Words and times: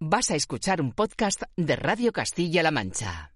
Vas 0.00 0.30
a 0.30 0.36
escuchar 0.36 0.80
un 0.80 0.92
podcast 0.92 1.42
de 1.56 1.74
Radio 1.74 2.12
Castilla-La 2.12 2.70
Mancha. 2.70 3.32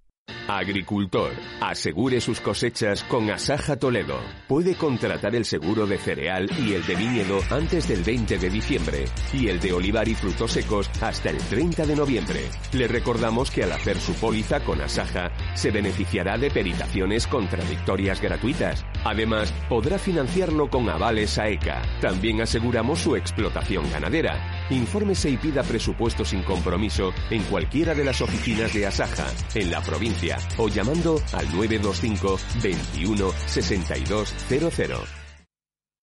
Agricultor, 0.49 1.33
asegure 1.61 2.21
sus 2.21 2.41
cosechas 2.41 3.05
con 3.05 3.31
Asaja 3.31 3.77
Toledo. 3.77 4.19
Puede 4.49 4.75
contratar 4.75 5.35
el 5.37 5.45
seguro 5.45 5.87
de 5.87 5.99
cereal 5.99 6.51
y 6.59 6.73
el 6.75 6.85
de 6.85 6.97
viñedo 6.97 7.41
antes 7.51 7.89
del 7.89 8.03
20 8.03 8.39
de 8.39 8.51
diciembre 8.51 9.05
y 9.33 9.49
el 9.49 9.61
de 9.61 9.73
olivar 9.73 10.09
y 10.09 10.15
frutos 10.15 10.53
secos 10.53 10.91
hasta 11.01 11.31
el 11.31 11.39
30 11.39 11.87
de 11.87 11.97
noviembre. 11.97 12.41
Le 12.73 12.89
recordamos 12.89 13.51
que 13.51 13.63
al 13.63 13.73
hacer 13.73 13.99
su 14.01 14.15
póliza 14.15 14.61
con 14.61 14.81
Asaja 14.81 15.31
se 15.55 15.71
beneficiará 15.71 16.37
de 16.39 16.51
peritaciones 16.51 17.27
contradictorias 17.27 18.21
gratuitas. 18.21 18.85
Además, 19.05 19.53
podrá 19.69 19.99
financiarlo 19.99 20.69
con 20.69 20.89
avales 20.89 21.39
a 21.39 21.49
ECA. 21.49 21.83
También 22.01 22.41
aseguramos 22.41 22.99
su 22.99 23.17
explotación 23.17 23.91
ganadera. 23.91 24.67
Infórmese 24.71 25.31
y 25.31 25.37
pida 25.37 25.63
presupuesto 25.63 26.25
sin 26.25 26.43
compromiso 26.43 27.13
en 27.31 27.43
cualquiera 27.45 27.95
de 27.95 28.05
las 28.05 28.21
oficinas 28.21 28.73
de 28.75 28.87
Asaja 28.87 29.27
en 29.55 29.71
la 29.71 29.81
provincia 29.81 30.32
o 30.59 30.69
llamando 30.69 31.21
al 31.33 31.47
925 31.53 32.39
21 32.63 33.33
62 33.47 34.35
00. 34.49 35.22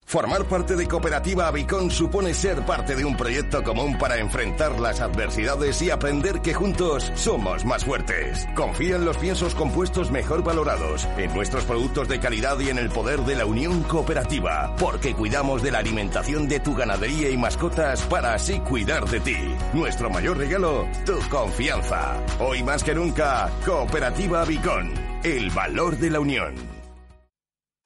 Formar 0.10 0.46
parte 0.46 0.76
de 0.76 0.88
Cooperativa 0.88 1.48
Avicon 1.48 1.92
supone 1.92 2.34
ser 2.34 2.66
parte 2.66 2.96
de 2.96 3.06
un 3.06 3.16
proyecto 3.16 3.62
común 3.62 3.96
para 4.00 4.18
enfrentar 4.18 4.80
las 4.80 5.02
adversidades 5.02 5.80
y 5.84 5.92
aprender 5.92 6.42
que 6.42 6.56
juntos 6.56 7.12
somos 7.14 7.64
más 7.64 7.86
fuertes. 7.86 8.48
Confía 8.56 8.96
en 8.96 9.06
los 9.06 9.18
piensos 9.18 9.54
compuestos 9.54 10.10
mejor 10.10 10.44
valorados, 10.44 11.08
en 11.16 11.32
nuestros 11.36 11.64
productos 11.66 12.08
de 12.08 12.20
calidad 12.20 12.60
y 12.60 12.70
en 12.70 12.80
el 12.80 12.90
poder 12.90 13.20
de 13.20 13.36
la 13.36 13.46
unión 13.46 13.84
cooperativa, 13.84 14.76
porque 14.78 15.14
cuidamos 15.14 15.62
de 15.62 15.70
la 15.70 15.78
alimentación 15.78 16.48
de 16.48 16.60
tu 16.60 16.74
ganadería 16.74 17.30
y 17.30 17.38
mascotas 17.38 18.02
para 18.02 18.34
así 18.34 18.60
cuidar 18.62 19.06
de 19.06 19.20
ti. 19.20 19.38
Nuestro 19.74 20.10
mayor 20.10 20.40
regalo, 20.40 20.88
tu 21.06 21.20
confianza. 21.30 22.20
Hoy 22.40 22.64
más 22.64 22.84
que 22.84 22.96
nunca, 22.96 23.52
Cooperativa 23.64 24.42
Avicon, 24.42 24.92
el 25.24 25.52
valor 25.52 25.98
de 26.00 26.10
la 26.10 26.20
unión. 26.20 26.79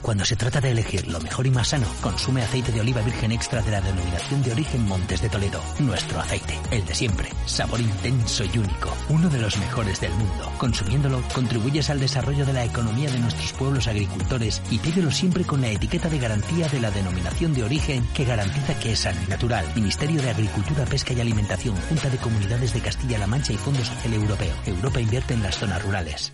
Cuando 0.04 0.26
se 0.26 0.36
trata 0.36 0.60
de 0.60 0.72
elegir 0.72 1.08
lo 1.08 1.22
mejor 1.22 1.48
y 1.48 1.50
más 1.50 1.70
sano, 1.70 1.88
consume 2.02 2.42
aceite 2.42 2.74
de 2.74 2.82
oliva 2.82 3.02
virgen 3.02 3.32
extra 3.32 3.62
de 3.62 3.72
la 3.72 3.80
denominación 3.80 4.44
de 4.44 4.52
origen 4.52 4.86
Montes 4.86 5.22
de 5.22 5.30
Toledo. 5.30 5.62
Nuestro 5.80 6.20
aceite, 6.20 6.60
el 6.72 6.86
de 6.86 6.94
siempre. 6.94 7.30
Sabor 7.46 7.80
intenso 7.80 8.44
y 8.44 8.58
único. 8.58 8.94
Uno 9.08 9.30
de 9.30 9.40
los 9.40 9.58
mejores 9.58 10.02
del 10.02 10.12
mundo. 10.12 10.52
Consumiéndolo, 10.58 11.24
contribuyes 11.34 11.90
al 11.90 12.02
desarrollo 12.02 12.46
de 12.46 12.52
la 12.52 12.66
economía 12.66 13.10
de 13.10 13.20
nuestros 13.20 13.54
pueblos 13.54 13.88
agricultores 13.88 14.62
y 14.70 14.78
pídelo 14.80 15.10
siempre 15.10 15.46
con 15.46 15.62
la 15.62 15.70
etiqueta 15.70 16.10
de 16.10 16.20
garantía 16.20 16.68
de 16.68 16.82
la 16.82 16.92
denominación 16.92 17.54
de 17.54 17.64
origen 17.64 18.06
que 18.14 18.26
garantiza 18.26 18.78
que 18.78 18.92
es 18.92 19.00
sano 19.00 19.22
y 19.26 19.30
natural. 19.30 19.66
Ministerio 19.74 20.22
de 20.22 20.32
Agricultura, 20.32 20.84
Pesca 20.84 21.14
y 21.14 21.22
Alimentación, 21.22 21.78
Junta 21.88 22.10
de 22.10 22.18
Comunidades 22.18 22.74
de 22.74 22.82
Castilla-La 22.82 23.28
Mancha 23.28 23.54
y 23.54 23.58
Fondo 23.58 23.86
Social 23.86 24.14
Europeo. 24.14 24.54
Europa 24.66 25.00
invierte 25.00 25.34
en 25.34 25.44
las 25.44 25.58
zonas 25.58 25.82
rurales. 25.82 26.34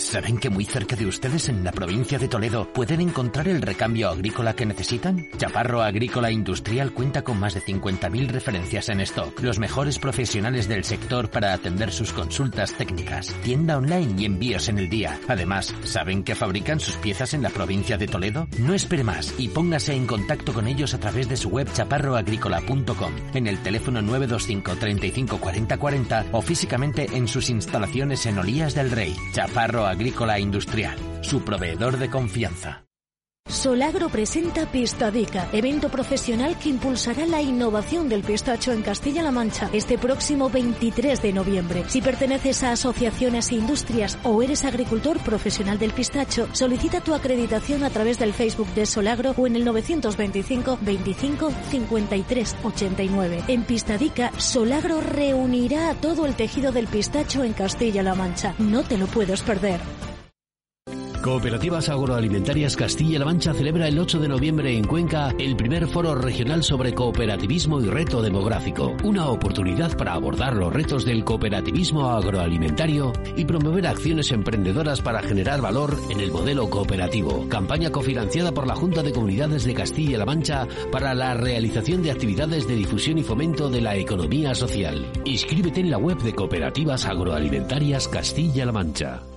¿Saben 0.00 0.38
que 0.38 0.48
muy 0.48 0.64
cerca 0.64 0.96
de 0.96 1.06
ustedes 1.06 1.50
en 1.50 1.62
la 1.62 1.72
provincia 1.72 2.18
de 2.18 2.26
Toledo 2.26 2.72
pueden 2.72 3.02
encontrar 3.02 3.46
el 3.48 3.60
recambio 3.60 4.08
agrícola 4.08 4.56
que 4.56 4.64
necesitan? 4.64 5.28
Chaparro 5.36 5.82
Agrícola 5.82 6.30
Industrial 6.30 6.92
cuenta 6.92 7.22
con 7.22 7.38
más 7.38 7.52
de 7.52 7.60
50.000 7.60 8.28
referencias 8.28 8.88
en 8.88 9.00
stock, 9.02 9.38
los 9.40 9.58
mejores 9.58 9.98
profesionales 9.98 10.68
del 10.68 10.84
sector 10.84 11.30
para 11.30 11.52
atender 11.52 11.92
sus 11.92 12.14
consultas 12.14 12.72
técnicas, 12.72 13.34
tienda 13.44 13.76
online 13.76 14.14
y 14.16 14.24
envíos 14.24 14.70
en 14.70 14.78
el 14.78 14.88
día. 14.88 15.20
Además, 15.28 15.74
¿saben 15.84 16.24
que 16.24 16.34
fabrican 16.34 16.80
sus 16.80 16.96
piezas 16.96 17.34
en 17.34 17.42
la 17.42 17.50
provincia 17.50 17.98
de 17.98 18.08
Toledo? 18.08 18.48
No 18.58 18.72
espere 18.72 19.04
más 19.04 19.34
y 19.38 19.48
póngase 19.48 19.92
en 19.92 20.06
contacto 20.06 20.54
con 20.54 20.66
ellos 20.66 20.94
a 20.94 20.98
través 20.98 21.28
de 21.28 21.36
su 21.36 21.50
web 21.50 21.70
chaparroagrícola.com, 21.72 23.12
en 23.34 23.46
el 23.46 23.58
teléfono 23.58 24.00
925 24.00 24.76
35 24.76 25.38
40 25.38 25.76
40 25.76 26.26
o 26.32 26.40
físicamente 26.40 27.06
en 27.12 27.28
sus 27.28 27.50
instalaciones 27.50 28.24
en 28.24 28.38
Olías 28.38 28.74
del 28.74 28.90
Rey. 28.90 29.14
Chaparro 29.32 29.89
Agrícola 29.90 30.38
Industrial, 30.38 30.96
su 31.20 31.44
proveedor 31.44 31.98
de 31.98 32.08
confianza. 32.08 32.89
Solagro 33.50 34.08
presenta 34.08 34.70
Pistadica, 34.70 35.48
evento 35.52 35.88
profesional 35.88 36.56
que 36.56 36.68
impulsará 36.68 37.26
la 37.26 37.42
innovación 37.42 38.08
del 38.08 38.22
pistacho 38.22 38.70
en 38.72 38.82
Castilla-La 38.82 39.32
Mancha 39.32 39.68
este 39.72 39.98
próximo 39.98 40.48
23 40.48 41.20
de 41.20 41.32
noviembre. 41.32 41.84
Si 41.88 42.00
perteneces 42.00 42.62
a 42.62 42.72
asociaciones 42.72 43.50
e 43.50 43.56
industrias 43.56 44.18
o 44.22 44.40
eres 44.42 44.64
agricultor 44.64 45.18
profesional 45.18 45.78
del 45.78 45.92
pistacho, 45.92 46.48
solicita 46.52 47.00
tu 47.00 47.12
acreditación 47.12 47.82
a 47.82 47.90
través 47.90 48.18
del 48.18 48.32
Facebook 48.32 48.68
de 48.74 48.86
Solagro 48.86 49.34
o 49.36 49.46
en 49.46 49.56
el 49.56 49.64
925 49.64 50.78
25 50.80 51.52
53 51.70 52.56
89. 52.62 53.44
En 53.48 53.64
Pistadica, 53.64 54.30
Solagro 54.38 55.00
reunirá 55.00 55.90
a 55.90 55.94
todo 55.94 56.26
el 56.26 56.36
tejido 56.36 56.70
del 56.70 56.86
pistacho 56.86 57.42
en 57.42 57.52
Castilla-La 57.52 58.14
Mancha. 58.14 58.54
No 58.58 58.84
te 58.84 58.96
lo 58.96 59.06
puedes 59.06 59.42
perder. 59.42 59.80
Cooperativas 61.22 61.90
Agroalimentarias 61.90 62.76
Castilla-La 62.76 63.26
Mancha 63.26 63.52
celebra 63.52 63.86
el 63.88 63.98
8 63.98 64.20
de 64.20 64.28
noviembre 64.28 64.74
en 64.74 64.84
Cuenca 64.84 65.34
el 65.38 65.54
primer 65.54 65.86
foro 65.86 66.14
regional 66.14 66.64
sobre 66.64 66.94
cooperativismo 66.94 67.78
y 67.82 67.88
reto 67.88 68.22
demográfico. 68.22 68.96
Una 69.04 69.28
oportunidad 69.28 69.94
para 69.98 70.14
abordar 70.14 70.56
los 70.56 70.72
retos 70.72 71.04
del 71.04 71.22
cooperativismo 71.22 72.10
agroalimentario 72.10 73.12
y 73.36 73.44
promover 73.44 73.86
acciones 73.86 74.32
emprendedoras 74.32 75.02
para 75.02 75.22
generar 75.22 75.60
valor 75.60 75.94
en 76.08 76.20
el 76.20 76.32
modelo 76.32 76.70
cooperativo. 76.70 77.46
Campaña 77.50 77.90
cofinanciada 77.90 78.52
por 78.52 78.66
la 78.66 78.74
Junta 78.74 79.02
de 79.02 79.12
Comunidades 79.12 79.64
de 79.64 79.74
Castilla-La 79.74 80.24
Mancha 80.24 80.66
para 80.90 81.12
la 81.12 81.34
realización 81.34 82.02
de 82.02 82.12
actividades 82.12 82.66
de 82.66 82.76
difusión 82.76 83.18
y 83.18 83.22
fomento 83.22 83.68
de 83.68 83.82
la 83.82 83.94
economía 83.94 84.54
social. 84.54 85.06
Inscríbete 85.26 85.80
en 85.80 85.90
la 85.90 85.98
web 85.98 86.16
de 86.22 86.34
Cooperativas 86.34 87.04
Agroalimentarias 87.04 88.08
Castilla-La 88.08 88.72
Mancha. 88.72 89.29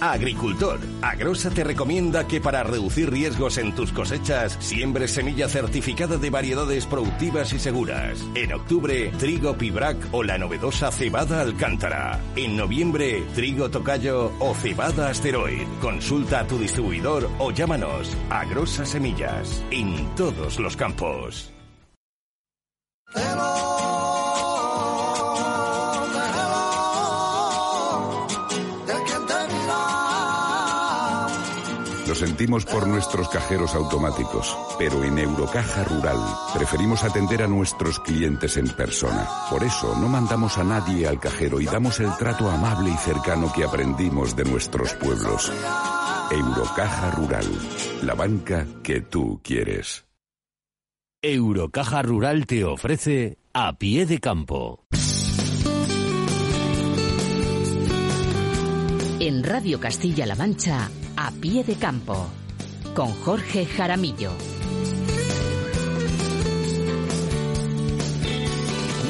Agricultor, 0.00 0.80
Agrosa 1.02 1.50
te 1.50 1.64
recomienda 1.64 2.26
que 2.26 2.40
para 2.40 2.62
reducir 2.62 3.10
riesgos 3.10 3.58
en 3.58 3.74
tus 3.74 3.92
cosechas, 3.92 4.56
siembres 4.60 5.12
semilla 5.12 5.48
certificada 5.48 6.16
de 6.16 6.30
variedades 6.30 6.86
productivas 6.86 7.52
y 7.52 7.58
seguras. 7.58 8.18
En 8.34 8.52
octubre, 8.52 9.12
trigo 9.18 9.56
Pibrac 9.56 9.96
o 10.12 10.22
la 10.22 10.36
novedosa 10.36 10.90
cebada 10.90 11.40
Alcántara. 11.40 12.20
En 12.36 12.56
noviembre, 12.56 13.22
trigo 13.34 13.70
Tocayo 13.70 14.32
o 14.40 14.54
cebada 14.54 15.08
Asteroid. 15.08 15.66
Consulta 15.80 16.40
a 16.40 16.46
tu 16.46 16.58
distribuidor 16.58 17.30
o 17.38 17.52
llámanos. 17.52 18.16
Agrosa 18.30 18.84
Semillas, 18.84 19.62
en 19.70 20.14
todos 20.16 20.58
los 20.58 20.76
campos. 20.76 21.53
Sentimos 32.14 32.64
por 32.64 32.86
nuestros 32.86 33.28
cajeros 33.28 33.74
automáticos, 33.74 34.56
pero 34.78 35.02
en 35.02 35.18
Eurocaja 35.18 35.84
Rural 35.84 36.18
preferimos 36.54 37.02
atender 37.02 37.42
a 37.42 37.48
nuestros 37.48 37.98
clientes 38.00 38.56
en 38.56 38.68
persona. 38.68 39.26
Por 39.50 39.64
eso 39.64 39.96
no 40.00 40.08
mandamos 40.08 40.56
a 40.58 40.64
nadie 40.64 41.06
al 41.06 41.18
cajero 41.18 41.60
y 41.60 41.66
damos 41.66 42.00
el 42.00 42.14
trato 42.16 42.48
amable 42.48 42.90
y 42.90 42.96
cercano 42.96 43.52
que 43.52 43.64
aprendimos 43.64 44.36
de 44.36 44.44
nuestros 44.44 44.94
pueblos. 44.94 45.52
Eurocaja 46.30 47.10
Rural, 47.10 47.46
la 48.02 48.14
banca 48.14 48.66
que 48.82 49.00
tú 49.00 49.40
quieres. 49.42 50.06
Eurocaja 51.20 52.02
Rural 52.02 52.46
te 52.46 52.64
ofrece 52.64 53.38
a 53.52 53.76
pie 53.78 54.06
de 54.06 54.20
campo. 54.20 54.84
En 59.26 59.42
Radio 59.42 59.80
Castilla-La 59.80 60.34
Mancha, 60.34 60.90
a 61.16 61.30
pie 61.30 61.64
de 61.64 61.76
campo, 61.76 62.26
con 62.94 63.10
Jorge 63.22 63.64
Jaramillo. 63.64 64.63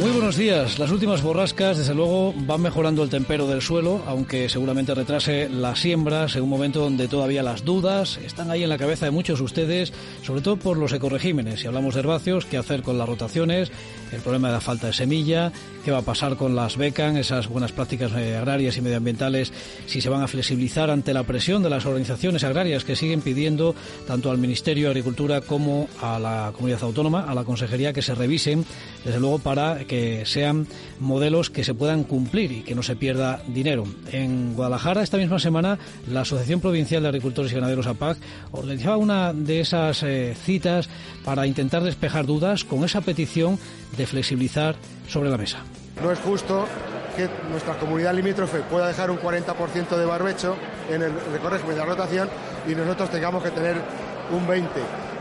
Muy 0.00 0.10
buenos 0.10 0.36
días. 0.36 0.78
Las 0.78 0.90
últimas 0.90 1.22
borrascas, 1.22 1.78
desde 1.78 1.94
luego, 1.94 2.34
van 2.36 2.60
mejorando 2.60 3.02
el 3.02 3.10
tempero 3.10 3.46
del 3.46 3.62
suelo, 3.62 4.02
aunque 4.06 4.48
seguramente 4.48 4.94
retrase 4.94 5.48
la 5.48 5.76
siembra 5.76 6.26
en 6.34 6.42
un 6.42 6.48
momento 6.48 6.80
donde 6.80 7.06
todavía 7.06 7.42
las 7.42 7.64
dudas 7.64 8.18
están 8.18 8.50
ahí 8.50 8.64
en 8.64 8.68
la 8.68 8.78
cabeza 8.78 9.06
de 9.06 9.12
muchos 9.12 9.38
de 9.38 9.44
ustedes, 9.44 9.92
sobre 10.22 10.40
todo 10.40 10.56
por 10.56 10.76
los 10.76 10.92
ecoregímenes. 10.92 11.60
Si 11.60 11.68
hablamos 11.68 11.94
de 11.94 12.00
herbáceos, 12.00 12.44
qué 12.44 12.56
hacer 12.56 12.82
con 12.82 12.98
las 12.98 13.08
rotaciones, 13.08 13.70
el 14.12 14.20
problema 14.20 14.48
de 14.48 14.54
la 14.54 14.60
falta 14.60 14.88
de 14.88 14.92
semilla, 14.92 15.52
qué 15.84 15.90
va 15.90 15.98
a 15.98 16.02
pasar 16.02 16.36
con 16.36 16.56
las 16.56 16.76
becas, 16.76 17.14
esas 17.16 17.48
buenas 17.48 17.72
prácticas 17.72 18.12
eh, 18.12 18.36
agrarias 18.36 18.76
y 18.76 18.80
medioambientales, 18.80 19.52
si 19.86 20.00
se 20.00 20.08
van 20.08 20.22
a 20.22 20.28
flexibilizar 20.28 20.90
ante 20.90 21.14
la 21.14 21.22
presión 21.22 21.62
de 21.62 21.70
las 21.70 21.86
organizaciones 21.86 22.42
agrarias 22.42 22.84
que 22.84 22.96
siguen 22.96 23.20
pidiendo 23.20 23.74
tanto 24.06 24.30
al 24.30 24.38
Ministerio 24.38 24.86
de 24.86 24.90
Agricultura 24.90 25.40
como 25.40 25.88
a 26.00 26.18
la 26.18 26.52
comunidad 26.54 26.82
autónoma, 26.82 27.24
a 27.28 27.34
la 27.34 27.44
Consejería, 27.44 27.92
que 27.92 28.02
se 28.02 28.14
revisen, 28.14 28.64
desde 29.04 29.20
luego, 29.20 29.38
para 29.38 29.83
que 29.84 30.24
sean 30.26 30.66
modelos 31.00 31.50
que 31.50 31.64
se 31.64 31.74
puedan 31.74 32.04
cumplir 32.04 32.52
y 32.52 32.62
que 32.62 32.74
no 32.74 32.82
se 32.82 32.96
pierda 32.96 33.42
dinero. 33.46 33.84
En 34.12 34.54
Guadalajara, 34.54 35.02
esta 35.02 35.16
misma 35.16 35.38
semana, 35.38 35.78
la 36.10 36.22
Asociación 36.22 36.60
Provincial 36.60 37.02
de 37.02 37.08
Agricultores 37.08 37.52
y 37.52 37.54
Ganaderos 37.54 37.86
APAC 37.86 38.18
organizaba 38.52 38.96
una 38.96 39.32
de 39.32 39.60
esas 39.60 40.02
eh, 40.02 40.34
citas 40.34 40.88
para 41.24 41.46
intentar 41.46 41.82
despejar 41.82 42.26
dudas 42.26 42.64
con 42.64 42.84
esa 42.84 43.00
petición 43.00 43.58
de 43.96 44.06
flexibilizar 44.06 44.76
sobre 45.08 45.30
la 45.30 45.38
mesa. 45.38 45.58
No 46.02 46.10
es 46.10 46.18
justo 46.18 46.66
que 47.16 47.28
nuestra 47.50 47.74
comunidad 47.78 48.14
limítrofe 48.14 48.60
pueda 48.60 48.88
dejar 48.88 49.10
un 49.10 49.18
40% 49.18 49.96
de 49.96 50.04
barbecho 50.04 50.56
en 50.90 51.02
el 51.02 51.12
recorrido 51.32 51.76
de 51.76 51.84
rotación 51.84 52.28
y 52.68 52.74
nosotros 52.74 53.10
tengamos 53.10 53.42
que 53.42 53.50
tener 53.50 53.76
un 54.30 54.46
20% 54.46 54.64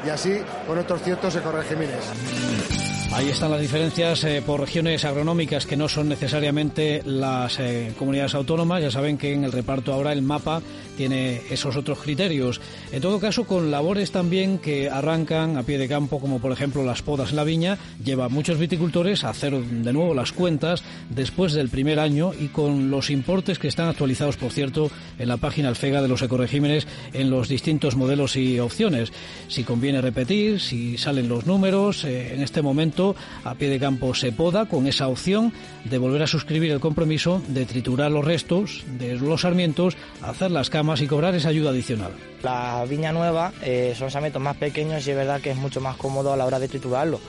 y 0.05 0.09
así 0.09 0.41
con 0.67 0.77
otros 0.77 1.01
ciertos 1.01 1.35
ecoregímenes. 1.35 2.92
Ahí 3.15 3.29
están 3.29 3.51
las 3.51 3.61
diferencias 3.61 4.23
eh, 4.23 4.41
por 4.43 4.59
regiones 4.59 5.05
agronómicas 5.05 5.67
que 5.67 5.77
no 5.77 5.87
son 5.87 6.09
necesariamente 6.09 7.03
las 7.05 7.59
eh, 7.59 7.93
comunidades 7.97 8.33
autónomas. 8.33 8.81
Ya 8.81 8.89
saben 8.89 9.19
que 9.19 9.33
en 9.33 9.43
el 9.43 9.51
reparto 9.51 9.93
ahora 9.93 10.11
el 10.13 10.23
mapa 10.23 10.63
tiene 10.97 11.41
esos 11.51 11.75
otros 11.75 11.99
criterios. 11.99 12.59
En 12.91 13.01
todo 13.01 13.19
caso, 13.19 13.45
con 13.45 13.69
labores 13.69 14.11
también 14.11 14.57
que 14.57 14.89
arrancan 14.89 15.57
a 15.57 15.63
pie 15.63 15.77
de 15.77 15.87
campo, 15.87 16.19
como 16.19 16.39
por 16.39 16.51
ejemplo 16.51 16.83
las 16.83 17.03
podas 17.03 17.29
en 17.29 17.35
la 17.35 17.43
viña, 17.43 17.77
lleva 18.03 18.25
a 18.25 18.29
muchos 18.29 18.57
viticultores 18.57 19.23
a 19.23 19.29
hacer 19.29 19.53
de 19.53 19.93
nuevo 19.93 20.15
las 20.15 20.31
cuentas 20.31 20.83
después 21.11 21.53
del 21.53 21.69
primer 21.69 21.99
año 21.99 22.31
y 22.33 22.47
con 22.47 22.89
los 22.89 23.11
importes 23.11 23.59
que 23.59 23.67
están 23.67 23.89
actualizados, 23.89 24.37
por 24.37 24.51
cierto, 24.51 24.89
en 25.19 25.27
la 25.27 25.37
página 25.37 25.69
alfega 25.69 26.01
de 26.01 26.07
los 26.07 26.23
ecoregímenes 26.23 26.87
en 27.13 27.29
los 27.29 27.47
distintos 27.47 27.95
modelos 27.95 28.35
y 28.35 28.59
opciones. 28.59 29.13
Si 29.49 29.63
conviene 29.63 30.01
repetir, 30.01 30.59
si 30.59 30.97
salen 30.97 31.29
los 31.29 31.45
números, 31.45 32.05
eh, 32.05 32.33
en 32.33 32.41
este 32.41 32.63
momento 32.63 33.02
a 33.43 33.55
pie 33.55 33.69
de 33.69 33.79
campo 33.79 34.13
se 34.13 34.31
poda 34.31 34.65
con 34.65 34.87
esa 34.87 35.07
opción 35.07 35.51
de 35.85 35.97
volver 35.97 36.23
a 36.23 36.27
suscribir 36.27 36.71
el 36.71 36.79
compromiso 36.79 37.41
de 37.47 37.65
triturar 37.65 38.11
los 38.11 38.25
restos 38.25 38.83
de 38.97 39.15
los 39.15 39.41
sarmientos, 39.41 39.97
hacer 40.21 40.51
las 40.51 40.69
cámaras 40.69 41.01
y 41.01 41.07
cobrar 41.07 41.35
esa 41.35 41.49
ayuda 41.49 41.71
adicional. 41.71 42.11
La 42.41 42.85
viña 42.87 43.11
nueva 43.11 43.51
eh, 43.61 43.93
son 43.97 44.09
sarmientos 44.09 44.41
más 44.41 44.57
pequeños 44.57 45.05
y 45.05 45.11
es 45.11 45.15
verdad 45.17 45.41
que 45.41 45.51
es 45.51 45.57
mucho 45.57 45.81
más 45.81 45.97
cómodo 45.97 46.33
a 46.33 46.37
la 46.37 46.45
hora 46.45 46.59
de 46.59 46.67
triturarlo. 46.67 47.19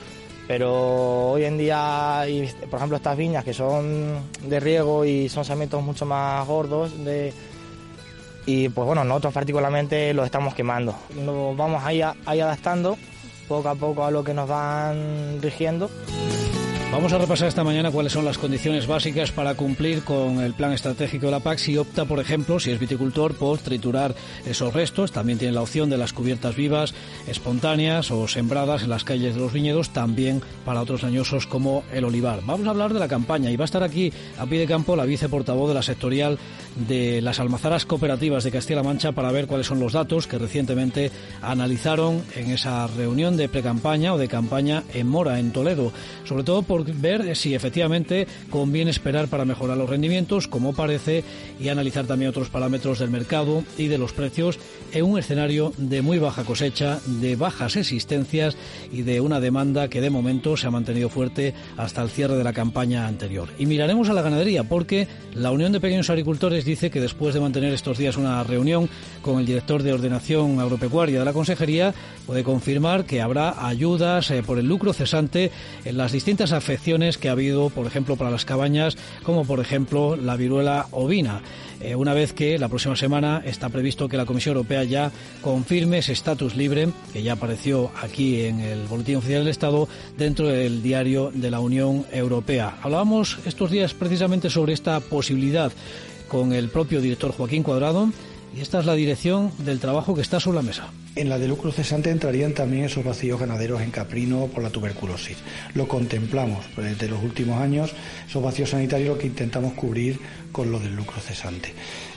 Pero 0.47 1.31
hoy 1.31 1.43
en 1.43 1.57
día, 1.57 2.23
por 2.69 2.77
ejemplo, 2.77 2.97
estas 2.97 3.17
viñas 3.17 3.43
que 3.43 3.53
son 3.53 4.19
de 4.47 4.59
riego 4.59 5.03
y 5.03 5.27
son 5.27 5.43
sarmientos 5.43 5.81
mucho 5.81 6.05
más 6.05 6.45
gordos, 6.45 6.91
y 8.45 8.69
pues 8.69 8.85
bueno, 8.85 9.03
nosotros 9.03 9.33
particularmente 9.33 10.13
los 10.13 10.25
estamos 10.25 10.53
quemando. 10.53 10.95
Nos 11.15 11.57
vamos 11.57 11.83
ahí, 11.83 12.01
ahí 12.01 12.39
adaptando 12.39 12.95
poco 13.47 13.69
a 13.69 13.75
poco 13.75 14.03
a 14.03 14.11
lo 14.11 14.23
que 14.23 14.33
nos 14.33 14.47
van 14.47 15.39
rigiendo. 15.41 15.89
Vamos 16.95 17.11
a 17.11 17.17
repasar 17.17 17.49
esta 17.49 17.65
mañana 17.65 17.91
cuáles 17.91 18.13
son 18.13 18.23
las 18.23 18.37
condiciones 18.37 18.87
básicas 18.87 19.33
para 19.33 19.55
cumplir 19.55 20.03
con 20.03 20.39
el 20.39 20.53
plan 20.53 20.71
estratégico 20.71 21.25
de 21.25 21.33
la 21.33 21.41
PAC 21.41 21.57
si 21.57 21.77
opta, 21.77 22.05
por 22.05 22.21
ejemplo, 22.21 22.57
si 22.57 22.71
es 22.71 22.79
viticultor, 22.79 23.33
por 23.33 23.57
triturar 23.57 24.15
esos 24.45 24.73
restos. 24.73 25.11
También 25.11 25.37
tiene 25.37 25.53
la 25.53 25.61
opción 25.61 25.89
de 25.89 25.97
las 25.97 26.13
cubiertas 26.13 26.55
vivas, 26.55 26.93
espontáneas 27.27 28.11
o 28.11 28.29
sembradas 28.29 28.83
en 28.83 28.91
las 28.91 29.03
calles 29.03 29.35
de 29.35 29.41
los 29.41 29.51
viñedos, 29.51 29.89
también 29.89 30.41
para 30.63 30.81
otros 30.81 31.03
añosos 31.03 31.47
como 31.47 31.83
el 31.91 32.05
olivar. 32.05 32.39
Vamos 32.45 32.65
a 32.65 32.69
hablar 32.69 32.93
de 32.93 33.01
la 33.01 33.09
campaña 33.09 33.51
y 33.51 33.57
va 33.57 33.65
a 33.65 33.71
estar 33.71 33.83
aquí 33.83 34.13
a 34.39 34.45
pie 34.45 34.59
de 34.59 34.65
campo 34.65 34.95
la 34.95 35.03
viceportavoz 35.03 35.67
de 35.67 35.75
la 35.75 35.83
sectorial 35.83 36.39
de 36.87 37.21
las 37.21 37.41
almazaras 37.41 37.85
cooperativas 37.85 38.45
de 38.45 38.51
Castilla-La 38.51 38.83
Mancha 38.83 39.11
para 39.11 39.33
ver 39.33 39.47
cuáles 39.47 39.67
son 39.67 39.81
los 39.81 39.91
datos 39.91 40.27
que 40.27 40.37
recientemente 40.37 41.11
analizaron 41.41 42.23
en 42.37 42.51
esa 42.51 42.87
reunión 42.87 43.35
de 43.35 43.49
precampaña 43.49 44.13
o 44.13 44.17
de 44.17 44.29
campaña 44.29 44.83
en 44.93 45.09
Mora, 45.09 45.39
en 45.39 45.51
Toledo. 45.51 45.91
Sobre 46.23 46.45
todo 46.45 46.61
por 46.61 46.84
ver 46.93 47.35
si 47.35 47.55
efectivamente 47.55 48.27
conviene 48.49 48.91
esperar 48.91 49.27
para 49.27 49.45
mejorar 49.45 49.77
los 49.77 49.89
rendimientos, 49.89 50.47
como 50.47 50.73
parece, 50.73 51.23
y 51.59 51.69
analizar 51.69 52.05
también 52.05 52.29
otros 52.29 52.49
parámetros 52.49 52.99
del 52.99 53.09
mercado 53.09 53.63
y 53.77 53.87
de 53.87 53.97
los 53.97 54.13
precios 54.13 54.59
en 54.93 55.05
un 55.05 55.19
escenario 55.19 55.73
de 55.77 56.01
muy 56.01 56.19
baja 56.19 56.43
cosecha, 56.43 56.99
de 57.05 57.35
bajas 57.35 57.75
existencias 57.75 58.55
y 58.91 59.01
de 59.01 59.21
una 59.21 59.39
demanda 59.39 59.89
que 59.89 60.01
de 60.01 60.09
momento 60.09 60.57
se 60.57 60.67
ha 60.67 60.71
mantenido 60.71 61.09
fuerte 61.09 61.53
hasta 61.77 62.01
el 62.01 62.09
cierre 62.09 62.35
de 62.35 62.43
la 62.43 62.53
campaña 62.53 63.07
anterior. 63.07 63.49
Y 63.57 63.65
miraremos 63.65 64.09
a 64.09 64.13
la 64.13 64.21
ganadería 64.21 64.63
porque 64.63 65.07
la 65.33 65.51
Unión 65.51 65.71
de 65.71 65.79
Pequeños 65.79 66.09
Agricultores 66.09 66.65
dice 66.65 66.89
que 66.89 67.01
después 67.01 67.33
de 67.33 67.41
mantener 67.41 67.73
estos 67.73 67.97
días 67.97 68.17
una 68.17 68.43
reunión 68.43 68.89
con 69.21 69.39
el 69.39 69.45
director 69.45 69.83
de 69.83 69.93
ordenación 69.93 70.59
agropecuaria 70.59 71.19
de 71.19 71.25
la 71.25 71.33
Consejería, 71.33 71.93
puede 72.25 72.43
confirmar 72.43 73.05
que 73.05 73.21
habrá 73.21 73.67
ayudas 73.67 74.31
eh, 74.31 74.43
por 74.43 74.59
el 74.59 74.67
lucro 74.67 74.93
cesante 74.93 75.51
en 75.83 75.97
las 75.97 76.11
distintas 76.11 76.51
afecciones 76.51 76.74
que 77.19 77.29
ha 77.29 77.31
habido, 77.31 77.69
por 77.69 77.87
ejemplo, 77.87 78.15
para 78.15 78.31
las 78.31 78.45
cabañas, 78.45 78.97
como 79.23 79.45
por 79.45 79.59
ejemplo 79.59 80.15
la 80.15 80.35
viruela 80.35 80.87
ovina. 80.91 81.41
Eh, 81.81 81.95
una 81.95 82.13
vez 82.13 82.33
que 82.33 82.57
la 82.57 82.67
próxima 82.67 82.95
semana 82.95 83.41
está 83.45 83.69
previsto 83.69 84.07
que 84.07 84.17
la 84.17 84.25
Comisión 84.25 84.55
Europea 84.55 84.83
ya 84.83 85.11
confirme 85.41 85.99
ese 85.99 86.13
estatus 86.13 86.55
libre, 86.55 86.89
que 87.11 87.23
ya 87.23 87.33
apareció 87.33 87.91
aquí 88.01 88.41
en 88.41 88.59
el 88.59 88.87
Boletín 88.87 89.17
Oficial 89.17 89.41
del 89.41 89.51
Estado, 89.51 89.87
dentro 90.17 90.47
del 90.47 90.81
diario 90.81 91.31
de 91.33 91.51
la 91.51 91.59
Unión 91.59 92.05
Europea. 92.11 92.77
Hablábamos 92.81 93.39
estos 93.45 93.71
días 93.71 93.93
precisamente 93.93 94.49
sobre 94.49 94.73
esta 94.73 94.99
posibilidad 94.99 95.71
con 96.27 96.53
el 96.53 96.69
propio 96.69 97.01
director 97.01 97.31
Joaquín 97.31 97.63
Cuadrado 97.63 98.09
y 98.55 98.61
esta 98.61 98.79
es 98.79 98.85
la 98.85 98.93
dirección 98.93 99.51
del 99.59 99.79
trabajo 99.79 100.15
que 100.15 100.21
está 100.21 100.39
sobre 100.39 100.57
la 100.57 100.61
mesa. 100.61 100.87
En 101.15 101.29
la 101.29 101.37
de 101.37 101.47
lucro 101.47 101.71
cesante 101.71 102.09
entrarían 102.09 102.53
también 102.53 102.85
esos 102.85 103.03
vacíos 103.03 103.39
ganaderos 103.39 103.81
en 103.81 103.91
caprino 103.91 104.47
por 104.47 104.63
la 104.63 104.69
tuberculosis. 104.69 105.37
Lo 105.73 105.87
contemplamos 105.87 106.65
desde 106.77 107.09
los 107.09 107.21
últimos 107.21 107.61
años, 107.61 107.93
esos 108.27 108.41
vacíos 108.41 108.69
sanitarios 108.69 109.09
lo 109.09 109.17
que 109.17 109.27
intentamos 109.27 109.73
cubrir 109.73 110.19
con 110.51 110.71
lo 110.71 110.79
del 110.79 110.95
lucro 110.95 111.19
cesante. 111.19 111.73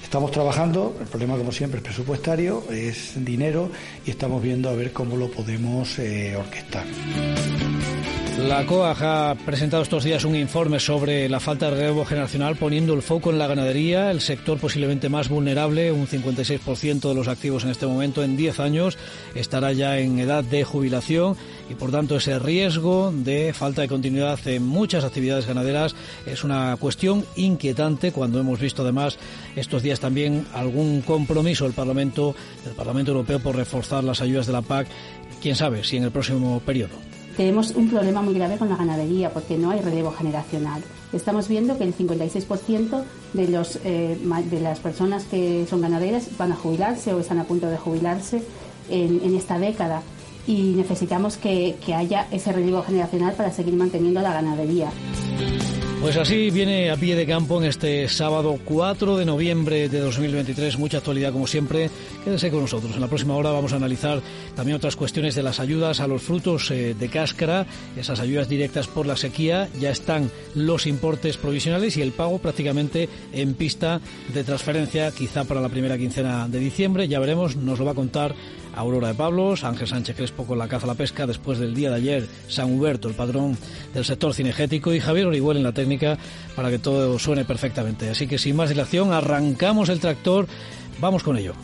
Estamos 0.09 0.31
trabajando, 0.31 0.97
el 0.99 1.07
problema 1.07 1.37
como 1.37 1.53
siempre 1.53 1.81
es 1.81 1.85
presupuestario, 1.85 2.65
es 2.71 3.23
dinero 3.27 3.69
y 4.07 4.11
estamos 4.11 4.43
viendo 4.43 4.71
a 4.71 4.73
ver 4.73 4.91
cómo 4.91 5.19
lo 5.19 5.31
podemos 5.31 5.99
eh, 5.99 6.35
orquestar. 6.35 6.87
La 8.39 8.65
COAG 8.65 9.03
ha 9.03 9.37
presentado 9.45 9.83
estos 9.83 10.05
días 10.05 10.25
un 10.25 10.35
informe 10.35 10.81
sobre 10.81 11.29
la 11.29 11.41
falta 11.41 11.67
de 11.67 11.77
relevo 11.77 12.07
generacional 12.07 12.57
poniendo 12.57 12.95
el 12.95 13.03
foco 13.03 13.31
en 13.31 13.39
la 13.39 13.49
ganadería, 13.49 14.11
el 14.11 14.23
sector 14.23 14.59
posiblemente 14.59 15.11
más 15.11 15.29
vulnerable, 15.29 15.93
un 15.93 16.07
56% 16.07 17.09
de 17.09 17.15
los 17.15 17.29
activos 17.29 17.65
en 17.65 17.71
este 17.71 17.87
momento 17.87 18.23
en 18.23 18.37
10 18.37 18.61
años 18.61 18.97
estará 19.35 19.73
ya 19.73 19.99
en 19.99 20.21
edad 20.21 20.43
de 20.43 20.65
jubilación 20.65 21.37
y 21.69 21.75
por 21.75 21.91
tanto 21.91 22.17
ese 22.17 22.39
riesgo 22.39 23.13
de 23.13 23.53
falta 23.53 23.83
de 23.83 23.89
continuidad 23.89 24.39
en 24.47 24.67
muchas 24.67 25.05
actividades 25.05 25.47
ganaderas 25.47 25.95
es 26.27 26.45
una 26.45 26.77
cuestión 26.79 27.25
inquietante 27.37 28.13
cuando 28.13 28.41
hemos 28.41 28.61
visto 28.61 28.83
además 28.83 29.19
estos 29.57 29.83
días 29.83 30.01
también 30.01 30.47
algún 30.55 31.03
compromiso 31.03 31.65
del 31.65 31.75
Parlamento 31.75 32.35
del 32.65 32.75
Parlamento 32.75 33.13
Europeo 33.13 33.41
por 33.41 33.57
reforzar 33.57 34.05
las 34.05 34.21
ayudas 34.21 34.47
de 34.47 34.53
la 34.53 34.63
PAC, 34.63 34.89
quién 35.43 35.57
sabe 35.57 35.85
si 35.85 35.97
en 35.97 36.05
el 36.05 36.11
próximo 36.11 36.61
periodo 36.61 36.95
tenemos 37.37 37.71
un 37.71 37.89
problema 37.89 38.21
muy 38.21 38.35
grave 38.35 38.59
con 38.59 38.69
la 38.69 38.75
ganadería 38.75 39.31
porque 39.31 39.57
no 39.57 39.71
hay 39.71 39.81
relevo 39.81 40.11
generacional. 40.11 40.83
Estamos 41.13 41.47
viendo 41.47 41.79
que 41.79 41.85
el 41.85 41.97
56% 41.97 43.05
de, 43.33 43.47
los, 43.47 43.79
eh, 43.85 44.19
de 44.51 44.61
las 44.61 44.81
personas 44.81 45.23
que 45.23 45.65
son 45.71 45.81
ganaderas 45.81 46.37
van 46.37 46.51
a 46.51 46.57
jubilarse 46.57 47.15
o 47.15 47.21
están 47.21 47.39
a 47.39 47.45
punto 47.45 47.69
de 47.69 47.77
jubilarse 47.77 48.43
en, 48.91 49.21
en 49.23 49.37
esta 49.37 49.57
década 49.57 50.03
y 50.49 50.73
necesitamos 50.75 51.37
que, 51.37 51.77
que 51.85 51.95
haya 51.95 52.27
ese 52.33 52.51
relevo 52.53 52.83
generacional 52.83 53.35
para 53.35 53.53
seguir 53.53 53.75
manteniendo 53.75 54.23
la 54.23 54.33
ganadería. 54.33 54.91
Pues 56.01 56.17
así 56.17 56.51
viene 56.51 56.91
a 56.91 56.97
pie 56.97 57.17
de 57.17 57.27
campo 57.27 57.61
en 57.61 57.69
este 57.69 58.09
sábado 58.09 58.57
4 58.65 59.17
de 59.17 59.25
noviembre 59.25 59.89
de 59.89 59.99
2023. 59.99 60.79
Mucha 60.79 60.99
actualidad 60.99 61.33
como 61.33 61.49
siempre. 61.49 61.91
Quédese 62.25 62.51
con 62.51 62.63
nosotros. 62.63 62.95
En 62.95 63.01
la 63.01 63.09
próxima 63.09 63.35
hora 63.35 63.51
vamos 63.51 63.73
a 63.73 63.77
analizar 63.77 64.23
también 64.55 64.77
otras 64.77 64.95
cuestiones 64.95 65.35
de 65.35 65.43
las 65.43 65.59
ayudas 65.59 65.99
a 65.99 66.07
los 66.07 66.23
frutos 66.23 66.71
eh, 66.71 66.95
de 66.95 67.09
cáscara, 67.09 67.67
esas 67.97 68.21
ayudas 68.21 68.49
directas 68.49 68.87
por 68.87 69.07
la 69.07 69.17
sequía. 69.17 69.69
Ya 69.81 69.91
están 69.91 70.31
los 70.55 70.87
importes 70.87 71.37
provisionales 71.37 71.97
y 71.97 72.03
el 72.03 72.13
pago 72.13 72.39
prácticamente 72.39 73.09
en 73.33 73.55
pista 73.55 74.01
de 74.33 74.45
transferencia, 74.45 75.11
quizá 75.11 75.45
para 75.45 75.61
la 75.61 75.69
primera 75.69 75.99
quincena 75.99 76.49
de 76.49 76.61
diciembre. 76.61 77.09
Ya 77.09 77.19
veremos, 77.19 77.57
nos 77.57 77.81
lo 77.81 77.85
va 77.85 77.91
a 77.91 77.97
contar 77.97 78.37
Aurora 78.75 79.09
de 79.09 79.15
Pablos, 79.15 79.65
Ángel 79.65 79.89
Sánchez 79.89 80.17
Crespo 80.17 80.45
con 80.45 80.59
la 80.59 80.69
caza 80.69 80.85
a 80.85 80.89
la 80.89 80.95
pesca 80.95 81.27
después 81.27 81.59
del 81.59 81.75
día 81.75 81.91
de 81.91 81.97
ayer, 81.97 82.27
San 82.49 82.73
Huberto, 82.73 83.09
el 83.09 83.15
padrón 83.15 83.57
del 83.95 84.05
sector 84.05 84.35
cinegético 84.35 84.93
y 84.95 85.01
Javier 85.01 85.27
Orihuel 85.27 85.59
en 85.59 85.63
la 85.63 85.73
técnica 85.73 86.19
para 86.55 86.71
que 86.71 86.79
todo 86.79 87.19
suene 87.19 87.45
perfectamente. 87.45 88.11
Así 88.11 88.27
que 88.27 88.39
sin 88.39 88.57
más 88.57 88.69
dilación, 88.69 89.13
arrancamos 89.13 89.89
el 89.89 90.01
tractor, 90.01 90.47
vamos 91.01 91.23
con 91.23 91.37
ello. 91.37 91.55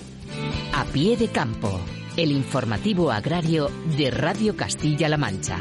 A 0.73 0.85
pie 0.87 1.17
de 1.17 1.29
campo, 1.29 1.81
el 2.17 2.33
informativo 2.33 3.13
agrario 3.13 3.71
de 3.97 4.11
Radio 4.11 4.57
Castilla-La 4.57 5.17
Mancha. 5.17 5.59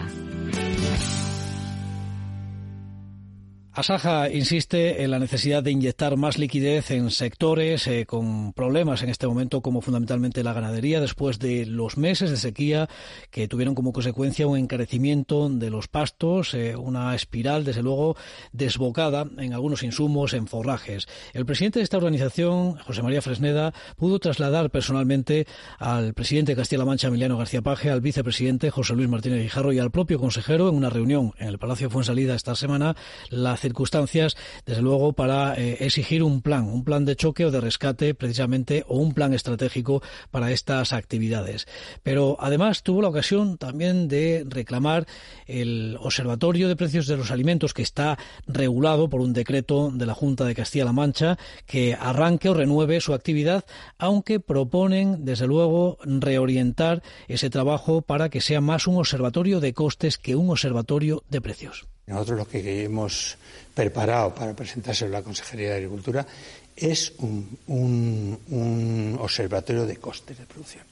Asaja 3.75 4.29
insiste 4.29 5.01
en 5.01 5.09
la 5.09 5.17
necesidad 5.17 5.63
de 5.63 5.71
inyectar 5.71 6.15
más 6.15 6.37
liquidez 6.37 6.91
en 6.91 7.09
sectores 7.09 7.87
eh, 7.87 8.05
con 8.05 8.53
problemas 8.53 9.01
en 9.01 9.09
este 9.09 9.25
momento, 9.25 9.61
como 9.61 9.81
fundamentalmente 9.81 10.43
la 10.43 10.53
ganadería, 10.53 11.01
después 11.01 11.39
de 11.39 11.65
los 11.65 11.97
meses 11.97 12.29
de 12.29 12.37
sequía 12.37 12.87
que 13.31 13.47
tuvieron 13.47 13.73
como 13.73 13.91
consecuencia 13.91 14.45
un 14.45 14.59
encarecimiento 14.59 15.49
de 15.49 15.71
los 15.71 15.87
pastos, 15.87 16.53
eh, 16.53 16.75
una 16.75 17.15
espiral, 17.15 17.63
desde 17.63 17.81
luego, 17.81 18.15
desbocada 18.51 19.25
en 19.39 19.53
algunos 19.53 19.81
insumos, 19.81 20.35
en 20.35 20.45
forrajes. 20.45 21.07
El 21.33 21.47
presidente 21.47 21.79
de 21.79 21.83
esta 21.83 21.97
organización, 21.97 22.77
José 22.77 23.01
María 23.01 23.23
Fresneda, 23.23 23.73
pudo 23.97 24.19
trasladar 24.19 24.69
personalmente 24.69 25.47
al 25.79 26.13
presidente 26.13 26.51
de 26.51 26.57
Castilla-La 26.57 26.85
Mancha, 26.85 27.07
Emiliano 27.07 27.39
García 27.39 27.63
Paje, 27.63 27.89
al 27.89 28.01
vicepresidente 28.01 28.69
José 28.69 28.93
Luis 28.93 29.09
Martínez 29.09 29.41
Guijarro 29.41 29.73
y 29.73 29.79
al 29.79 29.89
propio 29.89 30.19
consejero 30.19 30.69
en 30.69 30.75
una 30.75 30.91
reunión 30.91 31.33
en 31.39 31.47
el 31.47 31.57
Palacio 31.57 31.89
Fuensalida 31.89 32.35
esta 32.35 32.53
semana 32.53 32.95
la 33.31 33.57
circunstancias, 33.63 34.37
desde 34.67 34.83
luego, 34.83 35.13
para 35.13 35.55
eh, 35.55 35.77
exigir 35.79 36.21
un 36.21 36.41
plan, 36.41 36.65
un 36.65 36.83
plan 36.83 37.05
de 37.05 37.15
choque 37.15 37.45
o 37.45 37.51
de 37.51 37.59
rescate, 37.59 38.13
precisamente, 38.13 38.83
o 38.87 38.97
un 38.97 39.13
plan 39.13 39.33
estratégico 39.33 40.03
para 40.29 40.51
estas 40.51 40.93
actividades. 40.93 41.65
Pero 42.03 42.37
además 42.39 42.83
tuvo 42.83 43.01
la 43.01 43.09
ocasión 43.09 43.57
también 43.57 44.07
de 44.07 44.45
reclamar 44.47 45.07
el 45.47 45.97
Observatorio 45.99 46.67
de 46.67 46.75
Precios 46.75 47.07
de 47.07 47.17
los 47.17 47.31
Alimentos, 47.31 47.73
que 47.73 47.81
está 47.81 48.19
regulado 48.45 49.09
por 49.09 49.21
un 49.21 49.33
decreto 49.33 49.89
de 49.91 50.05
la 50.05 50.13
Junta 50.13 50.45
de 50.45 50.55
Castilla-La 50.55 50.93
Mancha, 50.93 51.37
que 51.65 51.95
arranque 51.99 52.49
o 52.49 52.53
renueve 52.53 53.01
su 53.01 53.13
actividad, 53.13 53.65
aunque 53.97 54.39
proponen, 54.39 55.25
desde 55.25 55.47
luego, 55.47 55.97
reorientar 56.03 57.01
ese 57.27 57.49
trabajo 57.49 58.01
para 58.01 58.29
que 58.29 58.41
sea 58.41 58.61
más 58.61 58.87
un 58.87 58.97
observatorio 58.97 59.59
de 59.59 59.73
costes 59.73 60.17
que 60.17 60.35
un 60.35 60.49
observatorio 60.49 61.23
de 61.29 61.41
precios. 61.41 61.92
Nosotros 62.07 62.37
lo 62.37 62.47
que 62.47 62.83
hemos 62.83 63.37
preparado 63.73 64.35
para 64.35 64.53
presentárselo 64.53 65.15
a 65.15 65.19
la 65.19 65.23
Consejería 65.23 65.69
de 65.69 65.75
Agricultura 65.75 66.25
es 66.75 67.13
un, 67.19 69.17
observatorio 69.19 69.85
de 69.85 69.97
costes 69.97 70.37
de 70.37 70.45
producción. 70.45 70.83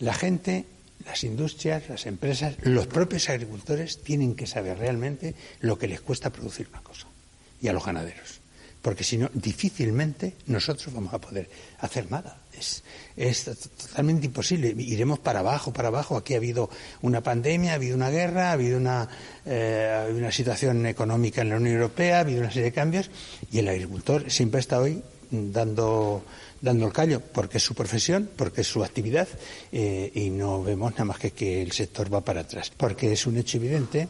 La 0.00 0.14
gente, 0.14 0.64
las 1.04 1.24
industrias, 1.24 1.88
las 1.88 2.06
empresas, 2.06 2.56
los 2.62 2.86
propios 2.86 3.28
agricultores 3.28 4.02
tienen 4.02 4.34
que 4.34 4.46
saber 4.46 4.78
realmente 4.78 5.34
lo 5.60 5.78
que 5.78 5.88
les 5.88 6.00
cuesta 6.00 6.30
producir 6.30 6.68
una 6.68 6.82
cosa. 6.82 7.06
Y 7.60 7.68
a 7.68 7.72
los 7.72 7.84
ganaderos. 7.84 8.41
Porque 8.82 9.04
si 9.04 9.16
no, 9.16 9.30
difícilmente 9.32 10.34
nosotros 10.46 10.92
vamos 10.92 11.14
a 11.14 11.20
poder 11.20 11.48
hacer 11.78 12.10
nada 12.10 12.42
es, 13.16 13.44
totalmente 13.78 14.26
imposible. 14.26 14.74
Iremos 14.78 15.18
para 15.18 15.40
abajo, 15.40 15.72
para 15.72 15.88
abajo. 15.88 16.16
Aquí 16.16 16.34
ha 16.34 16.38
habido 16.38 16.70
una 17.02 17.22
pandemia, 17.22 17.72
ha 17.72 17.74
habido 17.74 17.96
una 17.96 18.10
guerra, 18.10 18.50
ha 18.50 18.52
habido 18.52 18.78
una, 18.78 19.08
eh, 19.44 20.12
una 20.14 20.32
situación 20.32 20.86
económica 20.86 21.42
en 21.42 21.50
la 21.50 21.56
Unión 21.56 21.76
Europea, 21.76 22.18
ha 22.18 22.20
habido 22.20 22.40
una 22.40 22.50
serie 22.50 22.64
de 22.64 22.72
cambios 22.72 23.10
y 23.50 23.58
el 23.58 23.68
agricultor 23.68 24.30
siempre 24.30 24.60
está 24.60 24.80
hoy 24.80 25.02
dando 25.32 26.22
dando 26.62 26.86
el 26.86 26.92
callo, 26.92 27.20
porque 27.20 27.58
es 27.58 27.64
su 27.64 27.74
profesión, 27.74 28.30
porque 28.36 28.62
es 28.62 28.68
su 28.68 28.82
actividad, 28.82 29.28
eh, 29.72 30.10
y 30.14 30.30
no 30.30 30.62
vemos 30.62 30.92
nada 30.92 31.04
más 31.06 31.18
que 31.18 31.32
que 31.32 31.60
el 31.60 31.72
sector 31.72 32.12
va 32.12 32.20
para 32.20 32.42
atrás. 32.42 32.72
Porque 32.74 33.12
es 33.12 33.26
un 33.26 33.36
hecho 33.36 33.58
evidente 33.58 34.08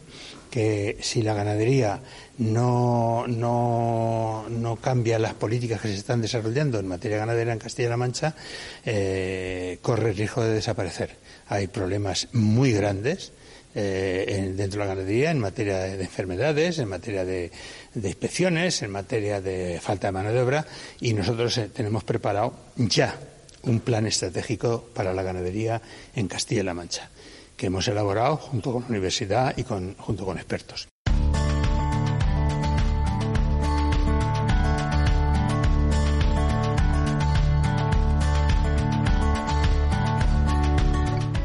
que 0.51 0.99
si 1.01 1.23
la 1.23 1.33
ganadería 1.33 2.01
no, 2.39 3.27
no, 3.27 4.45
no 4.51 4.77
cambia 4.77 5.19
las 5.19 5.33
políticas 5.33 5.81
que 5.81 5.89
se 5.89 5.95
están 5.95 6.21
desarrollando 6.21 6.79
en 6.79 6.87
materia 6.87 7.17
ganadera 7.17 7.55
en 7.55 7.59
Castilla-La 7.59 7.97
Mancha, 7.97 8.35
eh, 8.85 9.79
corre 9.81 10.11
el 10.11 10.17
riesgo 10.17 10.45
de 10.45 10.53
desaparecer. 10.53 11.17
Hay 11.49 11.69
problemas 11.69 12.29
muy 12.33 12.73
grandes 12.73 13.33
eh, 13.75 14.53
dentro 14.55 14.81
de 14.81 14.87
la 14.87 14.95
ganadería 14.95 15.31
en 15.31 15.39
materia 15.39 15.79
de, 15.79 16.05
enfermedades, 16.05 16.79
en 16.79 16.89
materia 16.89 17.25
de, 17.25 17.51
inspecciones, 17.95 18.83
en 18.83 18.91
materia 18.91 19.41
de 19.41 19.81
falta 19.81 20.09
de 20.09 20.13
mano 20.13 20.33
de 20.33 20.41
obra 20.41 20.67
y 21.01 21.13
nosotros 21.13 21.59
eh, 21.59 21.69
tenemos 21.69 22.05
preparado 22.05 22.55
ya 22.77 23.19
un 23.63 23.81
plan 23.81 24.07
estratégico 24.07 24.91
para 24.95 25.15
la 25.15 25.23
ganadería 25.23 25.81
en 26.15 26.29
Castilla-La 26.29 26.75
Mancha 26.75 27.11
que 27.57 27.67
hemos 27.67 27.87
elaborado 27.87 28.37
junto 28.39 28.73
con 28.73 28.83
la 28.83 28.89
universidad 28.89 29.57
y 29.57 29.63
junto 29.63 30.25
con 30.25 30.37
expertos. 30.37 30.92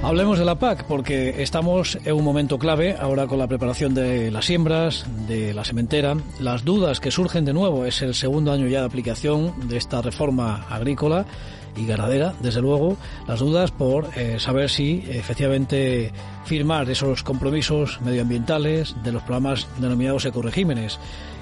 Hablemos 0.07 0.39
de 0.39 0.45
la 0.45 0.55
PAC 0.55 0.85
porque 0.85 1.43
estamos 1.43 1.97
en 2.05 2.15
un 2.15 2.23
momento 2.23 2.57
clave 2.57 2.95
ahora 2.97 3.27
con 3.27 3.39
la 3.39 3.47
preparación 3.47 3.93
de 3.93 4.31
las 4.31 4.45
siembras, 4.45 5.05
de 5.27 5.53
la 5.53 5.65
sementera. 5.65 6.15
Las 6.39 6.63
dudas 6.63 7.01
que 7.01 7.11
surgen 7.11 7.43
de 7.43 7.51
nuevo 7.51 7.83
es 7.83 8.01
el 8.01 8.15
segundo 8.15 8.53
año 8.53 8.67
ya 8.67 8.79
de 8.79 8.85
aplicación 8.85 9.67
de 9.67 9.75
esta 9.75 10.01
reforma 10.01 10.65
agrícola 10.69 11.25
y 11.75 11.85
ganadera, 11.85 12.33
desde 12.39 12.61
luego, 12.61 12.95
las 13.27 13.41
dudas 13.41 13.71
por 13.71 14.07
eh, 14.15 14.39
saber 14.39 14.69
si 14.69 15.03
efectivamente 15.09 16.13
firmar 16.45 16.89
esos 16.89 17.21
compromisos 17.21 17.99
medioambientales 17.99 18.95
de 19.03 19.11
los 19.11 19.23
programas 19.23 19.67
denominados 19.77 20.23
ecoregímenes 20.23 20.99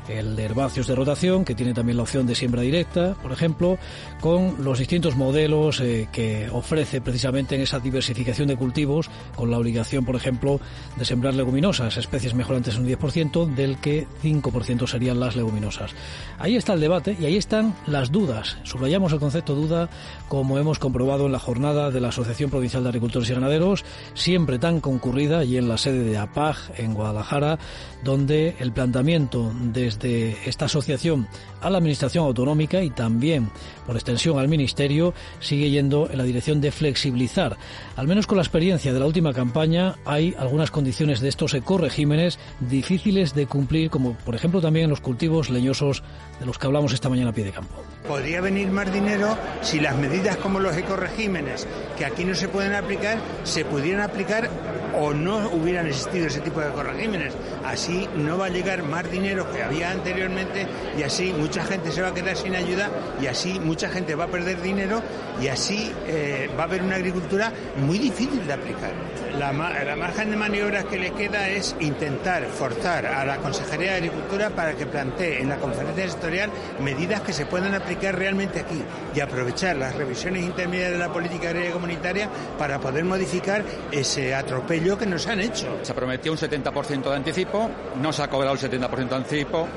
el 0.07 0.35
de 0.35 0.43
herbáceos 0.43 0.87
de 0.87 0.95
rotación, 0.95 1.45
que 1.45 1.55
tiene 1.55 1.73
también 1.73 1.97
la 1.97 2.03
opción 2.03 2.27
de 2.27 2.35
siembra 2.35 2.61
directa, 2.61 3.15
por 3.21 3.31
ejemplo, 3.31 3.77
con 4.21 4.63
los 4.63 4.79
distintos 4.79 5.15
modelos 5.15 5.79
eh, 5.79 6.07
que 6.11 6.49
ofrece 6.51 7.01
precisamente 7.01 7.55
en 7.55 7.61
esa 7.61 7.79
diversificación 7.79 8.47
de 8.47 8.57
cultivos, 8.57 9.09
con 9.35 9.51
la 9.51 9.57
obligación, 9.57 10.05
por 10.05 10.15
ejemplo, 10.15 10.59
de 10.97 11.05
sembrar 11.05 11.33
leguminosas, 11.33 11.97
especies 11.97 12.33
mejorantes 12.33 12.77
un 12.77 12.87
10%, 12.87 13.53
del 13.55 13.77
que 13.77 14.07
5% 14.23 14.87
serían 14.87 15.19
las 15.19 15.35
leguminosas. 15.35 15.91
Ahí 16.37 16.55
está 16.55 16.73
el 16.73 16.79
debate 16.79 17.17
y 17.19 17.25
ahí 17.25 17.37
están 17.37 17.75
las 17.87 18.11
dudas. 18.11 18.57
Subrayamos 18.63 19.13
el 19.13 19.19
concepto 19.19 19.55
duda, 19.55 19.89
como 20.27 20.59
hemos 20.59 20.79
comprobado 20.79 21.25
en 21.25 21.31
la 21.31 21.39
jornada 21.39 21.91
de 21.91 22.01
la 22.01 22.09
Asociación 22.09 22.49
Provincial 22.49 22.83
de 22.83 22.89
Agricultores 22.89 23.29
y 23.29 23.33
Ganaderos, 23.33 23.85
siempre 24.13 24.59
tan 24.59 24.79
concurrida 24.79 25.43
y 25.43 25.57
en 25.57 25.67
la 25.67 25.77
sede 25.77 26.03
de 26.03 26.17
APAG 26.17 26.57
en 26.77 26.93
Guadalajara, 26.93 27.57
donde 28.03 28.55
el 28.59 28.71
planteamiento 28.71 29.51
desde 29.55 29.94
de 29.99 30.37
esta 30.45 30.65
asociación 30.65 31.27
a 31.61 31.69
la 31.69 31.77
Administración 31.77 32.25
Autonómica 32.25 32.81
y 32.83 32.89
también, 32.89 33.49
por 33.85 33.95
extensión, 33.95 34.39
al 34.39 34.47
Ministerio, 34.47 35.13
sigue 35.39 35.69
yendo 35.69 36.09
en 36.09 36.17
la 36.17 36.23
dirección 36.23 36.61
de 36.61 36.71
flexibilizar. 36.71 37.57
Al 37.95 38.07
menos 38.07 38.27
con 38.27 38.37
la 38.37 38.43
experiencia 38.43 38.93
de 38.93 38.99
la 38.99 39.05
última 39.05 39.33
campaña, 39.33 39.95
hay 40.05 40.35
algunas 40.37 40.71
condiciones 40.71 41.19
de 41.19 41.29
estos 41.29 41.53
ecoregímenes 41.53 42.39
difíciles 42.59 43.33
de 43.33 43.47
cumplir, 43.47 43.89
como 43.89 44.13
por 44.13 44.35
ejemplo 44.35 44.61
también 44.61 44.85
en 44.85 44.89
los 44.89 45.01
cultivos 45.01 45.49
leñosos 45.49 46.03
de 46.39 46.45
los 46.45 46.57
que 46.57 46.67
hablamos 46.67 46.93
esta 46.93 47.09
mañana 47.09 47.31
a 47.31 47.33
pie 47.33 47.45
de 47.45 47.51
campo. 47.51 47.75
Podría 48.07 48.41
venir 48.41 48.69
más 48.69 48.91
dinero 48.91 49.37
si 49.61 49.79
las 49.79 49.95
medidas 49.97 50.37
como 50.37 50.59
los 50.59 50.75
ecoregímenes, 50.77 51.67
que 51.97 52.05
aquí 52.05 52.23
no 52.23 52.35
se 52.35 52.47
pueden 52.47 52.73
aplicar, 52.73 53.17
se 53.43 53.65
pudieran 53.65 54.01
aplicar 54.03 54.49
o 54.97 55.13
no 55.13 55.49
hubieran 55.49 55.87
existido 55.87 56.27
ese 56.27 56.41
tipo 56.41 56.59
de 56.59 56.69
ecoregímenes. 56.69 57.33
Así 57.65 58.07
no 58.15 58.37
va 58.37 58.45
a 58.45 58.49
llegar 58.49 58.83
más 58.83 59.09
dinero 59.09 59.51
que 59.51 59.63
había 59.63 59.91
anteriormente 59.91 60.67
y 60.97 61.03
así 61.03 61.33
mucha 61.33 61.63
gente 61.63 61.91
se 61.91 62.01
va 62.01 62.09
a 62.09 62.13
quedar 62.13 62.35
sin 62.37 62.55
ayuda 62.55 62.89
y 63.21 63.27
así 63.27 63.59
mucha 63.59 63.89
gente 63.89 64.15
va 64.15 64.25
a 64.25 64.27
perder 64.27 64.61
dinero 64.61 65.01
y 65.41 65.47
así 65.47 65.91
eh, 66.07 66.49
va 66.57 66.63
a 66.63 66.65
haber 66.65 66.83
una 66.83 66.95
agricultura 66.95 67.51
muy 67.77 67.97
difícil 67.97 68.45
de 68.45 68.53
aplicar. 68.53 68.93
La, 69.39 69.51
la 69.51 69.95
margen 69.97 70.31
de 70.31 70.37
maniobras 70.37 70.85
que 70.85 70.97
le 70.97 71.11
queda 71.11 71.49
es 71.49 71.75
intentar 71.81 72.45
forzar 72.45 73.05
a 73.05 73.25
la 73.25 73.37
Consejería 73.37 73.91
de 73.91 73.97
Agricultura 73.97 74.49
para 74.49 74.73
que 74.73 74.85
plantee 74.85 75.41
en 75.41 75.49
la 75.49 75.57
conferencia 75.57 76.09
sectorial 76.09 76.49
medidas 76.79 77.21
que 77.21 77.33
se 77.33 77.45
puedan 77.45 77.73
aplicar 77.73 78.17
realmente 78.17 78.61
aquí 78.61 78.81
y 79.13 79.19
aprovechar 79.19 79.75
las 79.75 79.93
revisiones 79.95 80.43
intermedias 80.43 80.91
de 80.91 80.97
la 80.97 81.11
política 81.11 81.49
agraria 81.49 81.71
comunitaria 81.71 82.29
para 82.57 82.79
poder 82.79 83.03
modificar 83.03 83.63
ese 83.91 84.33
atropello 84.33 84.97
que 84.97 85.05
nos 85.05 85.27
han 85.27 85.41
hecho. 85.41 85.79
Se 85.81 85.93
prometió 85.93 86.31
un 86.31 86.37
70% 86.37 87.03
de 87.03 87.15
anticipo, 87.15 87.69
no 88.01 88.13
se 88.13 88.23
ha 88.23 88.29
cobrado 88.29 88.53
el 88.53 88.59
70% 88.59 89.09
de 89.09 89.15
anticipo, 89.15 89.67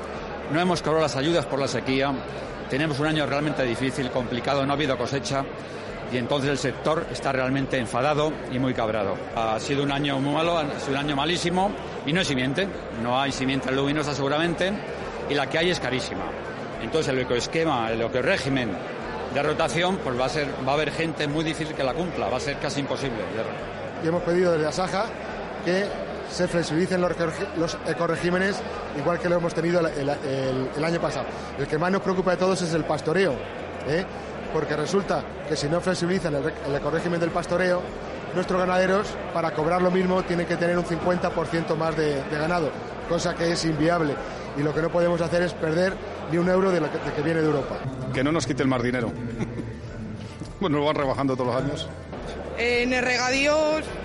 no 0.53 0.59
hemos 0.59 0.81
cobrado 0.81 1.03
las 1.03 1.17
ayudas 1.17 1.45
por 1.45 1.59
la 1.59 1.67
sequía, 1.67 2.13
tenemos 2.69 2.99
un 2.99 3.07
año 3.07 3.25
realmente 3.25 3.63
difícil, 3.63 4.09
complicado, 4.09 4.65
no 4.65 4.71
ha 4.71 4.75
habido 4.75 4.97
cosecha 4.97 5.43
y 6.11 6.17
entonces 6.17 6.49
el 6.49 6.57
sector 6.57 7.05
está 7.11 7.31
realmente 7.31 7.77
enfadado 7.77 8.33
y 8.51 8.59
muy 8.59 8.73
cabrado. 8.73 9.15
Ha 9.35 9.59
sido 9.59 9.83
un 9.83 9.91
año 9.91 10.19
muy 10.19 10.33
malo, 10.33 10.57
ha 10.57 10.79
sido 10.79 10.93
un 10.93 11.05
año 11.05 11.15
malísimo 11.15 11.71
y 12.05 12.13
no 12.13 12.19
hay 12.19 12.25
simiente, 12.25 12.67
no 13.03 13.19
hay 13.19 13.31
simiente 13.31 13.71
luminosa 13.71 14.13
seguramente 14.13 14.71
y 15.29 15.33
la 15.33 15.47
que 15.47 15.59
hay 15.59 15.69
es 15.69 15.79
carísima. 15.79 16.23
Entonces 16.81 17.13
el 17.13 17.19
ecoesquema, 17.19 17.91
el 17.91 18.01
ecorégimen 18.01 18.71
de 19.33 19.43
rotación, 19.43 19.97
pues 19.97 20.19
va 20.19 20.25
a, 20.25 20.29
ser, 20.29 20.47
va 20.67 20.71
a 20.71 20.75
haber 20.75 20.91
gente 20.91 21.27
muy 21.27 21.43
difícil 21.43 21.75
que 21.75 21.83
la 21.83 21.93
cumpla, 21.93 22.27
va 22.29 22.37
a 22.37 22.39
ser 22.39 22.57
casi 22.57 22.79
imposible. 22.79 23.19
Y 24.03 24.07
hemos 24.07 24.23
pedido 24.23 24.53
desde 24.53 24.67
Asaja 24.67 25.05
que 25.63 25.85
se 26.31 26.47
flexibilicen 26.47 27.01
los, 27.01 27.77
ecoregímenes 27.87 28.61
igual 28.97 29.19
que 29.19 29.29
lo 29.29 29.37
hemos 29.37 29.53
tenido 29.53 29.81
el, 29.87 30.83
año 30.83 31.01
pasado. 31.01 31.25
El 31.57 31.67
que 31.67 31.77
más 31.77 31.91
nos 31.91 32.01
preocupa 32.01 32.31
de 32.31 32.37
todos 32.37 32.61
es 32.61 32.73
el 32.73 32.85
pastoreo, 32.85 33.33
¿eh? 33.87 34.05
Porque 34.53 34.75
resulta 34.75 35.23
que 35.47 35.55
si 35.55 35.67
no 35.67 35.81
flexibilizan 35.81 36.35
el, 36.35 36.53
el 36.67 36.75
ecorégimen 36.75 37.19
del 37.19 37.31
pastoreo, 37.31 37.81
nuestros 38.33 38.59
ganaderos, 38.59 39.07
para 39.33 39.51
cobrar 39.51 39.81
lo 39.81 39.91
mismo, 39.91 40.23
tienen 40.23 40.45
que 40.45 40.55
tener 40.55 40.77
un 40.77 40.85
50% 40.85 41.75
más 41.75 41.95
de, 41.95 42.21
ganado, 42.31 42.69
cosa 43.07 43.35
que 43.35 43.51
es 43.51 43.65
inviable. 43.65 44.13
Y 44.57 44.61
lo 44.61 44.73
que 44.73 44.81
no 44.81 44.89
podemos 44.89 45.21
hacer 45.21 45.43
es 45.43 45.53
perder 45.53 45.93
ni 46.31 46.37
un 46.37 46.49
euro 46.49 46.71
de 46.71 46.81
lo 46.81 46.87
que, 46.91 47.21
viene 47.21 47.41
de 47.41 47.47
Europa. 47.47 47.77
Que 48.13 48.23
no 48.23 48.31
nos 48.31 48.45
quite 48.45 48.63
el 48.63 48.69
más 48.69 48.83
dinero. 48.83 49.11
bueno, 50.59 50.77
lo 50.77 50.85
van 50.85 50.95
rebajando 50.95 51.35
todos 51.35 51.53
los 51.53 51.63
años. 51.63 51.89
En 52.57 52.91
el 52.91 53.03
regadío 53.03 53.55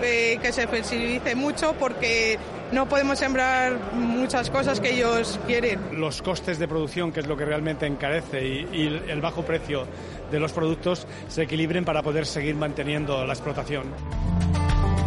eh, 0.01 0.39
que 0.41 0.53
se 0.53 0.69
flexibilice 0.69 1.35
mucho 1.35 1.75
porque 1.79 2.39
no 2.73 2.89
podemos 2.89 3.19
sembrar 3.19 3.79
muchas 3.95 4.51
cosas 4.51 4.81
que 4.81 4.95
ellos 4.95 5.39
quieren. 5.47 6.01
Los 6.01 6.23
costes 6.23 6.59
de 6.59 6.69
producción, 6.69 7.13
que 7.13 7.21
es 7.21 7.27
lo 7.27 7.37
que 7.37 7.45
realmente 7.45 7.87
encarece, 7.87 8.45
y 8.47 9.03
el 9.09 9.21
bajo 9.21 9.43
precio 9.43 9.87
de 10.31 10.41
los 10.41 10.53
productos 10.53 11.07
se 11.29 11.43
equilibren 11.43 11.85
para 11.85 12.03
poder 12.03 12.27
seguir 12.27 12.55
manteniendo 12.57 13.25
la 13.25 13.33
explotación. 13.33 13.85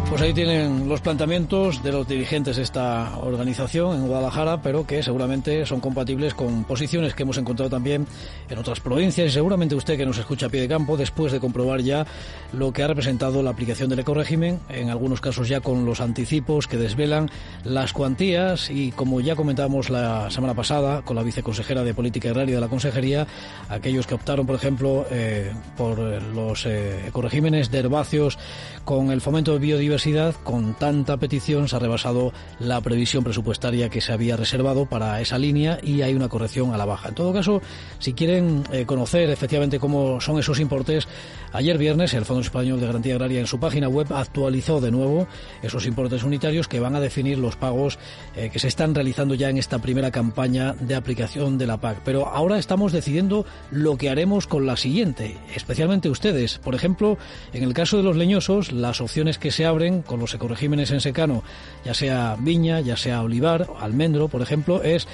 Pues 0.08 0.22
ahí 0.22 0.32
tienen 0.32 0.88
los 0.88 1.02
planteamientos 1.02 1.82
de 1.82 1.92
los 1.92 2.08
dirigentes 2.08 2.56
de 2.56 2.62
esta 2.62 3.18
organización 3.18 3.94
en 3.94 4.08
Guadalajara, 4.08 4.62
pero 4.62 4.86
que 4.86 5.02
seguramente 5.02 5.66
son 5.66 5.80
compatibles 5.80 6.32
con 6.32 6.64
posiciones 6.64 7.12
que 7.12 7.24
hemos 7.24 7.36
encontrado 7.36 7.68
también 7.68 8.06
en 8.48 8.58
otras 8.58 8.80
provincias. 8.80 9.28
Y 9.28 9.30
seguramente 9.30 9.74
usted 9.74 9.98
que 9.98 10.06
nos 10.06 10.16
escucha 10.16 10.46
a 10.46 10.48
pie 10.48 10.62
de 10.62 10.68
campo, 10.68 10.96
después 10.96 11.30
de 11.30 11.40
comprobar 11.40 11.82
ya 11.82 12.06
lo 12.54 12.72
que 12.72 12.82
ha 12.82 12.86
representado 12.86 13.42
la 13.42 13.50
aplicación 13.50 13.90
del 13.90 13.98
ecorégimen, 13.98 14.60
en 14.70 14.88
algunos 14.88 15.20
casos 15.20 15.46
ya 15.46 15.60
con 15.60 15.84
los 15.84 16.00
anticipos 16.00 16.66
que 16.66 16.78
desvelan 16.78 17.30
las 17.64 17.92
cuantías. 17.92 18.70
Y 18.70 18.92
como 18.92 19.20
ya 19.20 19.36
comentábamos 19.36 19.90
la 19.90 20.30
semana 20.30 20.54
pasada 20.54 21.02
con 21.02 21.16
la 21.16 21.22
viceconsejera 21.22 21.84
de 21.84 21.92
Política 21.92 22.30
Agraria 22.30 22.54
de 22.54 22.60
la 22.62 22.68
Consejería, 22.68 23.26
aquellos 23.68 24.06
que 24.06 24.14
optaron, 24.14 24.46
por 24.46 24.56
ejemplo, 24.56 25.06
eh, 25.10 25.52
por 25.76 25.98
los 25.98 26.64
eh, 26.64 27.08
ecoregímenes 27.08 27.70
de 27.70 27.78
herbáceos 27.80 28.38
con 28.86 29.10
el 29.10 29.20
fomento 29.20 29.52
de 29.52 29.58
biodiversidad, 29.58 29.97
con 30.44 30.74
tanta 30.74 31.16
petición, 31.16 31.66
se 31.68 31.74
ha 31.74 31.78
rebasado 31.80 32.32
la 32.60 32.80
previsión 32.80 33.24
presupuestaria 33.24 33.88
que 33.88 34.00
se 34.00 34.12
había 34.12 34.36
reservado 34.36 34.86
para 34.86 35.20
esa 35.20 35.38
línea 35.38 35.78
y 35.82 36.02
hay 36.02 36.14
una 36.14 36.28
corrección 36.28 36.72
a 36.72 36.78
la 36.78 36.84
baja. 36.84 37.08
En 37.08 37.14
todo 37.14 37.32
caso, 37.32 37.60
si 37.98 38.12
quieren 38.12 38.62
eh, 38.70 38.86
conocer 38.86 39.28
efectivamente 39.30 39.80
cómo 39.80 40.20
son 40.20 40.38
esos 40.38 40.60
importes, 40.60 41.08
ayer 41.52 41.78
viernes 41.78 42.14
el 42.14 42.24
Fondo 42.24 42.42
Español 42.42 42.80
de 42.80 42.86
Garantía 42.86 43.14
Agraria 43.14 43.40
en 43.40 43.46
su 43.46 43.58
página 43.58 43.88
web 43.88 44.06
actualizó 44.12 44.80
de 44.80 44.90
nuevo 44.90 45.26
esos 45.62 45.86
importes 45.86 46.22
unitarios 46.22 46.68
que 46.68 46.80
van 46.80 46.94
a 46.94 47.00
definir 47.00 47.38
los 47.38 47.56
pagos 47.56 47.98
eh, 48.36 48.50
que 48.52 48.58
se 48.60 48.68
están 48.68 48.94
realizando 48.94 49.34
ya 49.34 49.50
en 49.50 49.58
esta 49.58 49.78
primera 49.80 50.10
campaña 50.10 50.74
de 50.74 50.94
aplicación 50.94 51.58
de 51.58 51.66
la 51.66 51.78
PAC. 51.78 52.02
Pero 52.04 52.28
ahora 52.28 52.58
estamos 52.58 52.92
decidiendo 52.92 53.46
lo 53.72 53.96
que 53.96 54.10
haremos 54.10 54.46
con 54.46 54.64
la 54.64 54.76
siguiente, 54.76 55.36
especialmente 55.54 56.08
ustedes. 56.08 56.58
Por 56.58 56.74
ejemplo, 56.74 57.18
en 57.52 57.64
el 57.64 57.74
caso 57.74 57.96
de 57.96 58.02
los 58.04 58.16
leñosos, 58.16 58.72
las 58.72 59.00
opciones 59.00 59.38
que 59.38 59.50
se 59.50 59.66
abren 59.66 59.87
con 60.02 60.20
los 60.20 60.34
ecoregímenes 60.34 60.90
en 60.90 61.00
secano, 61.00 61.42
ya 61.84 61.94
sea 61.94 62.36
viña, 62.38 62.80
ya 62.80 62.96
sea 62.96 63.22
olivar, 63.22 63.68
almendro, 63.80 64.28
por 64.28 64.42
ejemplo, 64.42 64.82
es 64.82 65.08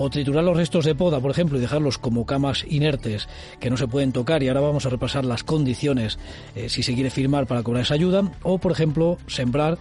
o 0.00 0.10
triturar 0.10 0.44
los 0.44 0.56
restos 0.56 0.84
de 0.84 0.94
poda, 0.94 1.18
por 1.20 1.32
ejemplo, 1.32 1.58
y 1.58 1.60
dejarlos 1.60 1.98
como 1.98 2.24
camas 2.24 2.64
inertes 2.68 3.28
que 3.58 3.68
no 3.68 3.76
se 3.76 3.88
pueden 3.88 4.12
tocar, 4.12 4.42
y 4.42 4.48
ahora 4.48 4.60
vamos 4.60 4.86
a 4.86 4.90
repasar 4.90 5.24
las 5.24 5.42
condiciones 5.42 6.18
eh, 6.54 6.68
si 6.68 6.84
se 6.84 6.94
quiere 6.94 7.10
firmar 7.10 7.46
para 7.46 7.64
cobrar 7.64 7.82
esa 7.82 7.94
ayuda, 7.94 8.22
o 8.42 8.58
por 8.58 8.70
ejemplo, 8.70 9.18
sembrar 9.26 9.76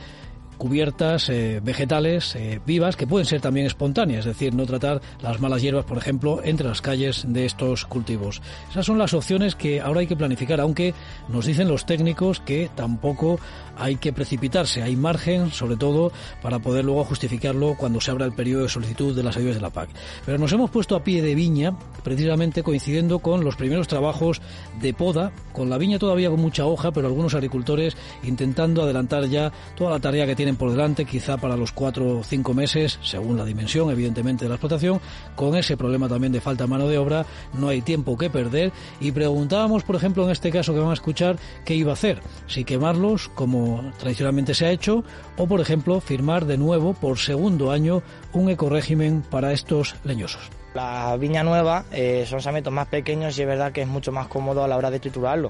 cubiertas 0.58 1.30
eh, 1.30 1.62
vegetales 1.64 2.36
eh, 2.36 2.60
vivas 2.66 2.96
que 2.96 3.08
pueden 3.08 3.26
ser 3.26 3.42
también 3.42 3.66
espontáneas, 3.66 4.26
es 4.26 4.34
decir, 4.34 4.54
no 4.54 4.66
tratar 4.66 5.02
las 5.22 5.40
malas 5.40 5.62
hierbas, 5.62 5.86
por 5.86 5.98
ejemplo, 5.98 6.42
entre 6.44 6.68
las 6.68 6.82
calles 6.82 7.26
de 7.28 7.46
estos 7.46 7.86
cultivos. 7.86 8.42
Esas 8.70 8.86
son 8.86 8.98
las 8.98 9.14
opciones 9.14 9.56
que 9.56 9.82
ahora 9.82 10.02
hay 10.02 10.08
que 10.08 10.16
planificar, 10.16 10.60
aunque 10.60 10.94
nos 11.30 11.46
dicen 11.46 11.68
los 11.68 11.86
técnicos 11.86 12.40
que 12.40 12.70
tampoco 12.76 13.40
hay 13.78 13.96
que 13.98 14.14
precipitarse, 14.14 14.82
hay 14.82 14.96
margen, 14.96 15.52
sobre 15.52 15.76
todo, 15.76 16.12
para 16.42 16.60
poder 16.60 16.86
luego 16.86 17.04
justificarlo 17.04 17.76
cuando 17.78 18.02
se 18.02 18.12
abra 18.12 18.26
el 18.26 18.34
periodo 18.34 18.64
de 18.64 18.70
solicitud 18.70 19.16
de 19.16 19.24
las 19.24 19.38
ayudas 19.38 19.56
de 19.56 19.62
la 19.62 19.70
PAC. 19.70 19.90
Pero 20.26 20.38
nos 20.38 20.52
hemos 20.52 20.70
puesto 20.72 20.96
a 20.96 21.04
pie 21.04 21.22
de 21.22 21.36
viña, 21.36 21.74
precisamente 22.04 22.64
coincidiendo 22.64 23.20
con 23.20 23.44
los 23.44 23.56
primeros 23.56 23.88
trabajos 23.88 24.42
de 24.82 24.94
poda, 24.94 25.32
con 25.54 25.70
la 25.70 25.78
viña 25.78 26.00
todavía 26.00 26.30
con 26.30 26.40
mucha 26.40 26.66
hoja, 26.66 26.92
pero 26.92 27.08
algunos 27.08 27.36
agricultores 27.36 27.96
intentando 28.24 28.82
adelantar 28.82 29.26
ya 29.26 29.52
toda 29.76 29.92
la 29.92 30.00
tarea 30.00 30.26
que 30.26 30.36
tienen 30.48 30.56
por 30.58 30.72
delante, 30.72 31.04
quizá 31.04 31.36
para 31.36 31.58
los 31.58 31.74
cuatro 31.74 32.20
o 32.20 32.24
cinco 32.24 32.54
meses, 32.54 33.00
según 33.04 33.36
la 33.36 33.44
dimensión, 33.44 33.92
evidentemente, 33.92 34.46
de 34.46 34.50
la 34.50 34.56
explotación, 34.56 35.02
con 35.36 35.58
ese 35.58 35.76
problema 35.76 36.08
también 36.08 36.32
de 36.32 36.40
falta 36.40 36.64
de 36.64 36.70
mano 36.70 36.88
de 36.88 36.98
obra, 36.98 37.26
no 37.52 37.68
hay 37.68 37.82
tiempo 37.82 38.18
que 38.18 38.30
perder. 38.30 38.72
Y 39.02 39.12
preguntábamos, 39.12 39.84
por 39.84 39.98
ejemplo, 39.98 40.24
en 40.24 40.32
este 40.32 40.50
caso 40.50 40.74
que 40.74 40.80
van 40.80 40.92
a 40.92 40.94
escuchar, 40.94 41.38
qué 41.66 41.76
iba 41.76 41.92
a 41.92 41.96
hacer, 41.96 42.22
si 42.48 42.64
quemarlos 42.64 43.28
como 43.28 43.92
tradicionalmente 44.00 44.54
se 44.54 44.68
ha 44.68 44.72
hecho, 44.72 45.04
o 45.36 45.48
por 45.48 45.60
ejemplo 45.60 46.00
firmar 46.00 46.46
de 46.46 46.58
nuevo 46.58 46.94
por 46.94 47.18
segundo 47.18 47.72
año 47.72 48.02
un 48.32 48.50
ecorégimen 48.50 49.24
para 49.30 49.52
estos 49.52 49.96
leñosos. 50.06 50.50
La 50.76 51.18
viña 51.18 51.44
nueva 51.44 51.84
eh, 51.92 52.26
son 52.26 52.42
sametos 52.42 52.72
más 52.72 52.88
pequeños 52.88 53.38
y 53.38 53.42
es 53.42 53.48
verdad 53.50 53.74
que 53.74 53.82
es 53.82 53.88
mucho 53.88 54.14
más 54.14 54.28
cómodo 54.28 54.64
a 54.64 54.68
la 54.70 54.78
hora 54.78 54.92
de 54.92 55.02
triturarlo. 55.02 55.50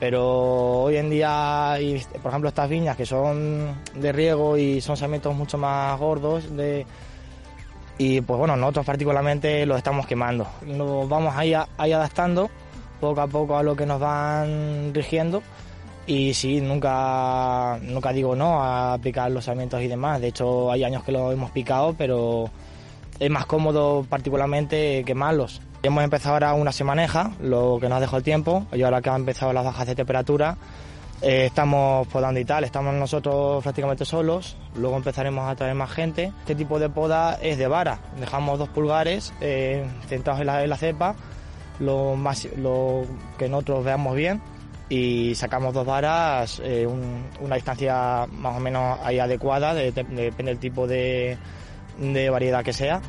Pero 0.00 0.84
hoy 0.84 0.96
en 0.96 1.10
día, 1.10 1.76
por 2.22 2.30
ejemplo, 2.30 2.48
estas 2.48 2.70
viñas 2.70 2.96
que 2.96 3.04
son 3.04 3.76
de 3.94 4.12
riego 4.12 4.56
y 4.56 4.80
son 4.80 4.96
sametos 4.96 5.34
mucho 5.36 5.58
más 5.58 6.00
gordos, 6.00 6.48
y 7.98 8.22
pues 8.22 8.38
bueno, 8.38 8.56
nosotros 8.56 8.86
particularmente 8.86 9.66
los 9.66 9.76
estamos 9.76 10.06
quemando. 10.06 10.46
Nos 10.64 11.06
vamos 11.06 11.34
ahí, 11.36 11.52
adaptando 11.52 12.48
poco 12.98 13.20
a 13.20 13.26
poco 13.26 13.58
a 13.58 13.62
lo 13.62 13.76
que 13.76 13.84
nos 13.84 14.00
van 14.00 14.92
rigiendo 14.94 15.42
y 16.06 16.32
sí, 16.32 16.60
nunca, 16.62 17.78
nunca 17.82 18.12
digo 18.12 18.34
no 18.34 18.62
a 18.62 18.98
picar 18.98 19.30
los 19.30 19.44
sarmientos 19.44 19.82
y 19.82 19.86
demás. 19.86 20.18
De 20.20 20.28
hecho, 20.28 20.72
hay 20.72 20.82
años 20.82 21.04
que 21.04 21.12
lo 21.12 21.30
hemos 21.30 21.50
picado, 21.50 21.94
pero 21.96 22.48
es 23.18 23.30
más 23.30 23.44
cómodo 23.44 24.06
particularmente 24.08 25.04
quemarlos. 25.04 25.60
Hemos 25.82 26.04
empezado 26.04 26.34
ahora 26.34 26.52
una 26.52 26.72
semaneja, 26.72 27.32
lo 27.40 27.78
que 27.80 27.88
nos 27.88 28.00
dejó 28.00 28.18
el 28.18 28.22
tiempo, 28.22 28.66
y 28.70 28.82
ahora 28.82 29.00
que 29.00 29.08
han 29.08 29.22
empezado 29.22 29.54
las 29.54 29.64
bajas 29.64 29.86
de 29.86 29.94
temperatura, 29.94 30.58
eh, 31.22 31.46
estamos 31.46 32.06
podando 32.08 32.38
y 32.38 32.44
tal, 32.44 32.64
estamos 32.64 32.92
nosotros 32.94 33.62
prácticamente 33.62 34.04
solos, 34.04 34.58
luego 34.76 34.96
empezaremos 34.96 35.50
a 35.50 35.56
traer 35.56 35.74
más 35.74 35.90
gente. 35.90 36.32
Este 36.40 36.54
tipo 36.54 36.78
de 36.78 36.90
poda 36.90 37.38
es 37.40 37.56
de 37.56 37.66
vara, 37.66 37.98
dejamos 38.18 38.58
dos 38.58 38.68
pulgares 38.68 39.32
eh, 39.40 39.86
centrados 40.06 40.42
en 40.42 40.68
la, 40.68 40.76
cepa, 40.76 41.14
lo, 41.78 42.14
más, 42.14 42.46
que 43.38 43.48
nosotros 43.48 43.82
veamos 43.82 44.14
bien 44.14 44.42
y 44.90 45.34
sacamos 45.34 45.72
dos 45.72 45.86
varas, 45.86 46.60
eh, 46.62 46.86
una 47.40 47.54
distancia 47.54 48.26
más 48.30 48.54
o 48.54 48.60
menos 48.60 48.98
ahí 49.02 49.18
adecuada, 49.18 49.72
depende 49.72 50.32
del 50.44 50.58
tipo 50.58 50.86
de 50.86 51.38
variedad 52.30 52.62
que 52.62 52.74
sea. 52.74 53.00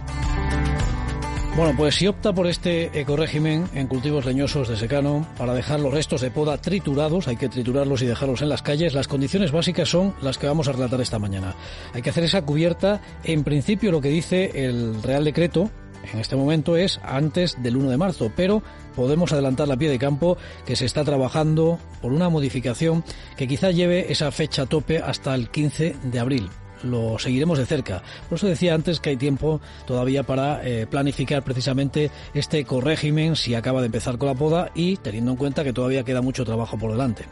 Bueno, 1.55 1.73
pues 1.75 1.95
si 1.95 2.07
opta 2.07 2.31
por 2.31 2.47
este 2.47 2.97
ecorégimen 2.97 3.67
en 3.75 3.87
cultivos 3.87 4.25
leñosos 4.25 4.69
de 4.69 4.77
secano 4.77 5.27
para 5.37 5.53
dejar 5.53 5.81
los 5.81 5.93
restos 5.93 6.21
de 6.21 6.31
poda 6.31 6.57
triturados, 6.57 7.27
hay 7.27 7.35
que 7.35 7.49
triturarlos 7.49 8.01
y 8.01 8.05
dejarlos 8.05 8.41
en 8.41 8.47
las 8.47 8.61
calles, 8.61 8.93
las 8.93 9.09
condiciones 9.09 9.51
básicas 9.51 9.89
son 9.89 10.15
las 10.21 10.37
que 10.37 10.47
vamos 10.47 10.69
a 10.69 10.71
relatar 10.71 11.01
esta 11.01 11.19
mañana. 11.19 11.53
Hay 11.93 12.01
que 12.01 12.09
hacer 12.09 12.23
esa 12.23 12.43
cubierta, 12.43 13.01
en 13.25 13.43
principio 13.43 13.91
lo 13.91 13.99
que 13.99 14.07
dice 14.07 14.65
el 14.65 15.03
Real 15.03 15.25
Decreto, 15.25 15.69
en 16.13 16.19
este 16.19 16.37
momento 16.37 16.77
es 16.77 17.01
antes 17.03 17.61
del 17.61 17.75
1 17.75 17.89
de 17.89 17.97
marzo, 17.97 18.31
pero 18.33 18.63
podemos 18.95 19.33
adelantar 19.33 19.67
la 19.67 19.77
pie 19.77 19.89
de 19.89 19.99
campo 19.99 20.37
que 20.65 20.77
se 20.77 20.85
está 20.85 21.03
trabajando 21.03 21.79
por 22.01 22.13
una 22.13 22.29
modificación 22.29 23.03
que 23.35 23.47
quizá 23.47 23.71
lleve 23.71 24.09
esa 24.11 24.31
fecha 24.31 24.67
tope 24.67 24.99
hasta 24.99 25.35
el 25.35 25.49
15 25.49 25.97
de 26.01 26.19
abril 26.19 26.49
lo 26.83 27.19
seguiremos 27.19 27.57
de 27.57 27.65
cerca. 27.65 28.03
Por 28.29 28.37
eso 28.37 28.47
decía 28.47 28.73
antes 28.73 28.99
que 28.99 29.11
hay 29.11 29.17
tiempo 29.17 29.61
todavía 29.85 30.23
para 30.23 30.61
eh, 30.63 30.87
planificar 30.87 31.43
precisamente 31.43 32.11
este 32.33 32.63
corrégimen 32.65 33.35
si 33.35 33.55
acaba 33.55 33.81
de 33.81 33.87
empezar 33.87 34.17
con 34.17 34.27
la 34.27 34.35
poda 34.35 34.71
y 34.75 34.97
teniendo 34.97 35.31
en 35.31 35.37
cuenta 35.37 35.63
que 35.63 35.73
todavía 35.73 36.03
queda 36.03 36.21
mucho 36.21 36.45
trabajo 36.45 36.77
por 36.77 36.91
delante. 36.91 37.25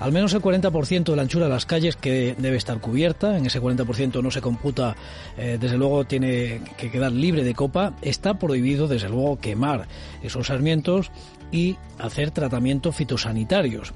Al 0.00 0.12
menos 0.12 0.32
el 0.32 0.40
40% 0.40 1.04
de 1.04 1.16
la 1.16 1.22
anchura 1.22 1.46
de 1.46 1.52
las 1.52 1.66
calles 1.66 1.96
que 1.96 2.36
debe 2.38 2.56
estar 2.56 2.80
cubierta, 2.80 3.36
en 3.36 3.46
ese 3.46 3.60
40% 3.60 4.22
no 4.22 4.30
se 4.30 4.40
computa, 4.40 4.96
eh, 5.36 5.58
desde 5.60 5.76
luego 5.76 6.04
tiene 6.04 6.60
que 6.76 6.90
quedar 6.90 7.12
libre 7.12 7.42
de 7.42 7.54
copa, 7.54 7.94
está 8.02 8.38
prohibido 8.38 8.86
desde 8.86 9.08
luego 9.08 9.40
quemar 9.40 9.88
esos 10.22 10.46
sarmientos 10.46 11.10
y 11.50 11.76
hacer 11.98 12.30
tratamientos 12.30 12.94
fitosanitarios. 12.94 13.92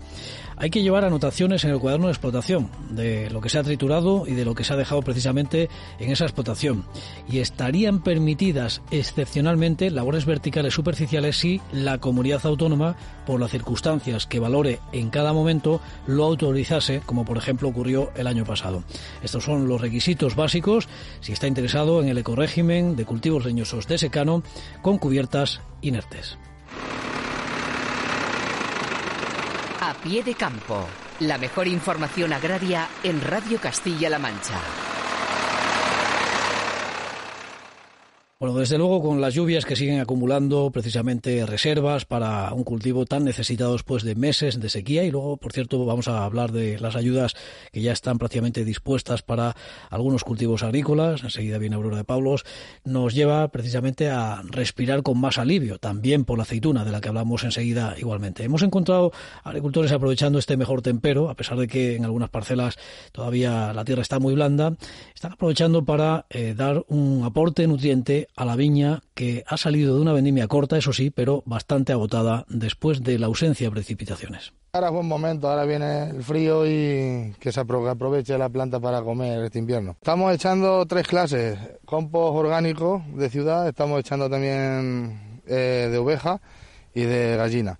Hay 0.62 0.70
que 0.70 0.85
llevar 0.85 1.05
anotaciones 1.05 1.64
en 1.64 1.72
el 1.72 1.81
cuaderno 1.81 2.07
de 2.07 2.12
explotación 2.12 2.70
de 2.90 3.29
lo 3.31 3.40
que 3.40 3.48
se 3.48 3.59
ha 3.59 3.64
triturado 3.64 4.29
y 4.29 4.35
de 4.35 4.44
lo 4.44 4.55
que 4.55 4.62
se 4.62 4.72
ha 4.72 4.77
dejado 4.77 5.03
precisamente 5.03 5.68
en 5.98 6.12
esa 6.12 6.22
explotación. 6.22 6.85
Y 7.29 7.40
estarían 7.40 8.01
permitidas 8.01 8.81
excepcionalmente 8.92 9.90
labores 9.90 10.25
verticales 10.25 10.72
superficiales 10.72 11.37
si 11.37 11.61
la 11.72 11.98
comunidad 11.98 12.46
autónoma, 12.46 12.94
por 13.27 13.40
las 13.40 13.51
circunstancias 13.51 14.29
que 14.29 14.38
valore 14.38 14.79
en 14.92 15.11
cada 15.11 15.33
momento, 15.33 15.81
lo 16.07 16.22
autorizase, 16.27 17.03
como 17.05 17.25
por 17.25 17.38
ejemplo 17.38 17.68
ocurrió 17.68 18.12
el 18.14 18.29
año 18.29 18.44
pasado. 18.44 18.85
Estos 19.25 19.42
son 19.42 19.66
los 19.66 19.81
requisitos 19.81 20.37
básicos 20.37 20.88
si 21.22 21.33
está 21.33 21.48
interesado 21.48 22.01
en 22.01 22.09
el 22.09 22.18
ecorégimen 22.18 22.94
de 22.94 23.05
cultivos 23.05 23.44
leñosos 23.44 23.88
de 23.88 23.98
secano 23.98 24.44
con 24.81 24.98
cubiertas 24.98 25.61
inertes. 25.81 26.38
A 29.92 29.94
pie 29.94 30.22
de 30.22 30.35
campo, 30.35 30.88
la 31.20 31.37
mejor 31.37 31.68
información 31.68 32.33
agraria 32.33 32.88
en 33.02 33.20
Radio 33.20 33.61
Castilla-La 33.61 34.18
Mancha. 34.18 34.59
Bueno, 38.42 38.59
desde 38.59 38.76
luego 38.76 39.00
con 39.00 39.20
las 39.20 39.35
lluvias 39.35 39.64
que 39.64 39.76
siguen 39.76 40.00
acumulando 40.00 40.72
precisamente 40.72 41.46
reservas 41.46 42.07
para 42.07 42.52
un 42.52 42.64
cultivo 42.64 43.07
tan 43.07 43.22
necesitado 43.24 43.74
después 43.74 44.02
de 44.02 44.16
meses 44.16 44.59
de 44.59 44.68
sequía 44.68 45.05
y 45.05 45.12
luego, 45.12 45.37
por 45.37 45.52
cierto, 45.52 45.87
vamos 45.87 46.09
a 46.09 46.24
hablar 46.24 46.50
de 46.50 46.76
las 46.81 46.96
ayudas 46.96 47.35
que 47.70 47.83
ya 47.83 47.92
están 47.92 48.18
prácticamente 48.18 48.64
dispuestas 48.64 49.22
para 49.22 49.55
algunos 49.90 50.24
cultivos 50.24 50.64
agrícolas, 50.64 51.22
enseguida 51.22 51.59
viene 51.59 51.76
Aurora 51.76 51.98
de 51.98 52.02
Pablos, 52.02 52.44
nos 52.83 53.14
lleva 53.14 53.46
precisamente 53.46 54.11
a 54.11 54.42
respirar 54.44 55.05
con 55.05 55.20
más 55.20 55.38
alivio, 55.38 55.78
también 55.78 56.24
por 56.24 56.37
la 56.37 56.42
aceituna 56.42 56.85
de 56.85 56.90
la 56.90 57.00
que 57.00 57.11
hablamos 57.11 57.44
enseguida 57.44 57.94
igualmente. 57.96 58.42
Hemos 58.42 58.62
encontrado 58.62 59.12
agricultores 59.44 59.92
aprovechando 59.92 60.40
este 60.40 60.57
mejor 60.57 60.83
tempero, 60.83 61.31
a 61.31 61.37
pesar 61.37 61.59
de 61.59 61.68
que 61.68 61.94
en 61.94 62.05
algunas 62.05 62.31
parcelas 62.31 62.76
todavía 63.12 63.72
la 63.72 63.85
tierra 63.85 64.02
está 64.02 64.18
muy 64.18 64.35
blanda, 64.35 64.74
están 65.14 65.31
aprovechando 65.35 65.85
para 65.85 66.26
eh, 66.28 66.55
dar 66.57 66.85
un 66.88 67.22
aporte 67.22 67.68
nutriente 67.68 68.26
a 68.37 68.45
la 68.45 68.57
viña 68.57 69.03
que 69.14 69.45
ha 69.47 69.57
salido 69.57 69.95
de 69.95 70.01
una 70.01 70.12
vendimia 70.12 70.49
corta, 70.49 70.77
eso 70.77 70.92
sí, 70.92 71.11
pero 71.11 71.42
bastante 71.47 71.92
agotada 71.92 72.45
después 72.49 73.03
de 73.03 73.18
la 73.18 73.27
ausencia 73.27 73.66
de 73.66 73.73
precipitaciones. 73.73 74.53
Ahora 74.73 74.88
es 74.88 74.95
buen 74.95 75.07
momento, 75.07 75.51
ahora 75.51 75.64
viene 75.64 76.11
el 76.11 76.23
frío 76.23 76.66
y 76.66 77.35
que 77.38 77.53
se 77.53 77.61
aproveche 77.61 78.38
la 78.38 78.49
planta 78.49 78.81
para 78.81 79.03
comer 79.03 79.45
este 79.45 79.59
invierno. 79.59 79.97
Estamos 80.01 80.33
echando 80.35 80.87
tres 80.87 81.07
clases, 81.07 81.59
compost 81.85 82.35
orgánico 82.37 83.05
de 83.14 83.29
ciudad, 83.29 83.68
estamos 83.68 84.01
echando 84.01 84.31
también 84.31 85.40
eh, 85.47 85.88
de 85.90 85.99
oveja 85.99 86.40
y 86.95 87.03
de 87.03 87.37
gallina. 87.37 87.79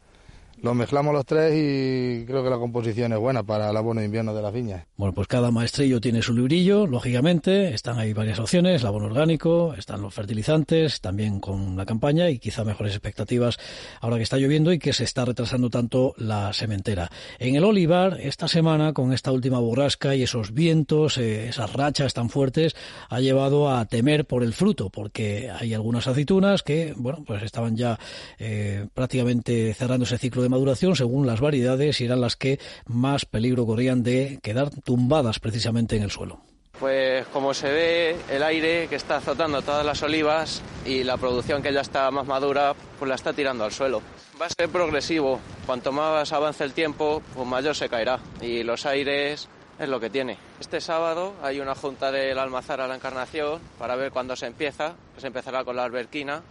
Los 0.63 0.77
mezclamos 0.77 1.13
los 1.13 1.27
tres 1.27 1.53
y 1.57 2.25
creo 2.25 2.45
que 2.45 2.49
la 2.49 2.57
composición 2.57 3.13
es 3.13 3.19
buena 3.19 3.43
para 3.43 3.71
el 3.71 3.77
abono 3.77 3.99
de 3.99 4.07
invierno 4.07 4.33
de 4.33 4.43
las 4.43 4.53
viñas. 4.53 4.87
Bueno, 4.97 5.13
pues 5.13 5.27
cada 5.27 5.51
maestrillo 5.51 6.01
tiene 6.01 6.23
su 6.23 6.33
librillo, 6.33 6.87
lógicamente. 6.87 7.75
Están 7.75 7.99
ahí 7.99 8.13
varias 8.13 8.39
opciones, 8.39 8.81
el 8.81 8.87
abono 8.87 9.07
orgánico, 9.07 9.75
están 9.77 10.03
los 10.03 10.15
fertilizantes, 10.15 11.01
también 11.01 11.41
con 11.41 11.77
la 11.77 11.85
campaña 11.85 12.31
y 12.31 12.39
quizá 12.39 12.63
mejores 12.63 12.93
expectativas 12.93 13.59
ahora 14.01 14.19
que 14.19 14.23
está 14.23 14.37
lloviendo 14.37 14.73
y 14.73 14.79
que 14.79 14.93
se 14.93 15.03
está 15.03 15.25
retrasando 15.25 15.69
tanto 15.69 16.15
la 16.17 16.53
sementera. 16.53 17.11
En 17.41 17.57
el 17.57 17.65
olivar, 17.65 18.21
esta 18.21 18.47
semana, 18.47 18.93
con 18.93 19.13
esta 19.13 19.33
última 19.33 19.59
borrasca 19.59 20.15
y 20.15 20.23
esos 20.23 20.55
vientos, 20.55 21.19
eh, 21.19 21.49
esas 21.49 21.73
rachas 21.73 22.15
tan 22.15 22.31
fuertes, 22.31 22.77
ha 23.09 23.19
llevado 23.19 23.69
a 23.69 23.85
temer 23.87 24.27
por 24.27 24.45
el 24.45 24.53
fruto, 24.53 24.91
porque 24.91 25.51
hay 25.51 25.75
algunas 25.75 26.07
aceitunas 26.07 26.63
que, 26.63 26.95
bueno, 26.97 27.25
pues 27.27 27.43
estaban 27.43 27.77
ya 27.77 27.99
eh, 28.39 28.87
prácticamente 28.95 29.75
cerrando 29.75 30.05
ese 30.05 30.19
ciclo 30.19 30.41
de 30.43 30.52
maduración 30.53 30.95
según 30.95 31.27
las 31.27 31.41
variedades 31.41 32.01
y 32.01 32.05
eran 32.05 32.21
las 32.21 32.37
que 32.37 32.61
más 32.87 33.25
peligro 33.25 33.67
corrían 33.67 34.03
de 34.03 34.39
quedar 34.43 34.71
tumbadas 34.71 35.41
precisamente 35.41 35.97
en 35.97 36.05
el 36.05 36.11
suelo. 36.11 36.41
Pues 36.79 37.27
como 37.29 37.55
se 37.55 37.71
ve, 37.71 38.17
el 38.31 38.43
aire 38.43 38.89
que 38.89 38.97
está 38.97 39.17
azotando 39.17 39.63
todas 39.63 39.87
las 39.87 40.03
olivas 40.03 40.63
y 40.85 41.05
la 41.05 41.17
producción 41.17 41.63
que 41.63 41.73
ya 41.73 41.81
está 41.81 42.11
más 42.11 42.27
madura, 42.27 42.75
pues 42.99 43.09
la 43.09 43.15
está 43.15 43.33
tirando 43.33 43.65
al 43.65 43.73
suelo. 43.73 44.03
Va 44.41 44.47
a 44.47 44.51
ser 44.51 44.69
progresivo. 44.69 45.39
Cuanto 45.67 45.93
más 45.93 46.33
avance 46.33 46.65
el 46.65 46.73
tiempo, 46.73 47.23
pues 47.35 47.47
mayor 47.47 47.77
se 47.77 47.89
caerá. 47.89 48.19
Y 48.41 48.65
los 48.65 48.85
aires 48.87 49.49
es 49.79 49.89
lo 49.89 50.01
que 50.01 50.11
tiene. 50.11 50.39
Este 50.61 50.81
sábado 50.81 51.35
hay 51.43 51.61
una 51.61 51.75
junta 51.75 52.11
del 52.11 52.39
Almazar 52.39 52.81
a 52.81 52.89
la 52.89 52.97
Encarnación 52.97 53.61
para 53.79 53.95
ver 53.95 54.11
cuándo 54.11 54.35
se 54.35 54.47
empieza. 54.47 54.95
se 55.19 55.29
empezará 55.29 55.65
con 55.65 55.77
la 55.77 55.85
alberquina 55.85 56.43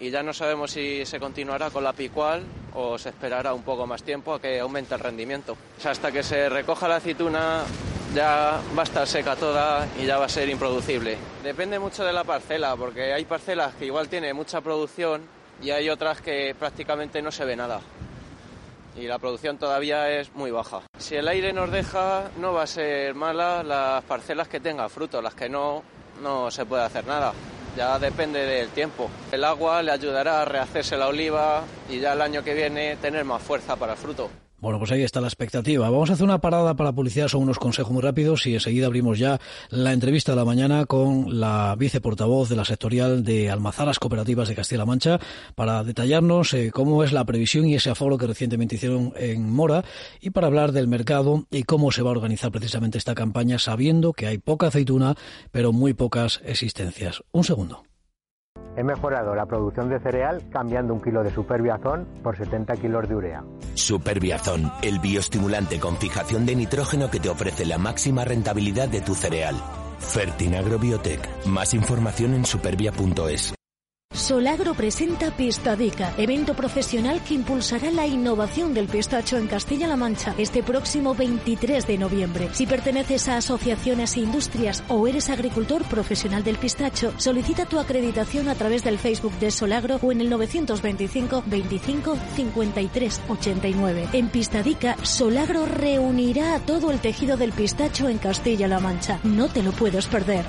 y 0.00 0.10
ya 0.10 0.22
no 0.22 0.32
sabemos 0.32 0.72
si 0.72 1.06
se 1.06 1.20
continuará 1.20 1.70
con 1.70 1.84
la 1.84 1.92
picual 1.92 2.42
o 2.74 2.98
se 2.98 3.10
esperará 3.10 3.54
un 3.54 3.62
poco 3.62 3.86
más 3.86 4.02
tiempo 4.02 4.34
a 4.34 4.40
que 4.40 4.60
aumente 4.60 4.94
el 4.94 5.00
rendimiento. 5.00 5.56
hasta 5.84 6.10
que 6.10 6.22
se 6.22 6.48
recoja 6.48 6.88
la 6.88 6.96
aceituna 6.96 7.62
ya 8.14 8.60
va 8.76 8.82
a 8.82 8.84
estar 8.84 9.06
seca 9.06 9.36
toda 9.36 9.86
y 10.00 10.06
ya 10.06 10.18
va 10.18 10.26
a 10.26 10.28
ser 10.28 10.48
improducible. 10.48 11.16
Depende 11.42 11.78
mucho 11.78 12.04
de 12.04 12.12
la 12.12 12.22
parcela, 12.22 12.76
porque 12.76 13.12
hay 13.12 13.24
parcelas 13.24 13.74
que 13.74 13.86
igual 13.86 14.08
tiene 14.08 14.32
mucha 14.32 14.60
producción 14.60 15.22
y 15.60 15.70
hay 15.70 15.88
otras 15.88 16.20
que 16.20 16.54
prácticamente 16.56 17.20
no 17.22 17.32
se 17.32 17.44
ve 17.44 17.56
nada. 17.56 17.80
Y 18.96 19.08
la 19.08 19.18
producción 19.18 19.58
todavía 19.58 20.08
es 20.10 20.32
muy 20.34 20.52
baja. 20.52 20.82
Si 20.96 21.16
el 21.16 21.26
aire 21.26 21.52
nos 21.52 21.72
deja, 21.72 22.30
no 22.38 22.52
va 22.52 22.62
a 22.62 22.66
ser 22.68 23.16
mala 23.16 23.64
las 23.64 24.04
parcelas 24.04 24.46
que 24.46 24.60
tengan 24.60 24.88
fruto, 24.88 25.20
las 25.20 25.34
que 25.34 25.48
no, 25.48 25.82
no 26.22 26.52
se 26.52 26.64
puede 26.64 26.84
hacer 26.84 27.04
nada 27.06 27.32
ya 27.76 27.98
depende 27.98 28.44
del 28.46 28.68
tiempo. 28.70 29.10
El 29.32 29.44
agua 29.44 29.82
le 29.82 29.92
ayudará 29.92 30.42
a 30.42 30.44
rehacerse 30.44 30.96
la 30.96 31.08
oliva 31.08 31.64
y 31.88 32.00
ya 32.00 32.12
el 32.12 32.22
año 32.22 32.42
que 32.42 32.54
viene 32.54 32.96
tener 32.96 33.24
más 33.24 33.42
fuerza 33.42 33.76
para 33.76 33.92
el 33.92 33.98
fruto. 33.98 34.30
Bueno, 34.64 34.78
pues 34.78 34.92
ahí 34.92 35.02
está 35.02 35.20
la 35.20 35.26
expectativa. 35.26 35.90
Vamos 35.90 36.08
a 36.08 36.14
hacer 36.14 36.24
una 36.24 36.40
parada 36.40 36.74
para 36.74 36.90
publicidad, 36.90 37.28
son 37.28 37.42
unos 37.42 37.58
consejos 37.58 37.92
muy 37.92 38.00
rápidos 38.00 38.46
y 38.46 38.54
enseguida 38.54 38.86
abrimos 38.86 39.18
ya 39.18 39.38
la 39.68 39.92
entrevista 39.92 40.32
de 40.32 40.36
la 40.36 40.46
mañana 40.46 40.86
con 40.86 41.38
la 41.38 41.76
viceportavoz 41.78 42.48
de 42.48 42.56
la 42.56 42.64
sectorial 42.64 43.24
de 43.24 43.50
Almazaras 43.50 43.98
Cooperativas 43.98 44.48
de 44.48 44.54
Castilla-La 44.54 44.86
Mancha 44.86 45.20
para 45.54 45.84
detallarnos 45.84 46.54
eh, 46.54 46.70
cómo 46.72 47.04
es 47.04 47.12
la 47.12 47.26
previsión 47.26 47.66
y 47.66 47.74
ese 47.74 47.90
aforo 47.90 48.16
que 48.16 48.26
recientemente 48.26 48.76
hicieron 48.76 49.12
en 49.16 49.50
Mora 49.50 49.84
y 50.22 50.30
para 50.30 50.46
hablar 50.46 50.72
del 50.72 50.88
mercado 50.88 51.44
y 51.50 51.64
cómo 51.64 51.92
se 51.92 52.00
va 52.00 52.08
a 52.08 52.12
organizar 52.12 52.50
precisamente 52.50 52.96
esta 52.96 53.14
campaña 53.14 53.58
sabiendo 53.58 54.14
que 54.14 54.28
hay 54.28 54.38
poca 54.38 54.68
aceituna 54.68 55.14
pero 55.52 55.74
muy 55.74 55.92
pocas 55.92 56.40
existencias. 56.42 57.22
Un 57.32 57.44
segundo. 57.44 57.84
He 58.76 58.82
mejorado 58.82 59.34
la 59.34 59.46
producción 59.46 59.88
de 59.88 60.00
cereal 60.00 60.42
cambiando 60.50 60.94
un 60.94 61.00
kilo 61.00 61.22
de 61.22 61.30
Superbiazón 61.30 62.06
por 62.22 62.36
70 62.36 62.76
kilos 62.76 63.08
de 63.08 63.16
urea. 63.16 63.44
Superbiazón, 63.74 64.72
el 64.82 64.98
bioestimulante 64.98 65.78
con 65.78 65.96
fijación 65.96 66.46
de 66.46 66.56
nitrógeno 66.56 67.10
que 67.10 67.20
te 67.20 67.28
ofrece 67.28 67.64
la 67.64 67.78
máxima 67.78 68.24
rentabilidad 68.24 68.88
de 68.88 69.00
tu 69.00 69.14
cereal. 69.14 69.56
Fertinagro 69.98 70.78
Biotech. 70.78 71.46
Más 71.46 71.74
información 71.74 72.34
en 72.34 72.44
supervia.es. 72.44 73.54
Solagro 74.24 74.72
presenta 74.72 75.36
Pistadica, 75.36 76.14
evento 76.16 76.54
profesional 76.54 77.22
que 77.22 77.34
impulsará 77.34 77.90
la 77.90 78.06
innovación 78.06 78.72
del 78.72 78.86
pistacho 78.86 79.36
en 79.36 79.48
Castilla-La 79.48 79.96
Mancha 79.96 80.34
este 80.38 80.62
próximo 80.62 81.14
23 81.14 81.86
de 81.86 81.98
noviembre. 81.98 82.48
Si 82.52 82.64
perteneces 82.64 83.28
a 83.28 83.36
asociaciones 83.36 84.16
e 84.16 84.20
industrias 84.20 84.82
o 84.88 85.06
eres 85.06 85.28
agricultor 85.28 85.84
profesional 85.84 86.42
del 86.42 86.56
pistacho, 86.56 87.12
solicita 87.18 87.66
tu 87.66 87.78
acreditación 87.78 88.48
a 88.48 88.54
través 88.54 88.82
del 88.82 88.98
Facebook 88.98 89.38
de 89.40 89.50
Solagro 89.50 89.98
o 90.00 90.10
en 90.10 90.22
el 90.22 90.30
925 90.30 91.42
25 91.44 92.16
53 92.34 93.20
89. 93.28 94.08
En 94.14 94.28
Pistadica, 94.30 94.96
Solagro 95.02 95.66
reunirá 95.66 96.54
a 96.54 96.60
todo 96.60 96.92
el 96.92 97.00
tejido 97.00 97.36
del 97.36 97.52
pistacho 97.52 98.08
en 98.08 98.16
Castilla-La 98.16 98.80
Mancha. 98.80 99.20
No 99.22 99.48
te 99.48 99.62
lo 99.62 99.72
puedes 99.72 100.06
perder. 100.06 100.46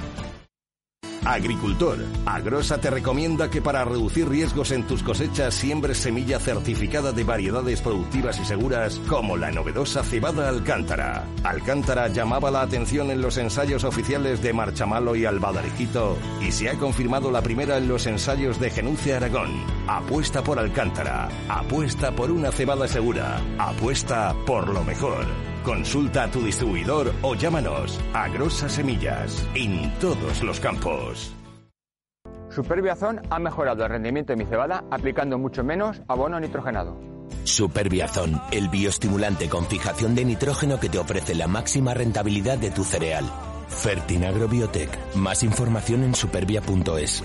Agricultor, 1.26 2.06
Agrosa 2.28 2.78
te 2.78 2.92
recomienda 2.92 3.50
que 3.50 3.60
para 3.60 3.84
reducir 3.84 4.30
riesgos 4.30 4.72
en 4.72 4.84
tus 4.84 5.02
cosechas 5.02 5.56
siembres 5.56 5.98
semilla 5.98 6.40
certificada 6.40 7.12
de 7.12 7.24
variedades 7.24 7.82
productivas 7.82 8.40
y 8.40 8.46
seguras 8.46 9.02
como 9.10 9.36
la 9.36 9.52
novedosa 9.52 10.04
cebada 10.04 10.50
Alcántara. 10.50 11.26
Alcántara 11.44 12.10
llamaba 12.10 12.52
la 12.52 12.62
atención 12.62 13.10
en 13.10 13.22
los 13.22 13.38
ensayos 13.38 13.84
oficiales 13.84 14.44
de 14.44 14.54
Marchamalo 14.54 15.16
y 15.16 15.26
Albadariquito 15.26 16.16
y 16.42 16.52
se 16.52 16.70
ha 16.70 16.78
confirmado 16.78 17.32
la 17.32 17.42
primera 17.42 17.78
en 17.78 17.88
los 17.88 18.06
ensayos 18.06 18.60
de 18.60 18.70
Genucia 18.70 19.18
Aragón. 19.18 19.50
Apuesta 19.88 20.44
por 20.44 20.60
Alcántara, 20.60 21.28
apuesta 21.50 22.16
por 22.16 22.30
una 22.30 22.52
cebada 22.52 22.88
segura, 22.88 23.42
apuesta 23.58 24.36
por 24.46 24.70
lo 24.70 24.84
mejor. 24.84 25.55
Consulta 25.66 26.26
a 26.26 26.28
tu 26.30 26.44
distribuidor 26.44 27.12
o 27.24 27.34
llámanos 27.34 28.00
a 28.14 28.28
Grosa 28.30 28.70
Semillas 28.70 29.44
en 29.56 29.92
todos 30.00 30.44
los 30.44 30.60
campos. 30.60 31.34
Superbiazón 32.52 33.22
ha 33.32 33.40
mejorado 33.40 33.84
el 33.84 33.90
rendimiento 33.90 34.32
de 34.32 34.38
mi 34.38 34.46
cebada 34.46 34.84
aplicando 34.92 35.40
mucho 35.40 35.64
menos 35.64 36.04
abono 36.08 36.40
nitrogenado. 36.40 37.00
Superbiazón, 37.46 38.40
el 38.52 38.70
bioestimulante 38.70 39.50
con 39.50 39.66
fijación 39.66 40.14
de 40.14 40.26
nitrógeno 40.26 40.80
que 40.80 40.90
te 40.90 41.00
ofrece 41.00 41.34
la 41.34 41.48
máxima 41.48 41.96
rentabilidad 41.96 42.60
de 42.60 42.70
tu 42.70 42.84
cereal. 42.84 43.26
Fertinagro 43.68 44.48
Biotech. 44.48 45.16
Más 45.16 45.42
información 45.42 46.04
en 46.04 46.14
supervia.es. 46.14 47.25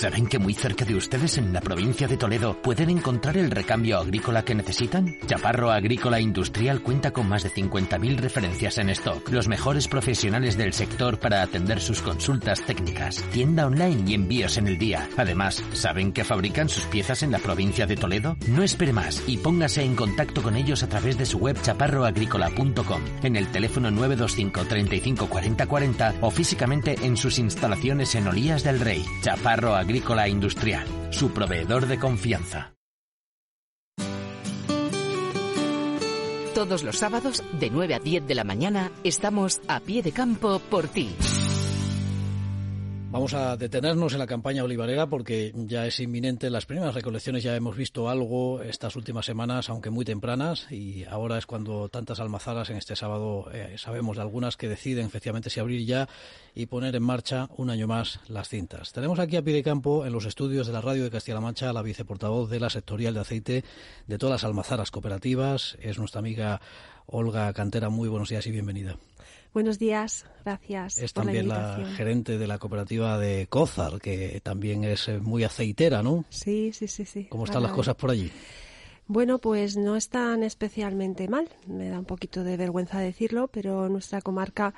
¿Saben 0.00 0.28
que 0.28 0.38
muy 0.38 0.54
cerca 0.54 0.86
de 0.86 0.94
ustedes 0.94 1.36
en 1.36 1.52
la 1.52 1.60
provincia 1.60 2.08
de 2.08 2.16
Toledo 2.16 2.56
pueden 2.62 2.88
encontrar 2.88 3.36
el 3.36 3.50
recambio 3.50 3.98
agrícola 3.98 4.42
que 4.46 4.54
necesitan? 4.54 5.18
Chaparro 5.26 5.70
Agrícola 5.70 6.18
Industrial 6.18 6.80
cuenta 6.80 7.10
con 7.10 7.28
más 7.28 7.42
de 7.42 7.50
50.000 7.50 8.16
referencias 8.16 8.78
en 8.78 8.88
stock, 8.88 9.28
los 9.28 9.46
mejores 9.46 9.88
profesionales 9.88 10.56
del 10.56 10.72
sector 10.72 11.18
para 11.18 11.42
atender 11.42 11.82
sus 11.82 12.00
consultas 12.00 12.62
técnicas, 12.62 13.22
tienda 13.30 13.66
online 13.66 14.04
y 14.06 14.14
envíos 14.14 14.56
en 14.56 14.68
el 14.68 14.78
día. 14.78 15.06
Además, 15.18 15.62
¿saben 15.74 16.14
que 16.14 16.24
fabrican 16.24 16.70
sus 16.70 16.86
piezas 16.86 17.22
en 17.22 17.32
la 17.32 17.38
provincia 17.38 17.86
de 17.86 17.96
Toledo? 17.96 18.38
No 18.48 18.62
espere 18.62 18.94
más 18.94 19.22
y 19.26 19.36
póngase 19.36 19.82
en 19.82 19.96
contacto 19.96 20.42
con 20.42 20.56
ellos 20.56 20.82
a 20.82 20.88
través 20.88 21.18
de 21.18 21.26
su 21.26 21.36
web 21.36 21.60
chaparroagrícola.com, 21.60 23.02
en 23.22 23.36
el 23.36 23.48
teléfono 23.48 23.90
925 23.90 24.64
35 24.64 25.26
40 25.28 25.66
40 25.66 26.14
o 26.22 26.30
físicamente 26.30 26.96
en 27.02 27.18
sus 27.18 27.38
instalaciones 27.38 28.14
en 28.14 28.28
Olías 28.28 28.64
del 28.64 28.80
Rey. 28.80 29.04
Chaparro 29.20 29.74
Agrícola 29.74 29.89
Industrial, 30.28 30.86
su 31.10 31.32
proveedor 31.32 31.86
de 31.86 31.98
confianza. 31.98 32.74
Todos 36.54 36.84
los 36.84 36.98
sábados, 36.98 37.42
de 37.58 37.70
9 37.70 37.94
a 37.94 37.98
10 37.98 38.26
de 38.26 38.34
la 38.34 38.44
mañana, 38.44 38.92
estamos 39.02 39.60
a 39.66 39.80
pie 39.80 40.02
de 40.02 40.12
campo 40.12 40.58
por 40.58 40.88
ti. 40.88 41.10
Vamos 43.12 43.34
a 43.34 43.56
detenernos 43.56 44.12
en 44.12 44.20
la 44.20 44.28
campaña 44.28 44.62
olivarera 44.62 45.08
porque 45.08 45.52
ya 45.66 45.84
es 45.84 45.98
inminente. 45.98 46.48
Las 46.48 46.64
primeras 46.64 46.94
recolecciones 46.94 47.42
ya 47.42 47.56
hemos 47.56 47.76
visto 47.76 48.08
algo 48.08 48.62
estas 48.62 48.94
últimas 48.94 49.26
semanas, 49.26 49.68
aunque 49.68 49.90
muy 49.90 50.04
tempranas, 50.04 50.70
y 50.70 51.04
ahora 51.06 51.36
es 51.36 51.44
cuando 51.44 51.88
tantas 51.88 52.20
almazaras 52.20 52.70
en 52.70 52.76
este 52.76 52.94
sábado 52.94 53.50
eh, 53.52 53.74
sabemos 53.78 54.14
de 54.14 54.22
algunas 54.22 54.56
que 54.56 54.68
deciden 54.68 55.06
efectivamente 55.06 55.50
si 55.50 55.58
abrir 55.58 55.84
ya 55.84 56.08
y 56.54 56.66
poner 56.66 56.94
en 56.94 57.02
marcha 57.02 57.48
un 57.56 57.70
año 57.70 57.88
más 57.88 58.20
las 58.28 58.48
cintas. 58.48 58.92
Tenemos 58.92 59.18
aquí 59.18 59.36
a 59.36 59.42
pie 59.42 59.54
de 59.54 59.64
campo 59.64 60.06
en 60.06 60.12
los 60.12 60.24
estudios 60.24 60.68
de 60.68 60.72
la 60.72 60.80
radio 60.80 61.02
de 61.02 61.10
Castilla-La 61.10 61.40
Mancha 61.40 61.72
la 61.72 61.82
viceportavoz 61.82 62.48
de 62.48 62.60
la 62.60 62.70
sectorial 62.70 63.14
de 63.14 63.20
aceite 63.20 63.64
de 64.06 64.18
todas 64.18 64.34
las 64.34 64.44
almazaras 64.44 64.92
cooperativas. 64.92 65.76
Es 65.82 65.98
nuestra 65.98 66.20
amiga 66.20 66.60
Olga 67.06 67.52
Cantera. 67.54 67.88
Muy 67.90 68.08
buenos 68.08 68.28
días 68.28 68.46
y 68.46 68.52
bienvenida. 68.52 68.98
Buenos 69.52 69.80
días, 69.80 70.26
gracias. 70.44 70.98
Es 70.98 71.12
por 71.12 71.24
también 71.24 71.48
la, 71.48 71.78
la, 71.78 71.86
gerente 71.90 72.38
de 72.38 72.46
la 72.46 72.58
cooperativa 72.58 73.18
de 73.18 73.48
Cózar, 73.48 74.00
que 74.00 74.40
también 74.44 74.84
es 74.84 75.08
eh, 75.08 75.18
muy 75.18 75.42
aceitera, 75.42 76.04
¿no? 76.04 76.24
Sí, 76.28 76.72
sí, 76.72 76.86
sí, 76.86 77.04
sí. 77.04 77.26
¿Cómo 77.28 77.44
están 77.44 77.64
las 77.64 77.72
cosas 77.72 77.96
por 77.96 78.10
allí? 78.10 78.30
Bueno, 79.08 79.38
pues 79.38 79.76
no 79.76 79.96
están 79.96 80.44
especialmente 80.44 81.26
mal. 81.26 81.48
Me 81.66 81.88
da 81.88 81.98
un 81.98 82.04
poquito 82.04 82.44
de 82.44 82.56
vergüenza 82.56 83.00
decirlo, 83.00 83.48
pero 83.48 83.88
nuestra 83.88 84.22
comarca 84.22 84.72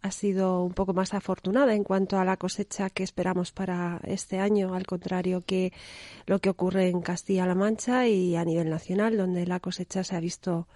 ha 0.00 0.10
sido 0.10 0.62
un 0.62 0.72
poco 0.72 0.94
más 0.94 1.12
afortunada 1.12 1.74
en 1.74 1.84
cuanto 1.84 2.18
a 2.18 2.24
la 2.24 2.38
cosecha 2.38 2.88
que 2.88 3.02
esperamos 3.02 3.52
para 3.52 4.00
este 4.04 4.38
año, 4.38 4.72
al 4.72 4.86
contrario 4.86 5.42
que 5.42 5.74
lo 6.24 6.38
que 6.38 6.48
ocurre 6.48 6.88
en 6.88 7.02
Castilla-La 7.02 7.54
Mancha 7.54 8.06
y 8.06 8.34
a 8.36 8.46
nivel 8.46 8.70
nacional, 8.70 9.18
donde 9.18 9.46
la 9.46 9.60
cosecha 9.60 10.04
se 10.04 10.16
ha 10.16 10.20
visto 10.20 10.68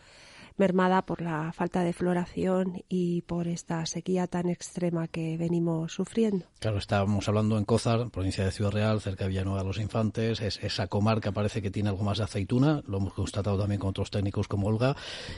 mermada 0.57 1.03
por 1.03 1.23
la 1.23 1.53
falta 1.53 1.83
de 1.83 1.93
floración 1.93 2.83
y 2.89 3.23
por 3.23 3.49
esta 3.49 3.85
sequía 3.87 4.27
tan 4.27 4.49
extrema 4.49 5.09
que 5.09 5.37
venimos 5.39 5.93
sufriendo. 5.93 6.47
Claro, 6.59 6.79
estábamos 6.79 7.29
hablando 7.29 7.57
en 7.57 7.65
Cózar, 7.65 8.11
provincia 8.11 8.45
de 8.45 8.51
Ciudad 8.51 8.71
Real, 8.71 9.01
cerca 9.01 9.25
de 9.25 9.31
Villanueva 9.31 9.61
de 9.61 9.67
los 9.67 9.79
Infantes. 9.79 10.41
Es, 10.41 10.59
esa 10.63 10.89
comarca 10.89 11.33
parece 11.33 11.63
que 11.63 11.71
tiene 11.71 11.89
algo 11.89 12.05
más 12.05 12.19
de 12.19 12.25
aceituna, 12.25 12.83
lo 12.87 12.99
hemos 12.99 13.15
constatado 13.15 13.59
también 13.59 13.81
con 13.81 13.91
otros 13.91 14.11
técnicos 14.11 14.47
como 14.49 14.67
Olga. 14.67 14.97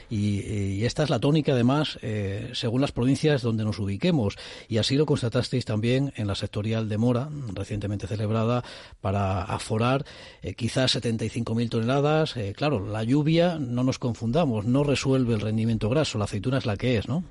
Y, 0.09 0.41
y 0.41 0.85
esta 0.85 1.03
es 1.03 1.09
la 1.09 1.19
tónica, 1.19 1.53
además, 1.53 1.97
eh, 2.01 2.49
según 2.53 2.81
las 2.81 2.91
provincias 2.91 3.41
donde 3.41 3.63
nos 3.63 3.79
ubiquemos. 3.79 4.37
Y 4.67 4.77
así 4.77 4.95
lo 4.95 5.05
constatasteis 5.05 5.63
también 5.63 6.11
en 6.17 6.27
la 6.27 6.35
sectorial 6.35 6.89
de 6.89 6.97
Mora, 6.97 7.29
recientemente 7.53 8.07
celebrada, 8.07 8.63
para 8.99 9.43
aforar 9.43 10.05
eh, 10.41 10.53
quizás 10.53 10.95
75.000 10.95 11.69
toneladas. 11.69 12.35
Eh, 12.35 12.53
claro, 12.55 12.85
la 12.85 13.03
lluvia, 13.03 13.57
no 13.59 13.83
nos 13.83 13.99
confundamos, 13.99 14.65
no 14.65 14.83
resuelve 14.83 15.12
el 15.15 15.39
rendimiento 15.39 15.89
graso. 15.89 16.17
La 16.17 16.25
aceituna 16.25 16.57
es 16.57 16.65
la 16.65 16.77
que 16.77 16.97
es, 16.97 17.07
¿no? 17.07 17.23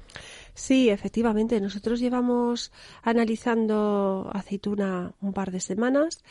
Sí, 0.54 0.90
efectivamente. 0.90 1.60
Nosotros 1.60 2.00
llevamos 2.00 2.72
analizando 3.02 4.30
aceituna 4.32 5.14
un 5.20 5.32
par 5.32 5.50
de 5.50 5.60
semanas 5.60 6.22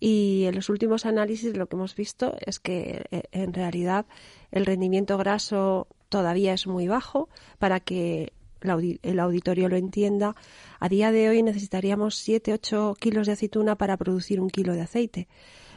y 0.00 0.44
en 0.44 0.54
los 0.54 0.68
últimos 0.68 1.06
análisis 1.06 1.56
lo 1.56 1.66
que 1.66 1.76
hemos 1.76 1.94
visto 1.94 2.36
es 2.44 2.58
que 2.60 3.04
eh, 3.10 3.22
en 3.32 3.52
realidad 3.52 4.06
el 4.50 4.66
rendimiento 4.66 5.16
graso 5.18 5.88
todavía 6.08 6.52
es 6.52 6.66
muy 6.66 6.88
bajo 6.88 7.28
para 7.58 7.80
que 7.80 8.32
el 8.60 9.20
auditorio 9.20 9.68
lo 9.68 9.76
entienda. 9.76 10.34
A 10.80 10.88
día 10.88 11.12
de 11.12 11.28
hoy 11.28 11.42
necesitaríamos 11.42 12.26
7-8 12.26 12.96
kilos 12.98 13.26
de 13.26 13.34
aceituna 13.34 13.76
para 13.76 13.96
producir 13.96 14.40
un 14.40 14.50
kilo 14.50 14.72
de 14.72 14.82
aceite 14.82 15.28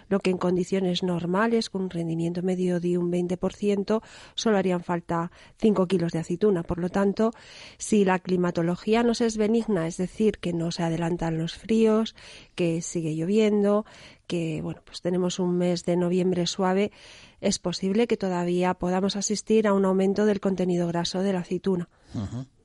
lo 0.09 0.19
que 0.19 0.31
en 0.31 0.37
condiciones 0.37 1.03
normales, 1.03 1.69
con 1.69 1.83
un 1.83 1.89
rendimiento 1.89 2.41
medio 2.41 2.79
de 2.79 2.97
un 2.97 3.11
20%, 3.11 4.01
solo 4.35 4.57
harían 4.57 4.83
falta 4.83 5.31
5 5.57 5.87
kilos 5.87 6.11
de 6.11 6.19
aceituna. 6.19 6.63
Por 6.63 6.79
lo 6.79 6.89
tanto, 6.89 7.31
si 7.77 8.03
la 8.03 8.19
climatología 8.19 9.03
nos 9.03 9.21
es 9.21 9.37
benigna, 9.37 9.87
es 9.87 9.97
decir, 9.97 10.39
que 10.39 10.51
no 10.51 10.71
se 10.71 10.83
adelantan 10.83 11.37
los 11.37 11.53
fríos, 11.53 12.15
que 12.55 12.81
sigue 12.81 13.15
lloviendo, 13.15 13.85
que 14.27 14.61
bueno, 14.61 14.81
pues 14.83 15.01
tenemos 15.01 15.39
un 15.39 15.57
mes 15.57 15.85
de 15.85 15.95
noviembre 15.95 16.45
suave, 16.47 16.91
es 17.41 17.59
posible 17.59 18.07
que 18.07 18.17
todavía 18.17 18.73
podamos 18.73 19.15
asistir 19.15 19.67
a 19.67 19.73
un 19.73 19.85
aumento 19.85 20.25
del 20.25 20.39
contenido 20.39 20.87
graso 20.87 21.21
de 21.21 21.33
la 21.33 21.39
aceituna. 21.39 21.89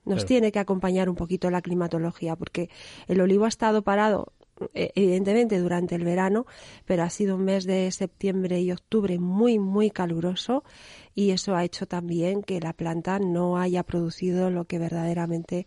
Nos 0.04 0.26
tiene 0.26 0.52
que 0.52 0.58
acompañar 0.58 1.08
un 1.08 1.14
poquito 1.14 1.50
la 1.50 1.62
climatología, 1.62 2.36
porque 2.36 2.68
el 3.06 3.20
olivo 3.20 3.46
ha 3.46 3.48
estado 3.48 3.82
parado 3.82 4.32
evidentemente 4.72 5.58
durante 5.58 5.94
el 5.94 6.04
verano, 6.04 6.46
pero 6.84 7.02
ha 7.02 7.10
sido 7.10 7.36
un 7.36 7.44
mes 7.44 7.64
de 7.64 7.90
septiembre 7.90 8.60
y 8.60 8.72
octubre 8.72 9.18
muy, 9.18 9.58
muy 9.58 9.90
caluroso 9.90 10.64
y 11.14 11.30
eso 11.30 11.54
ha 11.54 11.64
hecho 11.64 11.86
también 11.86 12.42
que 12.42 12.60
la 12.60 12.72
planta 12.72 13.18
no 13.18 13.58
haya 13.58 13.82
producido 13.82 14.50
lo 14.50 14.64
que 14.64 14.78
verdaderamente 14.78 15.66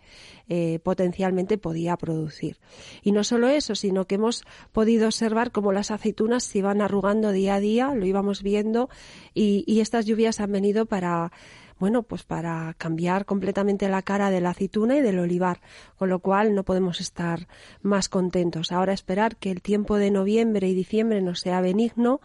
eh, 0.50 0.80
potencialmente 0.80 1.58
podía 1.58 1.96
producir. 1.98 2.58
Y 3.02 3.12
no 3.12 3.24
solo 3.24 3.48
eso, 3.48 3.76
sino 3.76 4.06
que 4.06 4.16
hemos 4.16 4.44
podido 4.72 5.08
observar 5.08 5.52
cómo 5.52 5.72
las 5.72 5.92
aceitunas 5.92 6.44
se 6.44 6.60
iban 6.60 6.82
arrugando 6.82 7.32
día 7.32 7.56
a 7.56 7.60
día, 7.60 7.94
lo 7.94 8.06
íbamos 8.06 8.44
viendo 8.44 8.90
y 9.34 9.80
estas 9.80 10.06
lluvias 10.06 10.40
han 10.40 10.52
venido 10.52 10.86
para 10.86 11.32
bueno, 11.80 12.04
pues 12.04 12.24
para 12.24 12.74
cambiar 12.78 13.26
completamente 13.26 13.88
la 13.90 14.02
cara 14.02 14.30
de 14.30 14.42
la 14.42 14.52
aceituna 14.52 14.98
y 14.98 15.02
del 15.02 15.20
olivar, 15.20 15.62
con 15.98 16.10
lo 16.10 16.20
cual 16.20 16.56
no 16.56 16.64
podemos 16.64 17.00
estar 17.00 17.48
más 17.82 18.10
contentos. 18.10 18.72
Ahora 18.72 18.94
esperar 18.94 19.36
que 19.36 19.52
el 19.52 19.62
tiempo 19.62 19.98
de 19.98 20.12
noviembre 20.12 20.68
y 20.68 20.74
diciembre 20.74 21.22
nos 21.22 21.40
sea 21.40 21.62
benigno, 21.62 22.22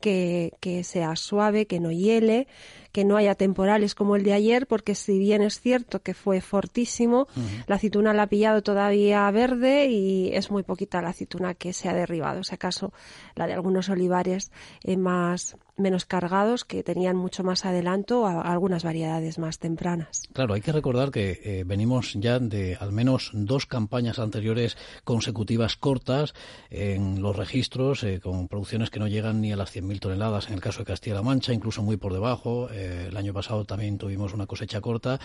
que, 0.00 0.52
que 0.60 0.84
sea 0.84 1.16
suave, 1.16 1.66
que 1.66 1.80
no 1.80 1.90
hiele, 1.90 2.46
que 2.92 3.04
no 3.04 3.16
haya 3.16 3.34
temporales 3.34 3.94
como 3.94 4.16
el 4.16 4.24
de 4.24 4.32
ayer, 4.32 4.66
porque 4.66 4.94
si 4.94 5.18
bien 5.18 5.42
es 5.42 5.60
cierto 5.60 6.00
que 6.00 6.14
fue 6.14 6.40
fortísimo, 6.40 7.28
la 7.66 7.76
aceituna 7.76 8.14
la 8.14 8.22
ha 8.22 8.26
pillado 8.26 8.62
todavía 8.62 9.30
verde 9.30 9.86
y 9.86 10.34
es 10.34 10.50
muy 10.50 10.62
poquita 10.62 11.02
la 11.02 11.10
aceituna 11.10 11.54
que 11.54 11.72
se 11.72 11.88
ha 11.88 11.94
derribado. 11.94 12.42
Si 12.42 12.54
acaso 12.54 12.92
la 13.34 13.46
de 13.46 13.52
algunos 13.52 13.88
olivares 13.88 14.50
eh, 14.82 14.96
más 14.96 15.56
menos 15.76 16.04
cargados 16.04 16.64
que 16.64 16.82
tenían 16.82 17.16
mucho 17.16 17.44
más 17.44 17.64
adelanto 17.64 18.26
a 18.26 18.40
algunas 18.40 18.84
variedades 18.84 19.38
más 19.38 19.58
tempranas. 19.58 20.22
Claro, 20.32 20.54
hay 20.54 20.60
que 20.60 20.72
recordar 20.72 21.10
que 21.10 21.40
eh, 21.44 21.64
venimos 21.66 22.14
ya 22.14 22.38
de 22.38 22.76
al 22.76 22.92
menos 22.92 23.30
dos 23.34 23.66
campañas 23.66 24.18
anteriores 24.18 24.76
consecutivas 25.04 25.76
cortas 25.76 26.34
en 26.70 27.22
los 27.22 27.36
registros 27.36 28.02
eh, 28.04 28.20
con 28.20 28.48
producciones 28.48 28.90
que 28.90 29.00
no 29.00 29.08
llegan 29.08 29.40
ni 29.40 29.52
a 29.52 29.56
las 29.56 29.74
100.000 29.74 30.00
toneladas 30.00 30.48
en 30.48 30.54
el 30.54 30.60
caso 30.60 30.80
de 30.80 30.86
Castilla-La 30.86 31.22
Mancha, 31.22 31.52
incluso 31.52 31.82
muy 31.82 31.96
por 31.96 32.12
debajo. 32.12 32.68
Eh, 32.70 33.06
el 33.08 33.16
año 33.16 33.32
pasado 33.32 33.64
también 33.64 33.98
tuvimos 33.98 34.32
una 34.34 34.46
cosecha 34.46 34.80
corta. 34.80 35.20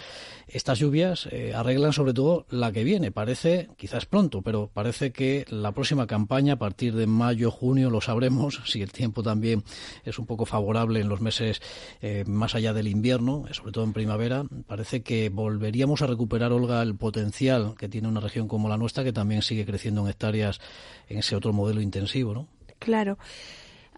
Estas 0.48 0.80
lluvias 0.80 1.30
arreglan 1.56 1.94
sobre 1.94 2.14
todo 2.14 2.46
la 2.50 2.72
que 2.72 2.84
viene. 2.84 3.12
Parece, 3.12 3.70
quizás 3.78 4.06
pronto, 4.06 4.42
pero 4.42 4.70
parece 4.74 5.12
que 5.12 5.46
la 5.50 5.72
próxima 5.72 6.08
campaña, 6.08 6.54
a 6.54 6.60
partir 6.60 6.96
de 6.96 7.08
mayo, 7.08 7.52
junio, 7.52 7.90
lo 7.90 8.02
sabremos, 8.02 8.62
si 8.66 8.82
el 8.82 8.92
tiempo 8.92 9.24
también 9.24 9.64
es 10.04 10.20
un 10.20 10.26
favorable 10.46 11.00
en 11.00 11.10
los 11.10 11.22
meses 11.22 11.62
eh, 12.02 12.24
más 12.28 12.56
allá 12.56 12.74
del 12.74 12.88
invierno, 12.88 13.46
sobre 13.52 13.72
todo 13.72 13.84
en 13.84 13.94
primavera, 13.94 14.44
parece 14.68 15.02
que 15.02 15.30
volveríamos 15.30 16.02
a 16.02 16.08
recuperar, 16.08 16.52
Olga, 16.52 16.82
el 16.82 16.96
potencial 16.96 17.76
que 17.78 17.90
tiene 17.90 18.08
una 18.08 18.20
región 18.20 18.48
como 18.48 18.70
la 18.70 18.78
nuestra, 18.78 19.04
que 19.04 19.14
también 19.14 19.42
sigue 19.42 19.66
creciendo 19.66 20.02
en 20.02 20.10
hectáreas 20.10 20.60
en 21.10 21.20
ese 21.20 21.36
otro 21.36 21.54
modelo 21.54 21.82
intensivo, 21.82 22.34
¿no? 22.34 22.48
Claro. 22.80 23.18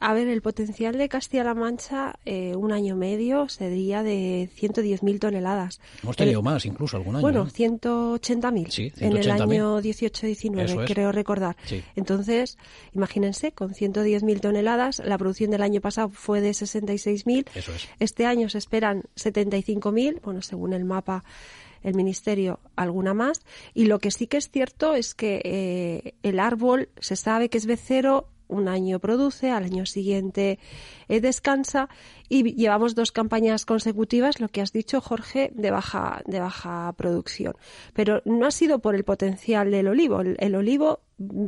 A 0.05 0.13
ver, 0.13 0.27
el 0.27 0.41
potencial 0.41 0.97
de 0.97 1.07
Castilla-La 1.07 1.53
Mancha, 1.53 2.19
eh, 2.25 2.57
un 2.57 2.73
año 2.73 2.97
medio, 2.97 3.47
sería 3.47 4.03
de 4.03 4.49
110.000 4.53 5.17
toneladas. 5.17 5.79
Hemos 6.03 6.17
tenido 6.17 6.41
más, 6.41 6.65
incluso 6.65 6.97
algún 6.97 7.15
año. 7.15 7.21
Bueno, 7.21 7.47
¿eh? 7.47 7.69
180.000 7.69 8.69
sí, 8.69 8.91
en 8.97 9.15
el 9.15 9.31
año 9.31 9.79
18-19, 9.79 10.87
creo 10.87 11.13
recordar. 11.13 11.55
Sí. 11.63 11.81
Entonces, 11.95 12.57
imagínense, 12.91 13.53
con 13.53 13.73
110.000 13.73 14.41
toneladas, 14.41 14.99
la 15.05 15.17
producción 15.17 15.51
del 15.51 15.61
año 15.61 15.79
pasado 15.79 16.09
fue 16.09 16.41
de 16.41 16.51
66.000. 16.51 17.47
Eso 17.55 17.73
es. 17.73 17.87
Este 17.97 18.25
año 18.25 18.49
se 18.49 18.57
esperan 18.57 19.03
75.000, 19.15 20.19
bueno, 20.21 20.41
según 20.41 20.73
el 20.73 20.83
mapa 20.83 21.23
el 21.81 21.95
Ministerio 21.95 22.59
alguna 22.75 23.13
más. 23.13 23.41
Y 23.73 23.85
lo 23.85 23.99
que 23.99 24.11
sí 24.11 24.27
que 24.27 24.37
es 24.37 24.49
cierto 24.49 24.95
es 24.95 25.13
que 25.13 25.41
eh, 25.43 26.15
el 26.23 26.39
árbol 26.39 26.89
se 26.99 27.15
sabe 27.15 27.49
que 27.49 27.57
es 27.57 27.65
becero, 27.65 28.29
un 28.47 28.67
año 28.67 28.99
produce, 28.99 29.51
al 29.51 29.63
año 29.63 29.85
siguiente 29.85 30.59
eh, 31.07 31.21
descansa 31.21 31.89
y 32.29 32.55
llevamos 32.55 32.95
dos 32.95 33.11
campañas 33.11 33.65
consecutivas, 33.65 34.39
lo 34.39 34.47
que 34.47 34.61
has 34.61 34.71
dicho, 34.71 35.01
Jorge, 35.01 35.51
de 35.53 35.71
baja, 35.71 36.21
de 36.25 36.39
baja 36.39 36.93
producción. 36.97 37.55
Pero 37.93 38.21
no 38.25 38.45
ha 38.45 38.51
sido 38.51 38.79
por 38.79 38.95
el 38.95 39.03
potencial 39.03 39.71
del 39.71 39.87
olivo. 39.87 40.21
el 40.21 40.55
olivo 40.55 41.01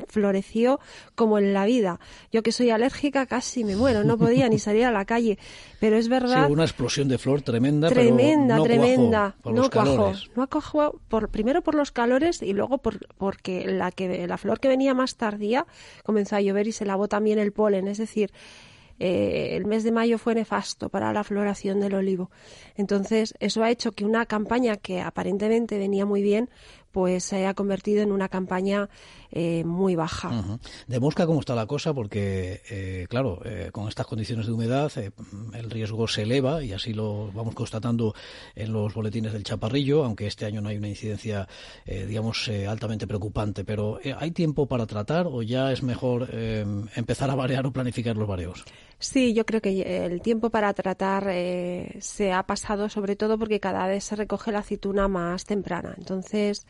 floreció 0.07 0.79
como 1.15 1.37
en 1.37 1.53
la 1.53 1.65
vida. 1.65 1.99
Yo 2.31 2.43
que 2.43 2.51
soy 2.51 2.69
alérgica 2.69 3.25
casi 3.25 3.63
me 3.63 3.75
muero, 3.75 4.03
no 4.03 4.17
podía 4.17 4.47
ni 4.49 4.59
salir 4.59 4.85
a 4.85 4.91
la 4.91 5.05
calle. 5.05 5.37
Pero 5.79 5.97
es 5.97 6.07
verdad. 6.07 6.47
Sí, 6.47 6.53
una 6.53 6.63
explosión 6.63 7.07
de 7.07 7.17
flor 7.17 7.41
tremenda. 7.41 7.89
Tremenda, 7.89 8.55
pero 8.55 8.57
no 8.57 8.63
tremenda. 8.63 9.35
no 9.43 9.69
cuajó. 9.69 10.13
No 10.35 10.47
cuajó 10.47 11.01
por, 11.07 11.29
primero 11.29 11.61
por 11.61 11.75
los 11.75 11.91
calores 11.91 12.41
y 12.41 12.53
luego 12.53 12.77
por, 12.77 13.07
porque 13.17 13.65
la, 13.65 13.91
que, 13.91 14.27
la 14.27 14.37
flor 14.37 14.59
que 14.59 14.67
venía 14.67 14.93
más 14.93 15.15
tardía 15.15 15.65
comenzó 16.03 16.35
a 16.35 16.41
llover 16.41 16.67
y 16.67 16.71
se 16.71 16.85
lavó 16.85 17.07
también 17.07 17.39
el 17.39 17.51
polen. 17.51 17.87
Es 17.87 17.97
decir, 17.97 18.31
eh, 18.99 19.49
el 19.55 19.65
mes 19.65 19.83
de 19.83 19.91
mayo 19.91 20.17
fue 20.17 20.35
nefasto 20.35 20.89
para 20.89 21.11
la 21.13 21.23
floración 21.23 21.79
del 21.79 21.95
olivo. 21.95 22.29
Entonces, 22.75 23.33
eso 23.39 23.63
ha 23.63 23.71
hecho 23.71 23.91
que 23.91 24.05
una 24.05 24.25
campaña 24.25 24.77
que 24.77 25.01
aparentemente 25.01 25.77
venía 25.77 26.05
muy 26.05 26.21
bien, 26.21 26.49
pues 26.95 27.25
se 27.25 27.35
haya 27.35 27.53
convertido 27.53 28.03
en 28.03 28.13
una 28.13 28.29
campaña 28.29 28.87
eh, 29.29 29.65
muy 29.65 29.95
baja. 29.95 30.31
De 30.87 31.01
mosca, 31.01 31.25
¿cómo 31.25 31.41
está 31.41 31.53
la 31.53 31.65
cosa? 31.65 31.93
Porque, 31.93 32.61
eh, 32.69 33.05
claro, 33.09 33.41
eh, 33.43 33.67
con 33.73 33.89
estas 33.89 34.07
condiciones 34.07 34.45
de 34.45 34.53
humedad 34.53 34.89
eh, 34.95 35.11
el 35.55 35.69
riesgo 35.69 36.07
se 36.07 36.21
eleva 36.21 36.63
y 36.63 36.71
así 36.71 36.93
lo 36.93 37.33
vamos 37.33 37.53
constatando 37.53 38.15
en 38.55 38.71
los 38.71 38.93
boletines 38.93 39.33
del 39.33 39.43
Chaparrillo, 39.43 40.05
aunque 40.05 40.25
este 40.25 40.45
año 40.45 40.61
no 40.61 40.69
hay 40.69 40.77
una 40.77 40.87
incidencia, 40.87 41.49
eh, 41.85 42.05
digamos, 42.05 42.49
altamente 42.65 43.07
preocupante. 43.07 43.65
Pero, 43.65 43.99
¿hay 44.17 44.31
tiempo 44.31 44.65
para 44.65 44.85
tratar 44.85 45.27
o 45.27 45.41
ya 45.41 45.73
es 45.73 45.83
mejor 45.83 46.29
empezar 46.33 47.29
a 47.29 47.35
variar 47.35 47.65
o 47.65 47.73
planificar 47.73 48.15
los 48.15 48.25
vareos? 48.29 48.63
Sí, 49.07 49.33
yo 49.35 49.45
creo 49.45 49.61
que 49.61 50.05
el 50.05 50.21
tiempo 50.21 50.49
para 50.49 50.73
tratar 50.73 51.27
eh, 51.29 51.95
se 52.01 52.33
ha 52.33 52.41
pasado 52.43 52.89
sobre 52.89 53.15
todo 53.15 53.37
porque 53.37 53.59
cada 53.59 53.85
vez 53.87 54.03
se 54.03 54.15
recoge 54.15 54.51
la 54.51 54.59
aceituna 54.59 55.07
más 55.07 55.45
temprana. 55.45 55.93
Entonces, 55.97 56.65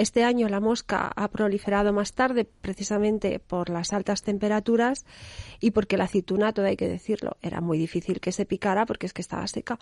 este 0.00 0.24
año 0.24 0.48
la 0.48 0.60
mosca 0.60 1.12
ha 1.14 1.28
proliferado 1.28 1.92
más 1.92 2.12
tarde 2.12 2.44
precisamente 2.44 3.38
por 3.38 3.68
las 3.68 3.92
altas 3.92 4.22
temperaturas 4.22 5.04
y 5.60 5.72
porque 5.72 5.96
la 5.96 6.04
aceituna, 6.04 6.52
todo 6.52 6.66
hay 6.66 6.76
que 6.76 6.88
decirlo, 6.88 7.36
era 7.42 7.60
muy 7.60 7.78
difícil 7.78 8.20
que 8.20 8.32
se 8.32 8.46
picara 8.46 8.86
porque 8.86 9.06
es 9.06 9.12
que 9.12 9.22
estaba 9.22 9.46
seca. 9.46 9.78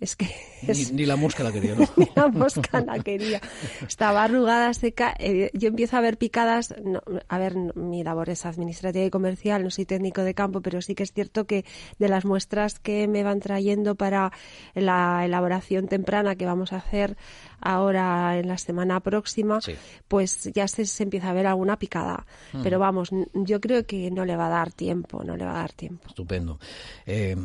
Es 0.00 0.16
que 0.16 0.26
es- 0.66 0.90
Ni, 0.92 0.98
ni 1.02 1.06
la 1.06 1.16
mosca 1.16 1.44
la 1.44 1.52
quería, 1.52 1.74
¿no? 1.74 1.84
la 2.16 2.28
mosca 2.28 2.80
la 2.80 2.98
quería. 2.98 3.40
Estaba 3.86 4.24
arrugada, 4.24 4.72
seca. 4.74 5.14
Eh, 5.18 5.50
Yo 5.54 5.68
empiezo 5.68 5.96
a 5.96 6.00
ver 6.00 6.18
picadas. 6.18 6.74
no, 6.82 7.00
a 7.28 7.38
ver, 7.38 7.54
mi 7.76 8.02
labor 8.02 8.30
es 8.30 8.46
administrativa 8.46 9.04
y 9.04 9.10
comercial, 9.10 9.62
no 9.62 9.70
soy 9.70 9.84
técnico 9.86 10.22
de 10.22 10.34
campo, 10.34 10.60
pero 10.62 10.80
sí 10.82 10.94
que 10.94 11.02
es 11.02 11.12
cierto 11.12 11.46
que 11.46 11.64
de 11.98 12.08
las 12.08 12.24
muestras 12.24 12.78
que 12.80 13.06
me 13.08 13.22
van 13.22 13.40
trayendo 13.40 13.94
para 13.94 14.32
la 14.74 15.24
elaboración 15.24 15.86
temprana 15.86 16.34
que 16.34 16.46
vamos 16.46 16.72
a 16.72 16.76
hacer 16.76 17.16
ahora 17.60 18.38
en 18.38 18.48
la 18.48 18.58
semana 18.58 19.00
próxima, 19.00 19.60
pues 20.08 20.50
ya 20.54 20.68
se, 20.68 20.84
se 20.86 21.02
empieza 21.02 21.30
a 21.30 21.32
ver 21.32 21.46
alguna 21.46 21.78
picada. 21.78 22.26
Pero 22.62 22.78
vamos, 22.78 23.10
yo 23.34 23.60
creo 23.60 23.86
que 23.86 24.10
no 24.10 24.24
le 24.24 24.36
va 24.36 24.46
a 24.46 24.50
dar 24.50 24.72
tiempo, 24.72 25.22
no 25.24 25.36
le 25.36 25.44
va 25.44 25.52
a 25.52 25.60
dar 25.60 25.72
tiempo. 25.72 26.08
Estupendo. 26.08 26.58
Eh, 27.06 27.36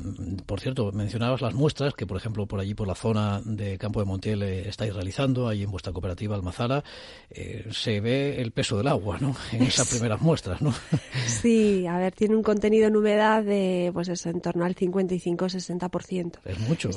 por 0.46 0.60
cierto, 0.60 0.92
mencionabas 0.92 1.42
las 1.42 1.54
muestras 1.54 1.94
que, 1.94 2.06
por 2.06 2.18
ejemplo, 2.18 2.46
por 2.46 2.60
allí, 2.60 2.74
por 2.74 2.88
la 2.88 2.96
zona 2.96 3.42
de 3.44 3.78
Campo 3.78 4.00
de 4.00 4.06
Montiel, 4.06 4.44
eh, 4.44 4.70
estáis 4.70 4.94
realizando, 4.94 5.48
ahí 5.48 5.64
en 5.64 5.72
vuestra 5.72 5.94
cooperativa 5.94 6.36
Almazara, 6.36 6.84
eh, 7.30 7.68
se 7.72 8.00
ve 8.00 8.42
el 8.42 8.52
peso 8.52 8.78
del 8.78 8.88
agua, 8.88 9.18
¿no? 9.20 9.36
En 9.52 9.64
esas 9.64 9.88
primeras 9.92 10.22
muestras, 10.22 10.62
¿no? 10.62 10.74
Sí, 11.28 11.86
a 11.88 11.98
ver, 11.98 12.14
tiene 12.14 12.36
un 12.36 12.44
contenido 12.44 12.88
en 12.88 12.96
humedad 12.96 13.44
de, 13.44 13.92
pues 13.94 14.08
eso, 14.10 14.30
en 14.30 14.42
torno 14.42 14.66
al 14.66 14.76
55-60%. 14.76 16.40
Es 16.46 16.60
mucho. 16.60 16.90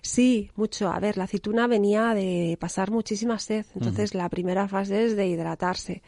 Sí, 0.00 0.50
mucho. 0.54 0.90
A 0.90 1.00
ver, 1.00 1.16
la 1.16 1.24
aceituna 1.24 1.66
venía 1.66 2.14
de 2.14 2.56
pasar 2.66 2.90
muchísima 2.90 3.38
sed, 3.38 3.64
entonces 3.74 4.14
la 4.14 4.28
primera 4.28 4.66
fase 4.68 5.04
es 5.04 5.16
de 5.16 5.26
hidratarse. 5.28 6.02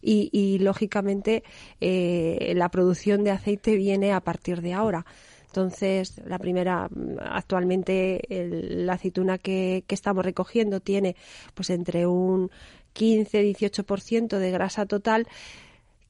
Y, 0.00 0.28
y 0.32 0.58
lógicamente 0.58 1.42
eh, 1.80 2.52
la 2.54 2.68
producción 2.68 3.24
de 3.24 3.30
aceite 3.32 3.74
viene 3.76 4.12
a 4.12 4.20
partir 4.20 4.60
de 4.60 4.72
ahora. 4.74 5.04
Entonces, 5.46 6.20
la 6.26 6.38
primera, 6.38 6.88
actualmente 7.20 8.20
el- 8.28 8.86
la 8.86 8.94
aceituna 8.94 9.38
que, 9.38 9.82
que 9.86 9.94
estamos 9.94 10.24
recogiendo 10.24 10.80
tiene 10.80 11.14
pues 11.54 11.70
entre 11.70 12.06
un 12.06 12.50
15-18% 12.94 14.38
de 14.38 14.50
grasa 14.50 14.86
total 14.86 15.26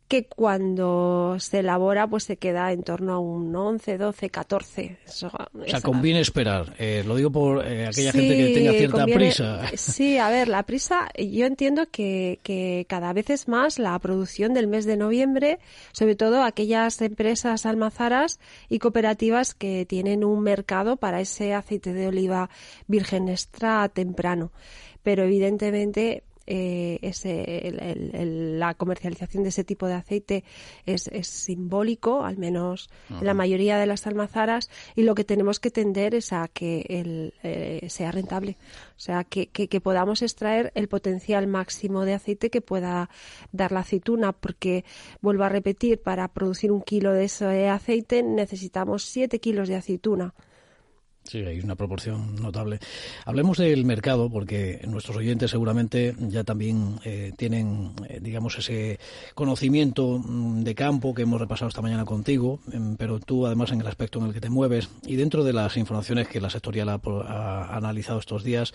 que 0.06 0.26
cuando 0.26 1.36
se 1.40 1.60
elabora 1.60 2.06
pues 2.06 2.24
se 2.24 2.36
queda 2.36 2.72
en 2.72 2.82
torno 2.82 3.14
a 3.14 3.18
un 3.18 3.54
11, 3.56 3.96
12, 3.96 4.28
14. 4.30 4.98
Eso, 5.06 5.28
O 5.28 5.66
sea, 5.66 5.80
conviene 5.80 6.20
esperar. 6.20 6.74
Eh, 6.78 7.02
lo 7.06 7.16
digo 7.16 7.30
por 7.30 7.66
eh, 7.66 7.86
aquella 7.86 8.12
Sí, 8.12 8.18
gente 8.18 8.36
que 8.36 8.54
tenga 8.54 8.72
cierta 8.72 8.98
conviene- 8.98 9.24
prisa. 9.26 9.62
Sí, 9.76 10.18
a 10.18 10.28
ver, 10.28 10.48
la 10.48 10.62
prisa, 10.64 11.08
yo 11.18 11.46
entiendo 11.46 11.86
que, 11.90 12.38
que 12.42 12.84
cada 12.88 13.12
vez 13.14 13.30
es 13.30 13.48
más 13.48 13.78
la 13.78 13.98
producción 13.98 14.52
del 14.52 14.66
mes 14.66 14.84
de 14.84 14.96
noviembre, 14.98 15.58
sobre 15.92 16.16
todo 16.16 16.42
aquellas 16.42 17.00
empresas 17.00 17.64
almazaras 17.64 18.40
y 18.68 18.78
cooperativas 18.80 19.54
que 19.54 19.86
tienen 19.86 20.22
un 20.22 20.40
mercado 20.42 20.96
para 20.98 21.20
ese 21.22 21.54
aceite 21.54 21.92
de 21.94 22.08
oliva 22.08 22.50
virgen 22.86 23.28
extra 23.30 23.88
temprano. 23.88 24.52
Pero 25.02 25.22
evidentemente 25.22 26.24
eh, 26.46 26.98
ese, 27.02 27.66
el- 27.68 27.80
el- 28.14 28.59
la 28.59 28.74
comercialización 28.74 29.42
de 29.42 29.48
ese 29.48 29.64
tipo 29.64 29.87
de 29.87 29.94
aceite 29.94 30.44
es, 30.87 31.09
es 31.09 31.26
simbólico, 31.26 32.24
al 32.24 32.37
menos 32.38 32.90
en 33.11 33.26
la 33.26 33.35
mayoría 33.35 33.78
de 33.78 33.87
las 33.87 34.07
almazaras, 34.07 34.70
y 34.94 35.02
lo 35.02 35.14
que 35.14 35.24
tenemos 35.24 35.61
que 35.61 35.70
tender 35.70 36.14
es 36.14 36.33
a 36.33 36.48
que 36.48 36.85
el, 36.88 37.35
eh, 37.42 37.87
sea 37.88 38.11
rentable, 38.12 38.57
o 38.96 39.00
sea, 39.00 39.24
que, 39.24 39.46
que, 39.48 39.68
que 39.68 39.80
podamos 39.80 40.22
extraer 40.22 40.72
el 40.74 40.88
potencial 40.88 41.46
máximo 41.46 42.04
de 42.04 42.14
aceite 42.14 42.50
que 42.50 42.61
pueda 42.61 43.09
dar 43.52 43.72
la 43.72 43.80
aceituna, 43.80 44.33
porque, 44.33 44.85
vuelvo 45.20 45.44
a 45.44 45.48
repetir, 45.48 46.00
para 46.02 46.28
producir 46.28 46.72
un 46.72 46.83
kilo 46.83 47.12
de 47.12 47.24
ese 47.24 47.68
aceite 47.68 48.22
necesitamos 48.22 49.04
7 49.04 49.40
kilos 49.40 49.68
de 49.68 49.76
aceituna. 49.76 50.35
Sí, 51.24 51.38
hay 51.38 51.60
una 51.60 51.74
proporción 51.74 52.37
notable. 52.37 52.80
Hablemos 53.24 53.56
del 53.56 53.87
mercado, 53.87 54.28
porque 54.28 54.82
nuestros 54.87 55.16
oyentes 55.16 55.50
seguramente 55.50 56.14
ya 56.18 56.44
también 56.44 57.00
eh, 57.02 57.32
tienen, 57.38 57.92
eh, 58.06 58.18
digamos, 58.20 58.58
ese 58.58 58.98
conocimiento 59.34 60.18
mm, 60.18 60.64
de 60.64 60.74
campo 60.74 61.14
que 61.14 61.22
hemos 61.22 61.40
repasado 61.40 61.70
esta 61.70 61.80
mañana 61.80 62.04
contigo, 62.04 62.60
em, 62.70 62.96
pero 62.96 63.20
tú 63.20 63.46
además 63.46 63.72
en 63.72 63.80
el 63.80 63.87
aspecto 63.87 64.18
en 64.18 64.26
el 64.26 64.34
que 64.34 64.40
te 64.42 64.50
mueves 64.50 64.90
y 65.06 65.16
dentro 65.16 65.44
de 65.44 65.54
las 65.54 65.78
informaciones 65.78 66.28
que 66.28 66.42
la 66.42 66.50
sectorial 66.50 66.90
ha, 66.90 67.00
ha 67.02 67.74
analizado 67.74 68.18
estos 68.18 68.44
días, 68.44 68.74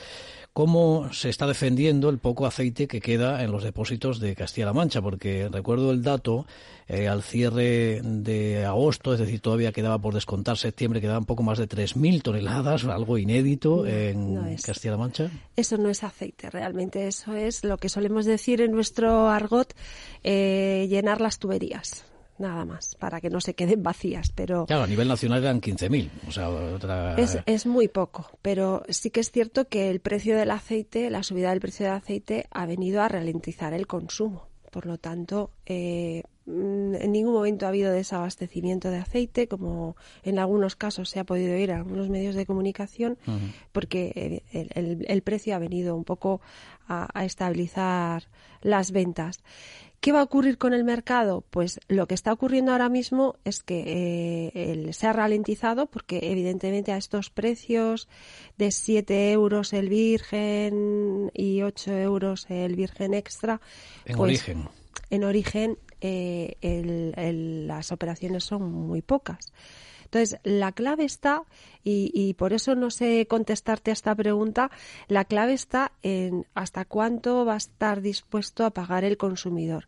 ¿cómo 0.52 1.14
se 1.14 1.30
está 1.30 1.46
defendiendo 1.46 2.10
el 2.10 2.18
poco 2.18 2.48
aceite 2.48 2.88
que 2.88 3.00
queda 3.00 3.44
en 3.44 3.52
los 3.52 3.64
depósitos 3.64 4.20
de 4.20 4.36
Castilla-La 4.36 4.74
Mancha? 4.74 5.04
Porque 5.04 5.50
recuerdo 5.52 5.92
el 5.92 6.02
dato 6.02 6.48
eh, 6.90 7.08
al 7.08 7.22
cierre 7.22 8.02
de 8.04 8.66
agosto, 8.66 9.14
es 9.14 9.20
decir, 9.20 9.42
todavía 9.42 9.72
quedaba 9.72 10.00
por 10.00 10.16
descontar 10.16 10.58
septiembre, 10.58 11.00
quedaban 11.00 11.26
poco 11.26 11.44
más 11.44 11.60
de 11.60 11.70
3.000 11.70 12.24
toneladas, 12.24 12.84
algo 12.86 13.20
inédito 13.20 13.86
en 13.86 14.34
no. 14.34 14.56
Castilla-La 14.62 14.98
Mancha. 14.98 15.30
Eso 15.56 15.78
no 15.78 15.90
es 15.90 16.04
aceite, 16.04 16.50
realmente 16.50 17.08
eso 17.08 17.36
es 17.36 17.64
lo 17.64 17.78
que 17.78 17.90
solemos 17.90 18.26
decir 18.26 18.62
en 18.62 18.72
nuestro 18.72 19.30
argot, 19.30 19.76
eh, 20.24 20.88
llenar 20.90 21.22
las 21.22 21.38
tuberías, 21.38 22.06
nada 22.40 22.66
más, 22.66 22.96
para 22.96 23.22
que 23.22 23.30
no 23.30 23.40
se 23.40 23.54
queden 23.54 23.84
vacías, 23.84 24.32
pero 24.34 24.66
Claro, 24.66 24.86
a 24.86 24.88
nivel 24.88 25.08
nacional 25.08 25.44
eran 25.44 25.62
15.000, 25.62 26.10
o 26.28 26.32
sea, 26.32 26.50
otra... 26.50 27.14
es, 27.18 27.38
es 27.46 27.68
muy 27.68 27.88
poco. 27.88 28.32
Pero 28.42 28.82
sí 28.90 29.12
que 29.12 29.20
es 29.20 29.30
cierto 29.30 29.68
que 29.68 29.92
el 29.92 30.00
precio 30.00 30.36
del 30.36 30.50
aceite, 30.50 31.12
la 31.12 31.22
subida 31.22 31.52
del 31.52 31.60
precio 31.60 31.86
del 31.86 31.96
aceite 31.98 32.48
ha 32.50 32.66
venido 32.66 33.04
a 33.04 33.08
ralentizar 33.08 33.76
el 33.76 33.86
consumo. 33.86 34.49
Por 34.72 34.86
lo 34.86 34.98
tanto, 34.98 35.52
eh, 35.66 36.24
mm, 36.46 36.96
en 36.96 37.12
ningún 37.12 37.34
momento 37.34 37.66
ha 37.66 37.70
habido 37.70 37.92
desabastecimiento 37.92 38.90
de 38.90 38.98
aceite, 38.98 39.48
como 39.48 39.96
en 40.24 40.40
algunos 40.40 40.76
casos 40.76 41.10
se 41.10 41.20
ha 41.20 41.24
podido 41.24 41.58
ir 41.58 41.72
a 41.72 41.78
algunos 41.78 42.10
medios 42.10 42.36
de 42.36 42.46
comunicación, 42.46 43.18
porque 43.72 44.12
eh, 44.16 44.44
el, 44.52 44.70
el- 44.76 45.06
el 45.08 45.22
precio 45.22 45.56
ha 45.56 45.60
venido 45.60 45.96
un 45.96 46.04
poco 46.04 46.42
a, 46.88 47.08
a 47.14 47.26
estabilizar 47.26 48.24
las 48.62 48.92
ventas. 48.92 49.40
¿Qué 50.02 50.14
va 50.14 50.22
a 50.22 50.24
ocurrir 50.24 50.58
con 50.58 50.74
el 50.74 50.86
mercado? 50.86 51.44
Pues 51.50 51.80
lo 51.90 52.08
que 52.08 52.14
está 52.16 52.32
ocurriendo 52.32 52.72
ahora 52.72 52.88
mismo 52.88 53.36
es 53.44 53.64
que 53.64 54.52
eh, 54.54 54.94
se 54.94 55.08
ha 55.08 55.14
ralentizado 55.14 55.88
porque 55.88 56.20
evidentemente 56.32 56.94
a 56.94 56.98
estos 56.98 57.30
precios 57.30 58.08
de 58.58 58.72
7 58.72 59.32
euros 59.34 59.74
el 59.74 59.90
virgen 59.90 61.32
y 61.34 61.62
8 61.64 61.92
euros 61.98 62.46
el 62.50 62.76
virgen 62.76 63.14
extra. 63.14 63.60
En 64.06 64.16
pues, 64.16 64.30
origen. 64.30 64.70
En 65.10 65.24
origen 65.26 65.78
eh, 66.02 66.56
el- 66.62 67.14
el- 67.18 67.68
las 67.68 67.92
operaciones 67.92 68.46
son 68.46 68.72
muy 68.72 69.02
pocas. 69.02 69.52
Entonces, 70.12 70.40
la 70.44 70.72
clave 70.72 71.06
está, 71.06 71.44
y, 71.84 72.12
y 72.16 72.34
por 72.34 72.54
eso 72.54 72.74
no 72.74 72.90
sé 72.90 73.28
contestarte 73.28 73.92
a 73.92 73.94
esta 73.94 74.16
pregunta, 74.16 74.72
la 75.08 75.24
clave 75.24 75.54
está 75.54 75.92
en 76.02 76.48
hasta 76.56 76.84
cuánto 76.86 77.46
va 77.46 77.54
a 77.54 77.58
estar 77.58 78.02
dispuesto 78.02 78.66
a 78.66 78.72
pagar 78.72 79.04
el 79.04 79.18
consumidor 79.18 79.88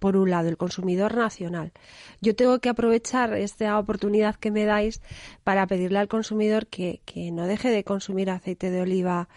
por 0.00 0.16
un 0.16 0.30
lado, 0.30 0.48
el 0.48 0.56
consumidor 0.56 1.14
nacional. 1.14 1.72
Yo 2.20 2.34
tengo 2.34 2.58
que 2.58 2.70
aprovechar 2.70 3.34
esta 3.34 3.78
oportunidad 3.78 4.34
que 4.34 4.50
me 4.50 4.64
dais 4.64 5.00
para 5.44 5.66
pedirle 5.66 5.98
al 5.98 6.08
consumidor 6.08 6.66
que, 6.66 7.00
no 7.32 7.46
deje 7.46 7.68
de 7.68 7.84
consumir 7.84 8.30
aceite 8.30 8.70
de 8.70 8.80
oliva 8.80 9.28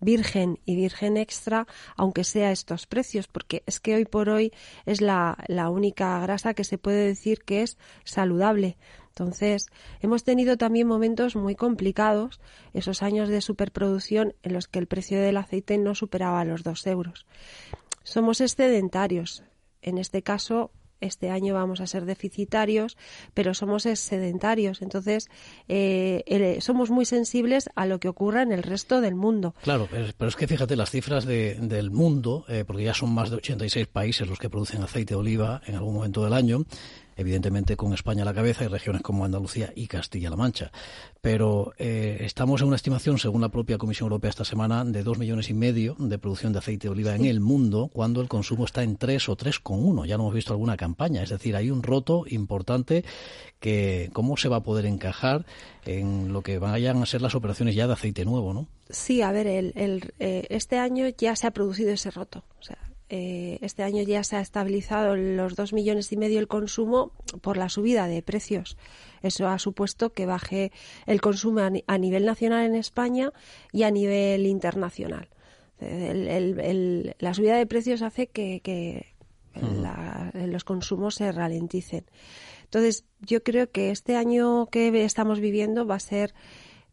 virgen 0.00 0.58
y 0.64 0.74
virgen 0.74 1.16
extra, 1.16 1.66
aunque 1.96 2.24
sea 2.24 2.50
estos 2.50 2.86
precios, 2.86 3.28
porque 3.28 3.62
es 3.66 3.78
que 3.78 3.94
hoy 3.94 4.04
por 4.04 4.28
hoy 4.28 4.52
es 4.86 5.00
la 5.00 5.36
única 5.70 6.18
grasa 6.20 6.54
que 6.54 6.64
se 6.64 6.78
puede 6.78 7.06
decir 7.06 7.42
que 7.44 7.62
es 7.62 7.78
saludable. 8.04 8.78
Entonces, 9.18 9.68
hemos 10.02 10.24
tenido 10.24 10.58
también 10.58 10.86
momentos 10.86 11.36
muy 11.36 11.54
complicados, 11.54 12.38
esos 12.74 13.02
años 13.02 13.30
de 13.30 13.40
superproducción 13.40 14.34
en 14.42 14.52
los 14.52 14.68
que 14.68 14.78
el 14.78 14.86
precio 14.86 15.18
del 15.18 15.38
aceite 15.38 15.78
no 15.78 15.94
superaba 15.94 16.44
los 16.44 16.62
dos 16.62 16.86
euros. 16.86 17.24
Somos 18.02 18.42
excedentarios. 18.42 19.42
En 19.80 19.96
este 19.96 20.20
caso, 20.20 20.70
este 21.00 21.30
año 21.30 21.54
vamos 21.54 21.80
a 21.80 21.86
ser 21.86 22.04
deficitarios, 22.04 22.98
pero 23.32 23.54
somos 23.54 23.84
sedentarios, 23.84 24.82
entonces 24.82 25.28
eh, 25.68 26.58
somos 26.60 26.90
muy 26.90 27.06
sensibles 27.06 27.70
a 27.74 27.86
lo 27.86 28.00
que 28.00 28.08
ocurra 28.08 28.42
en 28.42 28.52
el 28.52 28.62
resto 28.62 29.00
del 29.00 29.14
mundo. 29.14 29.54
Claro, 29.62 29.88
pero 29.90 30.28
es 30.28 30.36
que 30.36 30.46
fíjate 30.46 30.76
las 30.76 30.90
cifras 30.90 31.24
de, 31.24 31.54
del 31.54 31.90
mundo, 31.90 32.44
eh, 32.48 32.64
porque 32.66 32.84
ya 32.84 32.92
son 32.92 33.14
más 33.14 33.30
de 33.30 33.36
86 33.36 33.86
países 33.86 34.28
los 34.28 34.38
que 34.38 34.50
producen 34.50 34.82
aceite 34.82 35.14
de 35.14 35.20
oliva 35.20 35.62
en 35.66 35.74
algún 35.74 35.94
momento 35.94 36.22
del 36.22 36.34
año, 36.34 36.66
evidentemente 37.16 37.76
con 37.76 37.92
España 37.92 38.22
a 38.22 38.24
la 38.26 38.34
cabeza 38.34 38.64
y 38.64 38.68
regiones 38.68 39.02
como 39.02 39.24
Andalucía 39.24 39.72
y 39.74 39.86
Castilla-La 39.86 40.36
Mancha. 40.36 40.70
Pero 41.20 41.72
eh, 41.78 42.18
estamos 42.20 42.60
en 42.60 42.68
una 42.68 42.76
estimación, 42.76 43.18
según 43.18 43.40
la 43.40 43.48
propia 43.48 43.78
Comisión 43.78 44.06
Europea 44.06 44.30
esta 44.30 44.44
semana, 44.44 44.84
de 44.84 45.02
dos 45.02 45.18
millones 45.18 45.50
y 45.50 45.54
medio 45.54 45.96
de 45.98 46.18
producción 46.18 46.52
de 46.52 46.58
aceite 46.58 46.88
de 46.88 46.92
oliva 46.92 47.14
en 47.14 47.24
el 47.24 47.40
mundo, 47.40 47.90
cuando 47.92 48.20
el 48.20 48.28
consumo 48.28 48.64
está 48.64 48.82
en 48.82 48.96
tres 48.96 49.28
o 49.28 49.36
tres 49.36 49.58
con 49.58 49.84
uno. 49.84 50.04
Ya 50.04 50.16
no 50.16 50.24
hemos 50.24 50.34
visto 50.34 50.52
alguna 50.52 50.76
campaña. 50.76 51.22
Es 51.22 51.30
decir, 51.30 51.56
hay 51.56 51.70
un 51.70 51.82
roto 51.82 52.24
importante 52.28 53.04
que 53.58 54.10
cómo 54.12 54.36
se 54.36 54.48
va 54.48 54.56
a 54.56 54.62
poder 54.62 54.86
encajar 54.86 55.46
en 55.84 56.32
lo 56.32 56.42
que 56.42 56.58
vayan 56.58 57.02
a 57.02 57.06
ser 57.06 57.22
las 57.22 57.34
operaciones 57.34 57.74
ya 57.74 57.86
de 57.86 57.94
aceite 57.94 58.24
nuevo, 58.24 58.52
¿no? 58.52 58.68
Sí, 58.90 59.22
a 59.22 59.32
ver, 59.32 59.46
el, 59.46 59.72
el, 59.74 60.12
eh, 60.18 60.46
este 60.50 60.78
año 60.78 61.06
ya 61.16 61.34
se 61.34 61.46
ha 61.46 61.50
producido 61.50 61.90
ese 61.90 62.10
roto. 62.10 62.44
O 62.60 62.62
sea, 62.62 62.78
eh, 63.08 63.58
este 63.60 63.82
año 63.82 64.02
ya 64.02 64.24
se 64.24 64.36
ha 64.36 64.40
estabilizado 64.40 65.14
los 65.14 65.54
dos 65.54 65.72
millones 65.72 66.10
y 66.10 66.16
medio 66.16 66.40
el 66.40 66.48
consumo 66.48 67.12
por 67.40 67.56
la 67.56 67.68
subida 67.68 68.08
de 68.08 68.22
precios. 68.22 68.76
Eso 69.22 69.48
ha 69.48 69.58
supuesto 69.58 70.12
que 70.12 70.26
baje 70.26 70.72
el 71.06 71.20
consumo 71.20 71.60
a, 71.60 71.98
nivel 71.98 72.24
nacional 72.24 72.66
en 72.66 72.74
España 72.74 73.32
y 73.72 73.84
a 73.84 73.90
nivel 73.90 74.46
internacional. 74.46 75.28
la 75.78 77.34
subida 77.34 77.56
de 77.56 77.66
precios 77.66 78.02
hace 78.02 78.26
que, 78.26 79.14
los 80.34 80.64
consumos 80.64 81.14
se 81.14 81.32
ralenticen. 81.32 82.06
Entonces, 82.64 83.04
yo 83.20 83.42
creo 83.42 83.70
que 83.70 83.90
este 83.90 84.16
año 84.16 84.66
que 84.66 85.04
estamos 85.04 85.40
viviendo 85.40 85.86
va 85.86 85.94
a 85.94 86.00
ser, 86.00 86.34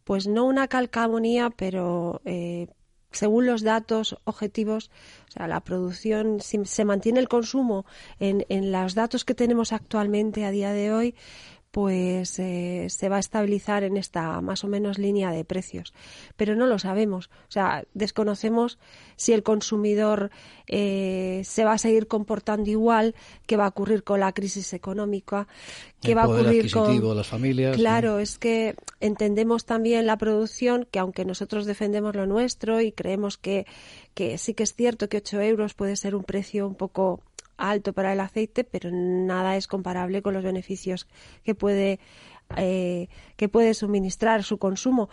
pues 0.04 0.28
no 0.28 0.44
una 0.44 0.68
calcamonía, 0.68 1.50
pero 1.50 2.22
eh, 2.24 2.68
según 3.16 3.46
los 3.46 3.62
datos 3.62 4.16
objetivos, 4.24 4.90
o 5.28 5.32
sea, 5.32 5.48
la 5.48 5.60
producción, 5.60 6.40
si 6.40 6.64
se 6.64 6.84
mantiene 6.84 7.20
el 7.20 7.28
consumo 7.28 7.86
en, 8.20 8.44
en 8.48 8.72
los 8.72 8.94
datos 8.94 9.24
que 9.24 9.34
tenemos 9.34 9.72
actualmente 9.72 10.44
a 10.44 10.50
día 10.50 10.72
de 10.72 10.92
hoy, 10.92 11.14
pues 11.74 12.38
eh, 12.38 12.86
se 12.88 13.08
va 13.08 13.16
a 13.16 13.18
estabilizar 13.18 13.82
en 13.82 13.96
esta 13.96 14.40
más 14.40 14.62
o 14.62 14.68
menos 14.68 14.96
línea 14.96 15.32
de 15.32 15.44
precios. 15.44 15.92
Pero 16.36 16.54
no 16.54 16.68
lo 16.68 16.78
sabemos. 16.78 17.30
O 17.48 17.50
sea, 17.50 17.82
desconocemos 17.94 18.78
si 19.16 19.32
el 19.32 19.42
consumidor 19.42 20.30
eh, 20.68 21.42
se 21.44 21.64
va 21.64 21.72
a 21.72 21.78
seguir 21.78 22.06
comportando 22.06 22.70
igual, 22.70 23.16
qué 23.46 23.56
va 23.56 23.64
a 23.64 23.70
ocurrir 23.70 24.04
con 24.04 24.20
la 24.20 24.30
crisis 24.30 24.72
económica, 24.72 25.48
qué 26.00 26.14
va 26.14 26.22
a 26.22 26.28
ocurrir 26.28 26.70
con 26.70 27.16
las 27.16 27.26
familias. 27.26 27.76
Claro, 27.76 28.20
es 28.20 28.38
que 28.38 28.76
entendemos 29.00 29.64
también 29.64 30.06
la 30.06 30.16
producción, 30.16 30.86
que 30.88 31.00
aunque 31.00 31.24
nosotros 31.24 31.66
defendemos 31.66 32.14
lo 32.14 32.24
nuestro 32.24 32.80
y 32.82 32.92
creemos 32.92 33.36
que, 33.36 33.66
que 34.14 34.38
sí 34.38 34.54
que 34.54 34.62
es 34.62 34.74
cierto 34.74 35.08
que 35.08 35.16
8 35.16 35.40
euros 35.40 35.74
puede 35.74 35.96
ser 35.96 36.14
un 36.14 36.22
precio 36.22 36.68
un 36.68 36.76
poco 36.76 37.20
alto 37.56 37.92
para 37.92 38.12
el 38.12 38.20
aceite, 38.20 38.64
pero 38.64 38.90
nada 38.92 39.56
es 39.56 39.66
comparable 39.66 40.22
con 40.22 40.34
los 40.34 40.44
beneficios 40.44 41.06
que 41.42 41.54
puede 41.54 42.00
eh, 42.56 43.08
que 43.36 43.48
puede 43.48 43.74
suministrar 43.74 44.42
su 44.44 44.58
consumo. 44.58 45.08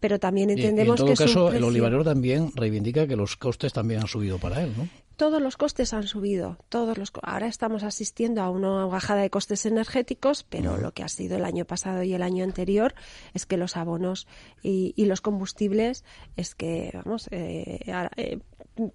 Pero 0.00 0.20
también 0.20 0.50
entendemos 0.50 1.02
que 1.02 1.10
en 1.10 1.14
todo 1.14 1.26
caso 1.26 1.52
el 1.52 1.64
olivarero 1.64 2.04
también 2.04 2.52
reivindica 2.54 3.08
que 3.08 3.16
los 3.16 3.36
costes 3.36 3.72
también 3.72 4.00
han 4.00 4.06
subido 4.06 4.38
para 4.38 4.62
él, 4.62 4.72
¿no? 4.76 4.88
Todos 5.16 5.42
los 5.42 5.56
costes 5.56 5.92
han 5.94 6.04
subido, 6.04 6.58
todos 6.68 6.96
los 6.96 7.10
ahora 7.24 7.48
estamos 7.48 7.82
asistiendo 7.82 8.40
a 8.40 8.50
una 8.50 8.86
bajada 8.86 9.22
de 9.22 9.30
costes 9.30 9.66
energéticos, 9.66 10.44
pero 10.48 10.76
lo 10.76 10.92
que 10.92 11.02
ha 11.02 11.08
sido 11.08 11.36
el 11.36 11.44
año 11.44 11.64
pasado 11.64 12.04
y 12.04 12.14
el 12.14 12.22
año 12.22 12.44
anterior 12.44 12.94
es 13.34 13.44
que 13.44 13.56
los 13.56 13.76
abonos 13.76 14.28
y, 14.62 14.94
los 15.06 15.20
combustibles 15.20 16.04
es 16.36 16.54
que 16.54 16.92
vamos 16.94 17.26
eh, 17.32 17.80
eh, 18.16 18.38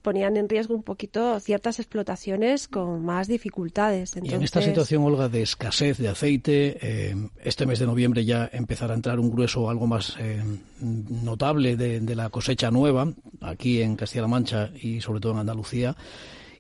ponían 0.02 0.38
en 0.38 0.50
riesgo 0.50 0.76
un 0.76 0.84
poquito 0.84 1.40
ciertas 1.40 1.80
explotaciones 1.80 2.68
con 2.68 3.04
más 3.04 3.28
dificultades. 3.28 4.14
Y 4.22 4.34
en 4.34 4.44
esta 4.44 4.62
situación, 4.62 5.04
Olga, 5.04 5.30
de 5.30 5.42
escasez 5.42 5.98
de 5.98 6.10
aceite, 6.10 6.78
eh, 6.82 7.16
este 7.44 7.66
mes 7.66 7.80
de 7.80 7.86
noviembre 7.86 8.26
ya 8.26 8.50
empezará 8.52 8.94
a 8.94 8.96
entrar 8.96 9.20
un 9.20 9.32
grueso 9.32 9.70
algo 9.70 9.88
más 9.88 10.16
eh, 10.20 10.42
notable 10.80 11.76
de, 11.76 12.00
de 12.00 12.16
la 12.16 12.30
cosecha 12.30 12.72
nueva, 12.72 13.12
aquí 13.42 13.82
en 13.82 13.96
Castilla-La 13.96 14.28
Mancha 14.28 14.70
y 14.76 15.02
sobre 15.02 15.20
todo 15.20 15.34
en 15.34 15.40
Andalucía. 15.40 15.96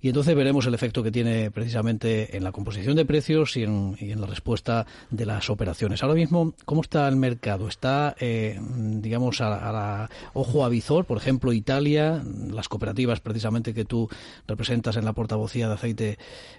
Y 0.03 0.09
entonces 0.09 0.35
veremos 0.35 0.65
el 0.65 0.73
efecto 0.73 1.01
que 1.01 1.13
tiene 1.13 1.49
precisamente 1.49 2.35
en 2.35 2.43
la 2.43 2.51
composición 2.51 2.97
de 2.97 3.05
precios 3.05 3.55
y 3.55 3.63
en, 3.63 4.19
la 4.19 4.27
respuesta 4.27 4.85
de 5.09 5.25
las 5.25 5.49
operaciones. 5.49 6.03
Ahora 6.03 6.15
mismo, 6.15 6.55
¿cómo 6.65 6.81
está 6.81 7.07
el 7.07 7.15
mercado? 7.15 7.69
¿Está, 7.69 8.13
eh, 8.19 8.59
digamos, 8.99 9.39
a, 9.39 9.71
la 9.71 10.09
ojo 10.33 10.65
avizor? 10.65 11.05
Por 11.05 11.15
ejemplo, 11.15 11.53
Italia, 11.53 12.21
las 12.51 12.67
cooperativas 12.67 13.21
precisamente 13.21 13.73
que 13.73 13.85
tú 13.85 14.09
representas 14.45 14.97
en 14.97 15.05
la 15.05 15.13
portavocía 15.13 15.69
de 15.69 15.75
aceite, 15.75 16.17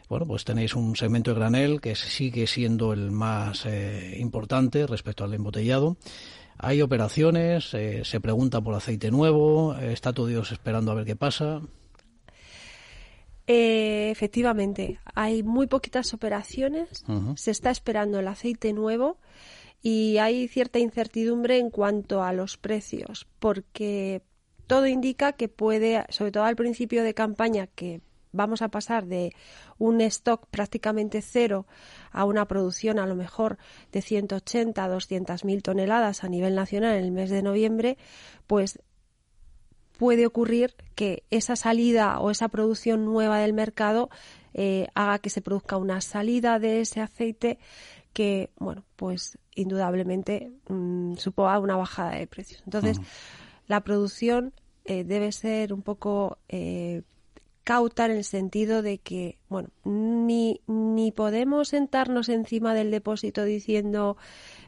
bueno, 0.09 0.25
pues 0.25 0.45
tenéis 0.47 0.75
un 0.75 0.97
segmento 0.97 1.33
de 1.33 1.39
granel 1.39 1.83
que 1.83 1.97
sigue 1.97 2.47
siendo 2.47 2.95
el 2.95 3.11
más 3.11 3.67
eh, 3.67 4.17
importante 4.21 4.87
respecto 4.87 5.23
al 5.23 5.35
embotellado. 5.35 5.99
Hay 6.57 6.81
operaciones, 6.81 7.75
eh, 7.75 8.07
se 8.07 8.21
pregunta 8.21 8.63
por 8.63 8.75
aceite 8.75 9.11
nuevo, 9.11 9.75
está 9.75 10.15
todo 10.15 10.29
Dios 10.29 10.51
esperando 10.51 10.93
a 10.93 10.95
ver 10.95 11.05
qué 11.05 11.15
pasa. 11.15 11.61
Eh, 13.47 14.11
efectivamente, 14.11 14.99
hay 15.15 15.43
muy 15.43 15.67
poquitas 15.67 16.15
operaciones, 16.15 17.05
se 17.37 17.51
está 17.51 17.71
esperando 17.71 18.19
el 18.19 18.29
aceite 18.29 18.73
nuevo 18.73 19.19
y 19.83 20.17
hay 20.17 20.49
cierta 20.49 20.79
incertidumbre 20.79 21.59
en 21.59 21.69
cuanto 21.69 22.23
a 22.23 22.33
los 22.33 22.57
precios, 22.57 23.27
porque 23.39 24.23
todo 24.67 24.87
indica 24.87 25.33
que 25.33 25.49
puede, 25.49 26.07
sobre 26.09 26.33
todo 26.33 26.45
al 26.45 26.57
principio 26.57 27.03
de 27.03 27.13
campaña, 27.13 27.67
que 27.67 28.01
vamos 28.33 28.63
a 28.63 28.69
pasar 28.69 29.07
de 29.07 29.35
un 29.79 30.01
stock 30.01 30.47
prácticamente 30.51 31.23
cero 31.23 31.67
a 32.11 32.25
una 32.25 32.47
producción 32.47 32.99
a 32.99 33.07
lo 33.07 33.15
mejor 33.15 33.59
de 33.93 34.03
180 34.03 34.83
a 34.83 34.89
200 34.89 35.45
mil 35.45 35.63
toneladas 35.63 36.25
a 36.25 36.29
nivel 36.29 36.55
nacional 36.55 36.97
en 36.97 37.05
el 37.05 37.13
mes 37.13 37.31
de 37.31 37.43
noviembre, 37.43 37.99
pues 38.47 38.81
puede 39.99 40.27
ocurrir 40.27 40.75
que 40.95 41.25
esa 41.31 41.57
salida 41.57 42.19
o 42.21 42.31
esa 42.31 42.49
producción 42.49 43.05
nueva 43.05 43.39
del 43.39 43.53
mercado 43.53 44.11
eh, 44.53 44.89
haga 44.95 45.19
que 45.19 45.31
se 45.31 45.43
produzca 45.43 45.77
una 45.77 46.01
salida 46.01 46.59
de 46.59 46.81
ese 46.81 47.01
aceite 47.01 47.59
que, 48.13 48.51
bueno, 48.59 48.85
pues 48.97 49.39
indudablemente 49.55 50.53
mm, 50.69 51.15
suponga 51.17 51.59
una 51.59 51.77
bajada 51.77 52.13
de 52.13 52.27
precios. 52.27 52.63
Entonces, 52.65 53.01
la 53.67 53.83
producción 53.83 54.53
eh, 54.85 55.05
debe 55.05 55.33
ser 55.33 55.73
un 55.73 55.83
poco 55.83 56.39
eh, 56.49 57.03
cauta 57.65 58.05
en 58.05 58.13
el 58.13 58.25
sentido 58.25 58.83
de 58.83 58.99
que, 58.99 59.39
bueno, 59.49 59.71
ni, 59.85 60.61
ni 60.67 61.11
podemos 61.11 61.69
sentarnos 61.69 62.29
encima 62.29 62.75
del 62.75 62.91
depósito 62.91 63.45
diciendo 63.45 64.17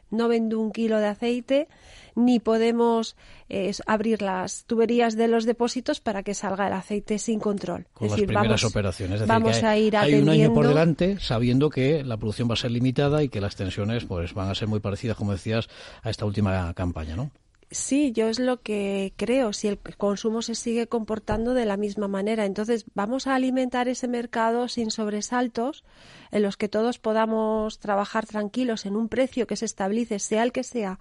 no 0.09 0.27
vendo 0.27 0.59
un 0.59 0.71
kilo 0.71 0.99
de 0.99 1.07
aceite, 1.07 1.67
ni 2.15 2.39
podemos 2.39 3.15
eh, 3.49 3.71
abrir 3.85 4.21
las 4.21 4.65
tuberías 4.65 5.15
de 5.15 5.27
los 5.27 5.45
depósitos 5.45 5.99
para 5.99 6.23
que 6.23 6.33
salga 6.33 6.67
el 6.67 6.73
aceite 6.73 7.19
sin 7.19 7.39
control. 7.39 7.87
Con 7.93 8.07
es 8.07 8.11
las 8.11 8.17
decir, 8.17 8.27
primeras 8.27 8.61
vamos, 8.61 8.63
operaciones. 8.63 9.21
Es 9.21 9.27
vamos 9.27 9.49
decir, 9.49 9.61
que 9.61 9.67
a 9.67 9.77
ir 9.77 9.97
hay 9.97 10.15
un 10.15 10.29
año 10.29 10.53
por 10.53 10.67
delante 10.67 11.17
sabiendo 11.19 11.69
que 11.69 12.03
la 12.03 12.17
producción 12.17 12.49
va 12.49 12.53
a 12.53 12.57
ser 12.57 12.71
limitada 12.71 13.23
y 13.23 13.29
que 13.29 13.41
las 13.41 13.55
tensiones 13.55 14.05
pues 14.05 14.33
van 14.33 14.49
a 14.49 14.55
ser 14.55 14.67
muy 14.67 14.79
parecidas, 14.79 15.17
como 15.17 15.31
decías, 15.31 15.69
a 16.01 16.09
esta 16.09 16.25
última 16.25 16.73
campaña, 16.73 17.15
¿no? 17.15 17.31
Sí, 17.69 18.13
yo 18.13 18.29
es 18.29 18.39
lo 18.39 18.61
que 18.61 19.13
creo, 19.17 19.51
si 19.51 19.67
el 19.67 19.77
consumo 19.77 20.41
se 20.41 20.55
sigue 20.55 20.87
comportando 20.87 21.53
de 21.53 21.65
la 21.65 21.75
misma 21.75 22.07
manera. 22.07 22.45
Entonces, 22.45 22.85
vamos 22.93 23.27
a 23.27 23.35
alimentar 23.35 23.89
ese 23.89 24.07
mercado 24.07 24.69
sin 24.69 24.89
sobresaltos, 24.89 25.83
en 26.31 26.43
los 26.43 26.55
que 26.55 26.69
todos 26.69 26.97
podamos 26.97 27.79
trabajar 27.79 28.25
tranquilos 28.25 28.85
en 28.85 28.95
un 28.95 29.09
precio 29.09 29.47
que 29.47 29.57
se 29.57 29.65
estabilice, 29.65 30.19
sea 30.19 30.43
el 30.43 30.53
que 30.53 30.63
sea. 30.63 30.99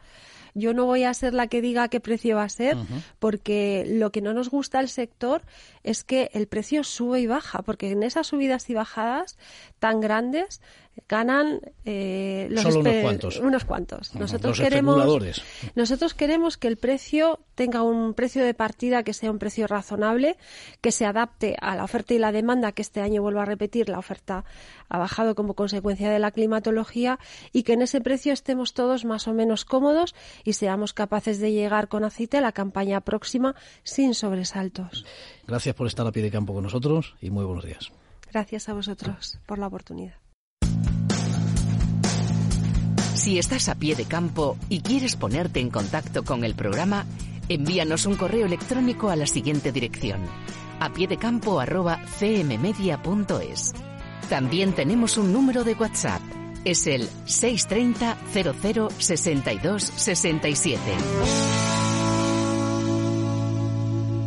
Yo 0.55 0.73
no 0.73 0.87
voy 0.87 1.05
a 1.05 1.15
ser 1.15 1.35
la 1.35 1.47
que 1.47 1.61
diga 1.61 1.89
qué 1.89 2.01
precio 2.01 2.37
va 2.37 2.45
a 2.45 2.49
ser, 2.49 2.77
porque 3.19 3.85
lo 3.87 4.11
que 4.11 4.23
no 4.23 4.33
nos 4.33 4.49
gusta 4.49 4.79
al 4.79 4.89
sector 4.89 5.43
es 5.87 6.05
que 6.05 6.31
el 6.35 6.49
precio 6.49 6.85
sube 6.85 7.21
y 7.21 7.27
baja, 7.27 7.63
porque 7.63 7.91
en 7.93 8.03
esas 8.03 8.27
subidas 8.27 8.69
y 8.69 8.75
bajadas 8.75 9.39
tan 9.79 10.01
grandes 10.01 10.61
ganan 11.09 11.61
eh, 11.85 12.49
los 12.51 12.63
Solo 12.63 12.81
unos 12.81 13.03
cuantos. 13.03 13.37
Unos 13.39 13.65
cuantos. 13.65 14.15
Nosotros 14.15 14.59
los 14.59 14.69
queremos 14.69 15.37
nosotros 15.75 16.15
queremos 16.15 16.57
que 16.57 16.69
el 16.69 16.77
precio 16.77 17.39
tenga 17.55 17.83
un 17.83 18.15
precio 18.15 18.45
de 18.45 18.55
partida 18.55 19.03
que 19.03 19.13
sea 19.13 19.31
un 19.31 19.39
precio 19.39 19.67
razonable, 19.67 20.37
que 20.81 20.91
se 20.93 21.07
adapte 21.07 21.57
a 21.61 21.77
la 21.77 21.85
oferta 21.85 22.15
y 22.15 22.19
la 22.19 22.33
demanda, 22.33 22.73
que 22.73 22.83
este 22.83 23.01
año 23.01 23.23
vuelvo 23.23 23.41
a 23.41 23.45
repetir, 23.45 23.89
la 23.89 23.99
oferta 23.99 24.45
ha 24.89 24.99
bajado 24.99 25.35
como 25.35 25.55
consecuencia 25.55 26.11
de 26.11 26.19
la 26.19 26.31
climatología 26.31 27.19
y 27.53 27.63
que 27.63 27.75
en 27.75 27.83
ese 27.83 28.01
precio 28.01 28.33
estemos 28.33 28.75
todos 28.75 29.05
más 29.05 29.29
o 29.29 29.35
menos 29.35 29.65
cómodos 29.65 30.15
y 30.45 30.55
seamos 30.55 30.93
capaces 30.93 31.39
de 31.41 31.53
llegar 31.53 31.89
con 31.89 32.05
aceite 32.05 32.39
a 32.39 32.41
la 32.41 32.53
campaña 32.53 33.01
próxima 33.01 33.55
sin 33.83 34.15
sobresaltos. 34.15 35.05
Gracias 35.47 35.75
por 35.75 35.87
estar 35.87 36.07
a 36.07 36.13
pie 36.13 36.23
de 36.23 36.31
campo 36.31 36.55
con 36.55 36.63
nosotros 36.63 37.15
y 37.21 37.31
muy 37.31 37.45
buenos 37.45 37.65
días. 37.65 37.91
Gracias 38.33 38.69
a 38.69 38.75
vosotros 38.75 39.39
por 39.47 39.59
la 39.59 39.67
oportunidad. 39.69 40.15
Si 43.15 43.39
estás 43.39 43.69
a 43.69 43.75
pie 43.75 43.97
de 43.97 44.05
campo 44.05 44.57
y 44.69 44.83
quieres 44.83 45.17
ponerte 45.17 45.59
en 45.61 45.71
contacto 45.71 46.25
con 46.25 46.45
el 46.45 46.55
programa, 46.55 47.07
envíanos 47.49 48.07
un 48.07 48.15
correo 48.15 48.47
electrónico 48.47 49.09
a 49.09 49.17
la 49.17 49.27
siguiente 49.27 49.73
dirección: 49.73 50.21
a 50.79 50.93
También 54.29 54.73
tenemos 54.73 55.19
un 55.19 55.33
número 55.33 55.63
de 55.63 55.75
WhatsApp. 55.75 56.21
Es 56.65 56.87
el 56.87 57.09
630 57.27 58.17
00 58.33 58.89
62 58.99 59.83
67. 59.85 61.76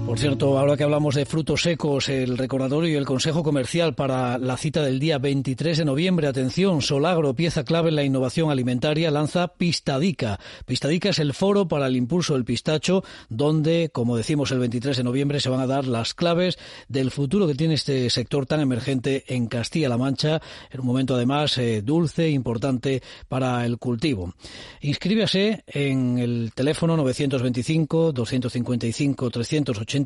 Por 0.10 0.18
cierto, 0.18 0.58
ahora 0.58 0.76
que 0.76 0.84
hablamos 0.84 1.14
de 1.14 1.28
frutos 1.28 1.62
secos, 1.62 2.10
el 2.10 2.36
recordatorio 2.36 2.90
y 2.90 2.96
el 2.96 3.06
consejo 3.06 3.44
comercial 3.44 3.94
para 3.94 4.40
la 4.40 4.58
cita 4.58 4.82
del 4.82 4.98
día 4.98 5.20
23 5.20 5.78
de 5.78 5.86
noviembre. 5.86 6.26
Atención, 6.26 6.82
Solagro, 6.82 7.36
pieza 7.36 7.64
clave 7.64 7.90
en 7.90 7.96
la 7.96 8.04
innovación 8.04 8.50
alimentaria, 8.50 9.12
lanza 9.12 9.50
Pistadica. 9.50 10.40
Pistadica 10.66 11.10
es 11.10 11.20
el 11.20 11.36
foro 11.36 11.68
para 11.68 11.86
el 11.86 11.96
impulso 11.96 12.34
del 12.34 12.44
pistacho, 12.44 13.04
donde, 13.30 13.92
como 13.94 14.18
decimos 14.18 14.50
el 14.50 14.58
23 14.58 14.98
de 14.98 15.04
noviembre, 15.04 15.40
se 15.40 15.50
van 15.50 15.60
a 15.60 15.68
dar 15.68 15.86
las 15.86 16.16
claves 16.16 16.58
del 16.88 17.12
futuro 17.12 17.46
que 17.46 17.54
tiene 17.54 17.76
este 17.76 18.10
sector 18.10 18.48
tan 18.48 18.62
emergente 18.62 19.26
en 19.28 19.46
Castilla-La 19.46 20.00
Mancha, 20.00 20.42
en 20.72 20.80
un 20.80 20.88
momento 20.88 21.14
además 21.14 21.56
eh, 21.60 21.84
dulce, 21.84 22.32
importante 22.32 23.04
para 23.28 23.64
el 23.64 23.78
cultivo. 23.78 24.34
Inscríbase 24.82 25.64
en 25.68 26.18
el 26.18 26.52
teléfono 26.56 26.98
925 26.98 28.12
255 28.12 29.30
380 29.30 29.99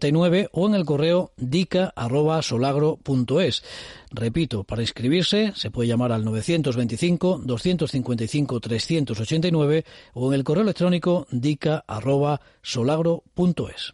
o 0.52 0.68
en 0.68 0.76
el 0.76 0.86
correo 0.86 1.32
dica@solagro.es. 1.38 3.64
Repito, 4.12 4.64
para 4.64 4.82
inscribirse 4.82 5.54
se 5.56 5.72
puede 5.72 5.90
llamar 5.90 6.12
al 6.12 6.26
925 6.26 7.42
255 7.44 8.60
389 8.60 9.86
o 10.14 10.32
en 10.32 10.40
el 10.40 10.44
correo 10.44 10.64
electrónico 10.64 11.28
dica@solagro.es. 11.32 13.94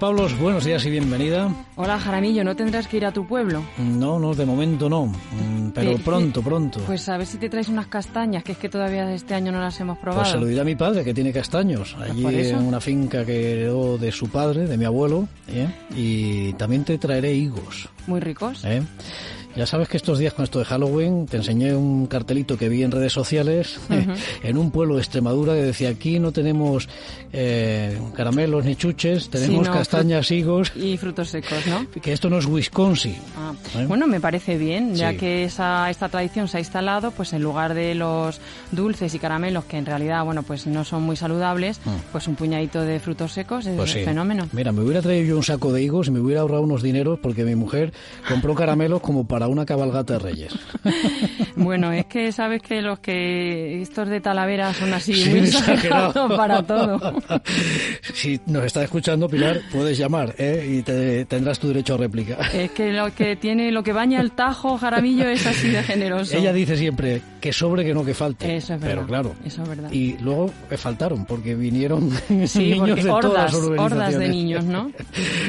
Pablos, 0.00 0.38
buenos 0.38 0.64
días 0.64 0.82
y 0.86 0.90
bienvenida. 0.90 1.54
Hola 1.76 1.98
Jaramillo, 1.98 2.42
¿no 2.42 2.56
tendrás 2.56 2.88
que 2.88 2.96
ir 2.96 3.04
a 3.04 3.12
tu 3.12 3.26
pueblo? 3.26 3.62
No, 3.76 4.18
no, 4.18 4.34
de 4.34 4.46
momento 4.46 4.88
no, 4.88 5.04
mm, 5.04 5.72
pero 5.74 5.98
pronto, 5.98 6.40
pronto. 6.40 6.80
Pues 6.86 7.06
a 7.10 7.18
ver 7.18 7.26
si 7.26 7.36
te 7.36 7.50
traes 7.50 7.68
unas 7.68 7.86
castañas, 7.88 8.42
que 8.42 8.52
es 8.52 8.58
que 8.58 8.70
todavía 8.70 9.12
este 9.12 9.34
año 9.34 9.52
no 9.52 9.60
las 9.60 9.78
hemos 9.78 9.98
probado. 9.98 10.22
Pues 10.22 10.32
se 10.32 10.38
lo 10.38 10.46
diré 10.46 10.62
a 10.62 10.64
mi 10.64 10.74
padre, 10.74 11.04
que 11.04 11.12
tiene 11.12 11.34
castaños, 11.34 11.94
allí 12.00 12.22
por 12.22 12.32
eso. 12.32 12.56
en 12.56 12.62
una 12.62 12.80
finca 12.80 13.26
que 13.26 13.52
heredó 13.52 13.98
de 13.98 14.10
su 14.10 14.30
padre, 14.30 14.66
de 14.66 14.78
mi 14.78 14.86
abuelo, 14.86 15.28
¿eh? 15.48 15.68
y 15.94 16.54
también 16.54 16.82
te 16.82 16.96
traeré 16.96 17.34
higos. 17.34 17.90
Muy 18.06 18.20
ricos. 18.20 18.64
¿eh? 18.64 18.82
Ya 19.56 19.66
sabes 19.66 19.88
que 19.88 19.96
estos 19.96 20.18
días 20.18 20.32
con 20.32 20.44
esto 20.44 20.58
de 20.60 20.64
Halloween 20.64 21.26
te 21.26 21.36
enseñé 21.38 21.74
un 21.74 22.06
cartelito 22.06 22.56
que 22.56 22.68
vi 22.68 22.82
en 22.84 22.90
redes 22.92 23.12
sociales 23.12 23.78
Ujú. 23.90 24.12
en 24.44 24.56
un 24.58 24.70
pueblo 24.70 24.94
de 24.94 25.00
Extremadura 25.00 25.54
que 25.54 25.62
decía 25.62 25.88
aquí 25.88 26.18
no 26.20 26.30
tenemos 26.32 26.88
eh, 27.32 27.98
caramelos 28.14 28.64
ni 28.64 28.76
chuches, 28.76 29.28
tenemos 29.28 29.66
Sino 29.66 29.76
castañas, 29.76 30.30
higos, 30.30 30.72
Y 30.76 30.96
frutos 30.96 31.30
secos, 31.30 31.66
¿no? 31.66 31.86
que 32.02 32.12
esto 32.12 32.30
no 32.30 32.38
es 32.38 32.46
Wisconsin. 32.46 33.16
Ah, 33.36 33.52
¿eh? 33.76 33.86
Bueno, 33.86 34.06
me 34.06 34.20
parece 34.20 34.56
bien, 34.56 34.94
ya 34.94 35.10
Sí. 35.10 35.16
que 35.18 35.44
esa, 35.44 35.90
esta 35.90 36.08
tradición 36.08 36.46
se 36.48 36.56
ha 36.58 36.60
instalado, 36.60 37.10
pues 37.10 37.32
en 37.32 37.42
lugar 37.42 37.74
de 37.74 37.94
los 37.94 38.40
dulces 38.70 39.14
y 39.14 39.18
caramelos, 39.18 39.64
que 39.64 39.76
en 39.78 39.86
realidad, 39.86 40.24
bueno, 40.24 40.42
pues 40.44 40.66
no 40.66 40.84
son 40.84 41.02
muy 41.02 41.16
saludables, 41.16 41.80
Mm. 41.84 41.90
pues 42.12 42.28
un 42.28 42.36
puñadito 42.36 42.82
de 42.82 43.00
frutos 43.00 43.32
secos 43.32 43.66
es 43.66 43.76
Pues 43.76 43.90
sí. 43.90 44.04
fenómeno. 44.04 44.48
Mira, 44.52 44.70
me 44.72 44.82
hubiera 44.82 45.02
traído 45.02 45.24
yo 45.26 45.36
un 45.36 45.42
saco 45.42 45.72
de 45.72 45.82
higos 45.82 46.08
y 46.08 46.10
me 46.12 46.20
hubiera 46.20 46.42
ahorrado 46.42 46.62
unos 46.62 46.82
dineros 46.82 47.18
porque 47.20 47.44
mi 47.44 47.54
mujer 47.56 47.92
compró 48.28 48.54
caramelos 48.54 49.00
como 49.00 49.26
para 49.26 49.39
una 49.48 49.64
cabalgata 49.66 50.14
de 50.14 50.18
reyes. 50.18 50.54
Bueno, 51.56 51.92
es 51.92 52.06
que 52.06 52.32
sabes 52.32 52.62
que 52.62 52.80
los 52.80 53.00
que 53.00 53.82
estos 53.82 54.08
de 54.08 54.20
Talavera 54.20 54.72
son 54.72 54.94
así 54.94 55.12
Sí, 55.12 55.28
muy 55.28 55.40
exagerado. 55.40 55.74
exagerados 56.08 56.36
para 56.38 56.62
todo. 56.62 56.98
si 58.14 58.40
nos 58.46 58.64
está 58.64 58.82
escuchando, 58.82 59.28
Pilar, 59.28 59.60
puedes 59.70 59.98
llamar 59.98 60.34
¿eh? 60.38 60.76
y 60.78 60.82
te- 60.82 61.24
tendrás 61.26 61.58
tu 61.58 61.68
derecho 61.68 61.94
a 61.94 61.98
réplica. 61.98 62.36
Es 62.54 62.70
que 62.70 62.92
lo 62.92 63.12
que 63.14 63.36
tiene, 63.36 63.70
lo 63.72 63.82
que 63.82 63.92
baña 63.92 64.20
el 64.20 64.32
tajo, 64.32 64.78
Jaramillo, 64.78 65.28
es 65.28 65.46
así 65.46 65.68
de 65.68 65.82
generoso. 65.82 66.36
Ella 66.36 66.52
dice 66.52 66.76
siempre 66.76 67.20
que 67.40 67.52
sobre 67.52 67.84
que 67.84 67.92
no 67.92 68.04
que 68.04 68.14
falte. 68.14 68.56
Eso 68.56 68.74
es 68.74 68.80
verdad. 68.80 68.94
Pero 68.94 69.06
claro. 69.06 69.34
Eso 69.44 69.62
es 69.62 69.68
verdad. 69.68 69.92
Y 69.92 70.16
luego 70.18 70.50
eh, 70.70 70.76
faltaron 70.78 71.26
porque 71.26 71.54
vinieron 71.54 72.10
Sí, 72.46 72.58
niños 72.70 72.88
porque 72.88 73.02
de 73.02 73.08
todas 73.08 73.24
hordas, 73.24 73.52
las 73.52 73.54
organizaciones. 73.54 73.92
hordas 73.92 74.18
de 74.18 74.28
niños, 74.28 74.64
¿no? 74.64 74.90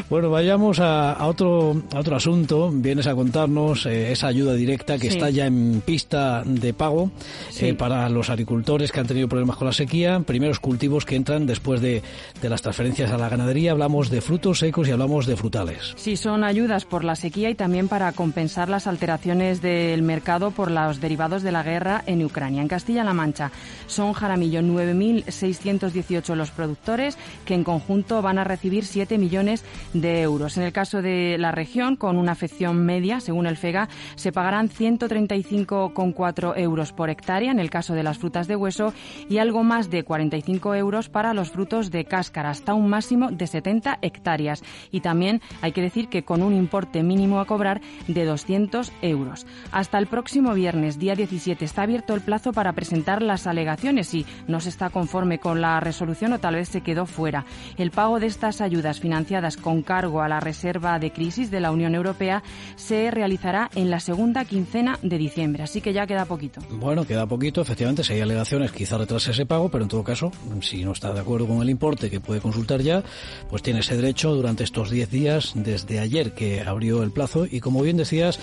Bueno, 0.10 0.30
vayamos 0.30 0.80
a, 0.80 1.14
a 1.14 1.28
otro, 1.28 1.82
a 1.94 2.00
otro 2.00 2.16
asunto. 2.18 2.70
Vienes 2.74 3.08
a 3.08 3.16
contarnos 3.16 3.81
eh, 3.86 4.12
esa 4.12 4.28
ayuda 4.28 4.54
directa 4.54 4.98
que 4.98 5.10
Sí. 5.10 5.16
está 5.18 5.30
ya 5.30 5.46
en 5.48 5.82
pista 5.86 6.44
de 6.46 6.74
pago 6.74 7.12
Sí. 7.50 7.68
eh, 7.68 7.74
para 7.74 8.08
los 8.10 8.30
agricultores 8.30 8.92
que 8.92 9.00
han 9.00 9.08
tenido 9.08 9.28
problemas 9.28 9.58
con 9.58 9.68
la 9.68 9.74
sequía. 9.74 10.20
Primeros 10.22 10.60
cultivos 10.60 11.06
que 11.06 11.16
entran 11.16 11.46
después 11.46 11.82
de, 11.82 12.02
de 12.42 12.50
las 12.50 12.62
transferencias 12.62 13.12
a 13.12 13.18
la 13.18 13.30
ganadería. 13.30 13.72
Hablamos 13.72 14.10
de 14.10 14.22
frutos 14.22 14.60
secos 14.60 14.88
y 14.88 14.92
hablamos 14.92 15.26
de 15.26 15.36
frutales. 15.36 15.94
Sí, 15.96 16.16
son 16.18 16.44
ayudas 16.44 16.86
por 16.86 17.04
la 17.04 17.16
sequía 17.16 17.50
y 17.50 17.56
también 17.56 17.88
para 17.88 18.12
compensar 18.12 18.70
las 18.70 18.88
alteraciones 18.88 19.62
del 19.62 20.02
mercado 20.04 20.52
por 20.52 20.72
los 20.72 21.00
derivados 21.02 21.44
de 21.44 21.52
la 21.52 21.64
guerra 21.64 22.04
en 22.06 22.24
Ucrania. 22.24 22.62
En 22.62 22.68
Castilla-La 22.68 23.14
Mancha 23.14 23.52
son 23.88 24.14
Jaramillo 24.14 24.62
9.618 24.62 26.36
los 26.36 26.52
productores 26.52 27.18
que 27.46 27.54
en 27.54 27.64
conjunto 27.64 28.22
van 28.22 28.38
a 28.38 28.44
recibir 28.44 28.86
7 28.86 29.18
millones 29.18 29.64
de 29.94 30.22
euros. 30.22 30.58
En 30.58 30.64
el 30.64 30.72
caso 30.74 31.02
de 31.02 31.38
la 31.38 31.52
región, 31.52 31.96
con 31.96 32.18
una 32.18 32.32
afección 32.34 32.86
media, 32.86 33.20
según 33.20 33.46
el 33.48 33.58
FEGA, 33.72 33.89
se 34.15 34.32
pagarán 34.32 34.69
135,4 34.69 36.53
euros 36.57 36.91
por 36.91 37.09
hectárea 37.09 37.51
en 37.51 37.59
el 37.59 37.69
caso 37.69 37.93
de 37.93 38.03
las 38.03 38.17
frutas 38.17 38.47
de 38.47 38.55
hueso 38.55 38.93
y 39.30 39.38
algo 39.38 39.63
más 39.63 39.89
de 39.89 40.03
45 40.03 40.76
euros 40.76 41.09
para 41.09 41.34
los 41.34 41.51
frutos 41.51 41.89
de 41.89 42.05
cáscara, 42.05 42.49
hasta 42.49 42.74
un 42.74 42.89
máximo 42.89 43.32
de 43.32 43.47
70 43.47 43.99
hectáreas. 44.01 44.63
Y 44.91 44.99
también 44.99 45.41
hay 45.61 45.72
que 45.72 45.82
decir 45.82 46.09
que 46.09 46.24
con 46.24 46.43
un 46.43 46.53
importe 46.53 47.01
mínimo 47.03 47.39
a 47.39 47.45
cobrar 47.45 47.82
de 48.07 48.26
200 48.26 48.91
euros. 49.01 49.45
Hasta 49.72 49.97
el 49.97 50.07
próximo 50.07 50.53
viernes, 50.53 50.99
día 50.99 51.15
17, 51.15 51.63
está 51.63 51.84
abierto 51.84 52.13
el 52.13 52.22
plazo 52.22 52.51
para 52.51 52.74
presentar 52.74 53.22
las 53.22 53.47
alegaciones 53.47 54.07
si 54.07 54.26
no 54.47 54.59
se 54.59 54.69
está 54.69 54.89
conforme 54.89 55.39
con 55.39 55.61
la 55.61 55.80
resolución 55.80 56.34
o 56.34 56.39
tal 56.39 56.55
vez 56.55 56.69
se 56.69 56.82
quedó 56.82 57.05
fuera. 57.05 57.45
El 57.78 57.91
pago 57.91 58.19
de 58.19 58.28
estas 58.28 58.59
ayudas 58.59 58.99
financiadas 58.99 59.55
con 59.55 59.82
cargo 59.82 60.22
a 60.22 60.28
la 60.28 60.39
reserva 60.39 60.99
de 60.99 61.11
crisis 61.11 61.51
de 61.51 61.61
la 61.61 61.72
Unión 61.72 61.95
Europea 61.95 62.43
se 62.76 63.11
realizará 63.11 63.61
en 63.76 63.89
la 63.89 63.99
segunda 63.99 64.45
quincena 64.45 64.97
de 65.01 65.18
diciembre, 65.18 65.64
así 65.64 65.82
que 65.82 65.93
ya 65.93 66.07
queda 66.07 66.26
poquito. 66.26 66.62
Bueno, 66.70 67.05
queda 67.05 67.26
poquito, 67.26 67.62
efectivamente, 67.62 68.03
si 68.03 68.14
hay 68.14 68.22
alegaciones 68.22 68.72
quizá 68.72 68.97
retrase 68.97 69.32
ese 69.32 69.45
pago, 69.45 69.70
pero 69.70 69.84
en 69.84 69.89
todo 69.89 70.03
caso, 70.03 70.32
si 70.62 70.84
no 70.84 70.91
está 70.91 71.14
de 71.14 71.20
acuerdo 71.20 71.47
con 71.47 71.62
el 71.62 71.70
importe 71.70 72.09
que 72.09 72.20
puede 72.20 72.41
consultar 72.41 72.82
ya, 72.82 73.03
pues 73.49 73.62
tiene 73.62 73.82
ese 73.82 73.95
derecho 73.95 74.34
durante 74.34 74.64
estos 74.64 74.89
10 74.89 75.09
días 75.09 75.51
desde 75.55 75.99
ayer 75.99 76.34
que 76.34 76.62
abrió 76.62 77.03
el 77.03 77.12
plazo 77.12 77.45
y 77.49 77.59
como 77.59 77.82
bien 77.82 77.97
decías, 77.97 78.39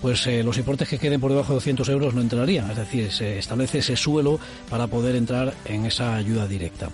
pues 0.00 0.26
eh, 0.26 0.42
los 0.42 0.58
importes 0.58 0.88
que 0.88 0.98
queden 0.98 1.20
por 1.20 1.30
debajo 1.30 1.52
de 1.52 1.56
200 1.56 1.88
euros 1.88 2.14
no 2.14 2.20
entrarían, 2.20 2.70
es 2.70 2.76
decir, 2.76 3.12
se 3.12 3.38
establece 3.38 3.78
ese 3.78 3.96
suelo 3.96 4.38
para 4.70 4.86
poder 4.86 5.16
entrar 5.16 5.54
en 5.64 5.86
esa 5.86 6.16
ayuda 6.16 6.46
directa. 6.46 6.90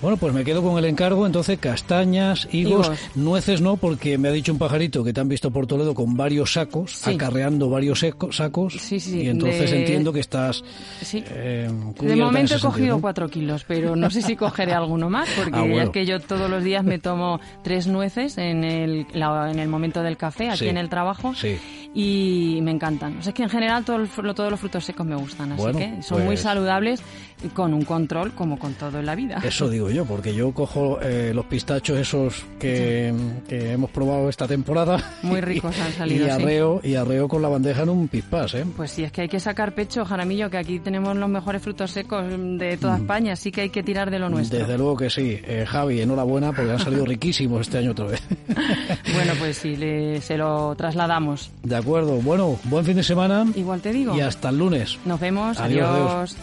Bueno, 0.00 0.16
pues 0.16 0.32
me 0.32 0.44
quedo 0.44 0.62
con 0.62 0.78
el 0.78 0.84
encargo, 0.84 1.26
entonces 1.26 1.58
castañas, 1.58 2.48
higos, 2.52 2.90
nueces 3.16 3.60
no, 3.60 3.76
porque 3.76 4.16
me 4.16 4.28
ha 4.28 4.32
dicho 4.32 4.52
un 4.52 4.58
pajarito 4.58 5.02
que 5.02 5.12
te 5.12 5.20
han 5.20 5.28
visto 5.28 5.50
por 5.50 5.66
Toledo 5.66 5.92
con 5.92 6.16
varios 6.16 6.52
sacos, 6.52 7.04
acarreando 7.06 7.68
varios 7.68 8.04
sacos, 8.30 8.74
sí, 8.74 9.00
sí, 9.00 9.22
y 9.22 9.28
entonces 9.28 9.72
entiendo 9.72 10.12
que 10.12 10.20
estás 10.20 10.62
eh, 11.12 11.68
De 12.00 12.16
momento 12.16 12.54
he 12.54 12.60
cogido 12.60 13.00
cuatro 13.00 13.28
kilos, 13.28 13.64
pero 13.66 13.96
no 13.96 14.08
sé 14.08 14.22
si 14.22 14.36
cogeré 14.36 14.72
alguno 14.72 15.10
más, 15.10 15.28
porque 15.36 15.50
ah, 15.54 15.82
es 15.82 15.90
que 15.90 16.06
yo 16.06 16.20
todos 16.20 16.48
los 16.48 16.62
días 16.62 16.84
me 16.84 17.00
tomo 17.00 17.40
tres 17.64 17.88
nueces 17.88 18.38
en 18.38 18.62
el, 18.62 19.04
en 19.12 19.58
el 19.58 19.68
momento 19.68 20.02
del 20.02 20.16
café, 20.16 20.50
aquí 20.50 20.68
en 20.68 20.78
el 20.78 20.88
trabajo, 20.88 21.32
y 21.92 22.60
me 22.62 22.70
encantan. 22.70 23.18
O 23.18 23.22
sea, 23.22 23.30
es 23.30 23.34
que 23.34 23.42
en 23.42 23.50
general 23.50 23.84
todos 23.84 24.00
los 24.00 24.60
frutos 24.60 24.84
secos 24.84 25.06
me 25.06 25.16
gustan, 25.16 25.52
así 25.52 25.72
que 25.76 26.02
son 26.02 26.18
muy 26.18 26.28
pues 26.28 26.40
saludables 26.42 27.02
y 27.42 27.48
con 27.48 27.74
un 27.74 27.84
control 27.84 28.32
como 28.32 28.58
con 28.58 28.74
todo 28.74 28.98
en 28.98 29.06
la 29.06 29.14
vida. 29.14 29.40
Eso 29.44 29.68
digo 29.68 29.90
yo, 29.90 30.04
porque 30.04 30.34
yo 30.34 30.52
cojo 30.52 30.98
eh, 31.02 31.32
los 31.34 31.44
pistachos 31.46 31.98
esos 31.98 32.44
que, 32.58 33.12
hemos 33.48 33.90
probado 33.90 34.28
esta 34.28 34.46
temporada. 34.46 35.02
Muy 35.22 35.40
ricos 35.40 35.78
han 35.78 35.92
salido. 35.92 36.26
Y 36.26 36.30
arreo, 36.30 36.80
y 36.82 36.94
arreo 36.94 37.28
con 37.28 37.42
la 37.42 37.48
bandeja 37.48 37.82
en 37.82 37.90
un 37.90 38.08
pispás, 38.08 38.54
¿eh? 38.54 38.64
Pues 38.76 38.90
sí, 38.90 39.04
es 39.04 39.12
que 39.12 39.22
hay 39.22 39.28
que 39.28 39.40
sacar 39.40 39.74
pecho, 39.74 40.04
Jaramillo, 40.04 40.50
que 40.50 40.58
aquí 40.58 40.80
tenemos 40.80 41.16
los 41.16 41.28
mejores 41.28 41.62
frutos 41.62 41.90
secos 41.90 42.24
de 42.28 42.76
toda 42.76 42.96
mm. 42.96 43.00
España, 43.02 43.32
así 43.32 43.52
que 43.52 43.62
hay 43.62 43.70
que 43.70 43.82
tirar 43.82 44.10
de 44.10 44.18
lo 44.18 44.28
nuestro. 44.28 44.58
Desde 44.58 44.76
luego 44.76 44.96
que 44.96 45.10
sí. 45.10 45.40
Eh, 45.44 45.64
Javi, 45.66 46.00
enhorabuena, 46.00 46.52
porque 46.52 46.72
han 46.72 46.78
salido 46.78 47.04
riquísimos 47.04 47.62
este 47.62 47.78
año 47.78 47.92
otra 47.92 48.06
vez. 48.06 48.22
bueno, 49.14 49.32
pues 49.38 49.58
sí, 49.58 49.76
se 50.20 50.36
lo 50.36 50.74
trasladamos. 50.76 51.50
De 51.62 51.76
acuerdo. 51.76 52.16
Bueno, 52.16 52.58
buen 52.64 52.84
fin 52.84 52.96
de 52.96 53.02
semana. 53.02 53.46
Igual 53.54 53.80
te 53.80 53.92
digo. 53.92 54.16
Y 54.16 54.20
hasta 54.20 54.48
el 54.50 54.58
lunes. 54.58 54.98
Nos 55.04 55.20
vemos. 55.20 55.58
adiós. 55.58 56.36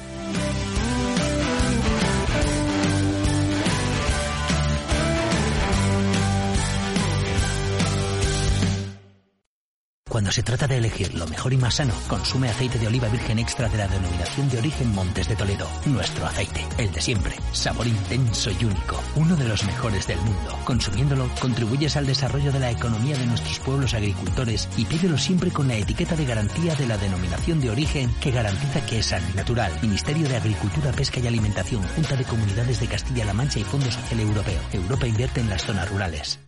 Cuando 10.15 10.31
se 10.31 10.43
trata 10.43 10.65
de 10.65 10.77
elegir 10.77 11.13
lo 11.13 11.27
mejor 11.27 11.51
y 11.51 11.57
más 11.57 11.73
sano, 11.73 11.93
consume 12.07 12.47
aceite 12.47 12.79
de 12.79 12.87
oliva 12.87 13.09
virgen 13.09 13.37
extra 13.37 13.67
de 13.67 13.77
la 13.77 13.89
denominación 13.89 14.47
de 14.47 14.59
origen 14.59 14.95
Montes 14.95 15.27
de 15.27 15.35
Toledo. 15.35 15.67
Nuestro 15.87 16.25
aceite, 16.25 16.65
el 16.77 16.89
de 16.93 17.01
siempre. 17.01 17.35
Sabor 17.51 17.85
intenso 17.85 18.49
y 18.49 18.63
único. 18.63 19.03
Uno 19.17 19.35
de 19.35 19.43
los 19.43 19.65
mejores 19.65 20.07
del 20.07 20.17
mundo. 20.19 20.57
Consumiéndolo, 20.63 21.29
contribuyes 21.41 21.97
al 21.97 22.05
desarrollo 22.05 22.53
de 22.53 22.61
la 22.61 22.71
economía 22.71 23.17
de 23.17 23.25
nuestros 23.25 23.59
pueblos 23.59 23.93
agricultores 23.93 24.69
y 24.77 24.85
pídelo 24.85 25.17
siempre 25.17 25.51
con 25.51 25.67
la 25.67 25.75
etiqueta 25.75 26.15
de 26.15 26.23
garantía 26.23 26.75
de 26.75 26.87
la 26.87 26.97
denominación 26.97 27.59
de 27.59 27.71
origen 27.71 28.09
que 28.21 28.31
garantiza 28.31 28.85
que 28.85 28.99
es 28.99 29.07
sano 29.07 29.27
y 29.33 29.35
natural. 29.35 29.73
Ministerio 29.81 30.29
de 30.29 30.37
Agricultura, 30.37 30.93
Pesca 30.93 31.19
y 31.19 31.27
Alimentación, 31.27 31.83
Junta 31.89 32.15
de 32.15 32.23
Comunidades 32.23 32.79
de 32.79 32.87
Castilla-La 32.87 33.33
Mancha 33.33 33.59
y 33.59 33.65
Fondo 33.65 33.91
Social 33.91 34.21
Europeo. 34.21 34.61
Europa 34.71 35.07
invierte 35.07 35.41
en 35.41 35.49
las 35.49 35.65
zonas 35.65 35.89
rurales. 35.89 36.39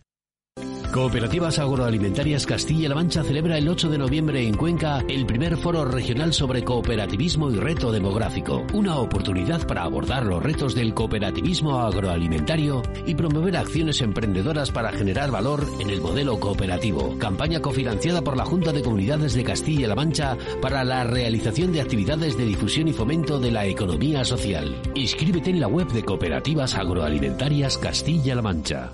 Cooperativas 0.92 1.58
Agroalimentarias 1.58 2.46
Castilla-La 2.46 2.94
Mancha 2.94 3.22
celebra 3.22 3.58
el 3.58 3.68
8 3.68 3.90
de 3.90 3.98
noviembre 3.98 4.46
en 4.46 4.54
Cuenca 4.54 5.04
el 5.06 5.26
primer 5.26 5.58
foro 5.58 5.84
regional 5.84 6.32
sobre 6.32 6.64
cooperativismo 6.64 7.50
y 7.50 7.56
reto 7.56 7.92
demográfico. 7.92 8.66
Una 8.72 8.96
oportunidad 8.96 9.66
para 9.66 9.82
abordar 9.82 10.24
los 10.24 10.42
retos 10.42 10.74
del 10.74 10.94
cooperativismo 10.94 11.78
agroalimentario 11.80 12.82
y 13.04 13.14
promover 13.14 13.58
acciones 13.58 14.00
emprendedoras 14.00 14.70
para 14.70 14.90
generar 14.92 15.30
valor 15.30 15.66
en 15.78 15.90
el 15.90 16.00
modelo 16.00 16.40
cooperativo. 16.40 17.18
Campaña 17.18 17.60
cofinanciada 17.60 18.22
por 18.22 18.38
la 18.38 18.46
Junta 18.46 18.72
de 18.72 18.82
Comunidades 18.82 19.34
de 19.34 19.44
Castilla-La 19.44 19.94
Mancha 19.94 20.38
para 20.62 20.84
la 20.84 21.04
realización 21.04 21.70
de 21.70 21.82
actividades 21.82 22.38
de 22.38 22.46
difusión 22.46 22.88
y 22.88 22.94
fomento 22.94 23.38
de 23.38 23.50
la 23.50 23.66
economía 23.66 24.24
social. 24.24 24.80
Inscríbete 24.94 25.50
en 25.50 25.60
la 25.60 25.68
web 25.68 25.88
de 25.88 26.02
Cooperativas 26.02 26.74
Agroalimentarias 26.74 27.76
Castilla-La 27.76 28.42
Mancha. 28.42 28.92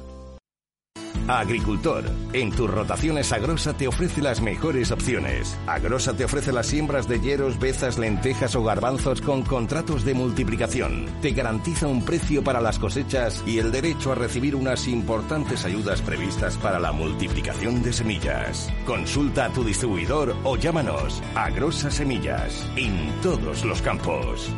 Agricultor, 1.27 2.05
en 2.33 2.51
tus 2.51 2.71
rotaciones 2.71 3.33
Agrosa 3.33 3.75
te 3.75 3.89
ofrece 3.89 4.21
las 4.21 4.41
mejores 4.41 4.91
opciones. 4.91 5.57
Agrosa 5.67 6.15
te 6.15 6.25
ofrece 6.25 6.53
las 6.53 6.67
siembras 6.67 7.09
de 7.09 7.21
hieros, 7.21 7.59
bezas, 7.59 7.99
lentejas 7.99 8.55
o 8.57 8.63
garbanzos 8.63 9.21
con 9.21 9.43
contratos 9.43 10.05
de 10.05 10.15
multiplicación. 10.15 11.07
Te 11.23 11.31
garantiza 11.31 11.87
un 11.87 12.05
precio 12.05 12.45
para 12.45 12.61
las 12.61 12.79
cosechas 12.79 13.43
y 13.47 13.59
el 13.59 13.73
derecho 13.73 14.13
a 14.13 14.17
recibir 14.17 14.55
unas 14.55 14.87
importantes 14.89 15.65
ayudas 15.65 16.03
previstas 16.03 16.57
para 16.59 16.79
la 16.79 16.93
multiplicación 16.93 17.83
de 17.83 17.93
semillas. 17.93 18.73
Consulta 18.87 19.47
a 19.47 19.53
tu 19.53 19.65
distribuidor 19.65 20.37
o 20.45 20.57
llámanos. 20.57 21.23
Agrosa 21.35 21.91
Semillas, 21.91 22.69
en 22.77 23.13
todos 23.23 23.65
los 23.65 23.81
campos. 23.83 24.51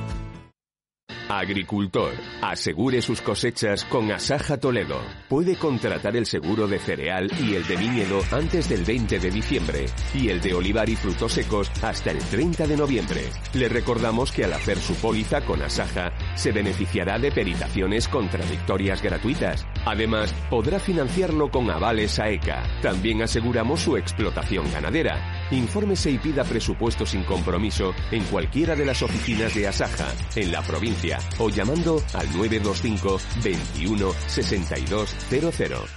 Agricultor, 1.28 2.12
asegure 2.40 3.02
sus 3.02 3.20
cosechas 3.20 3.84
con 3.84 4.12
Asaja 4.12 4.58
Toledo. 4.58 5.00
Puede 5.28 5.56
contratar 5.56 6.16
el 6.16 6.24
seguro 6.24 6.68
de 6.68 6.78
cereal 6.78 7.28
y 7.40 7.54
el 7.56 7.66
de 7.66 7.76
viñedo 7.76 8.20
antes 8.30 8.68
del 8.68 8.84
20 8.84 9.18
de 9.18 9.30
diciembre 9.30 9.86
y 10.14 10.28
el 10.28 10.40
de 10.40 10.54
olivar 10.54 10.88
y 10.88 10.94
frutos 10.94 11.32
secos 11.32 11.70
hasta 11.82 12.12
el 12.12 12.18
30 12.18 12.68
de 12.68 12.76
noviembre. 12.76 13.22
Le 13.54 13.68
recordamos 13.68 14.30
que 14.30 14.44
al 14.44 14.52
hacer 14.52 14.78
su 14.78 14.94
póliza 14.94 15.40
con 15.40 15.62
Asaja 15.62 16.12
se 16.36 16.52
beneficiará 16.52 17.18
de 17.18 17.32
peritaciones 17.32 18.06
contradictorias 18.06 19.02
gratuitas. 19.02 19.66
Además, 19.84 20.32
podrá 20.48 20.78
financiarlo 20.78 21.50
con 21.50 21.68
avales 21.70 22.20
a 22.20 22.28
ECA. 22.28 22.62
También 22.82 23.22
aseguramos 23.22 23.80
su 23.80 23.96
explotación 23.96 24.70
ganadera. 24.72 25.35
Infórmese 25.50 26.10
y 26.10 26.18
pida 26.18 26.44
presupuesto 26.44 27.06
sin 27.06 27.22
compromiso 27.24 27.94
en 28.10 28.24
cualquiera 28.24 28.74
de 28.74 28.84
las 28.84 29.02
oficinas 29.02 29.54
de 29.54 29.68
Asaja, 29.68 30.12
en 30.34 30.52
la 30.52 30.62
provincia, 30.62 31.18
o 31.38 31.48
llamando 31.48 32.02
al 32.14 32.26
925 32.36 33.20
21 33.44 34.12
6200. 34.26 35.95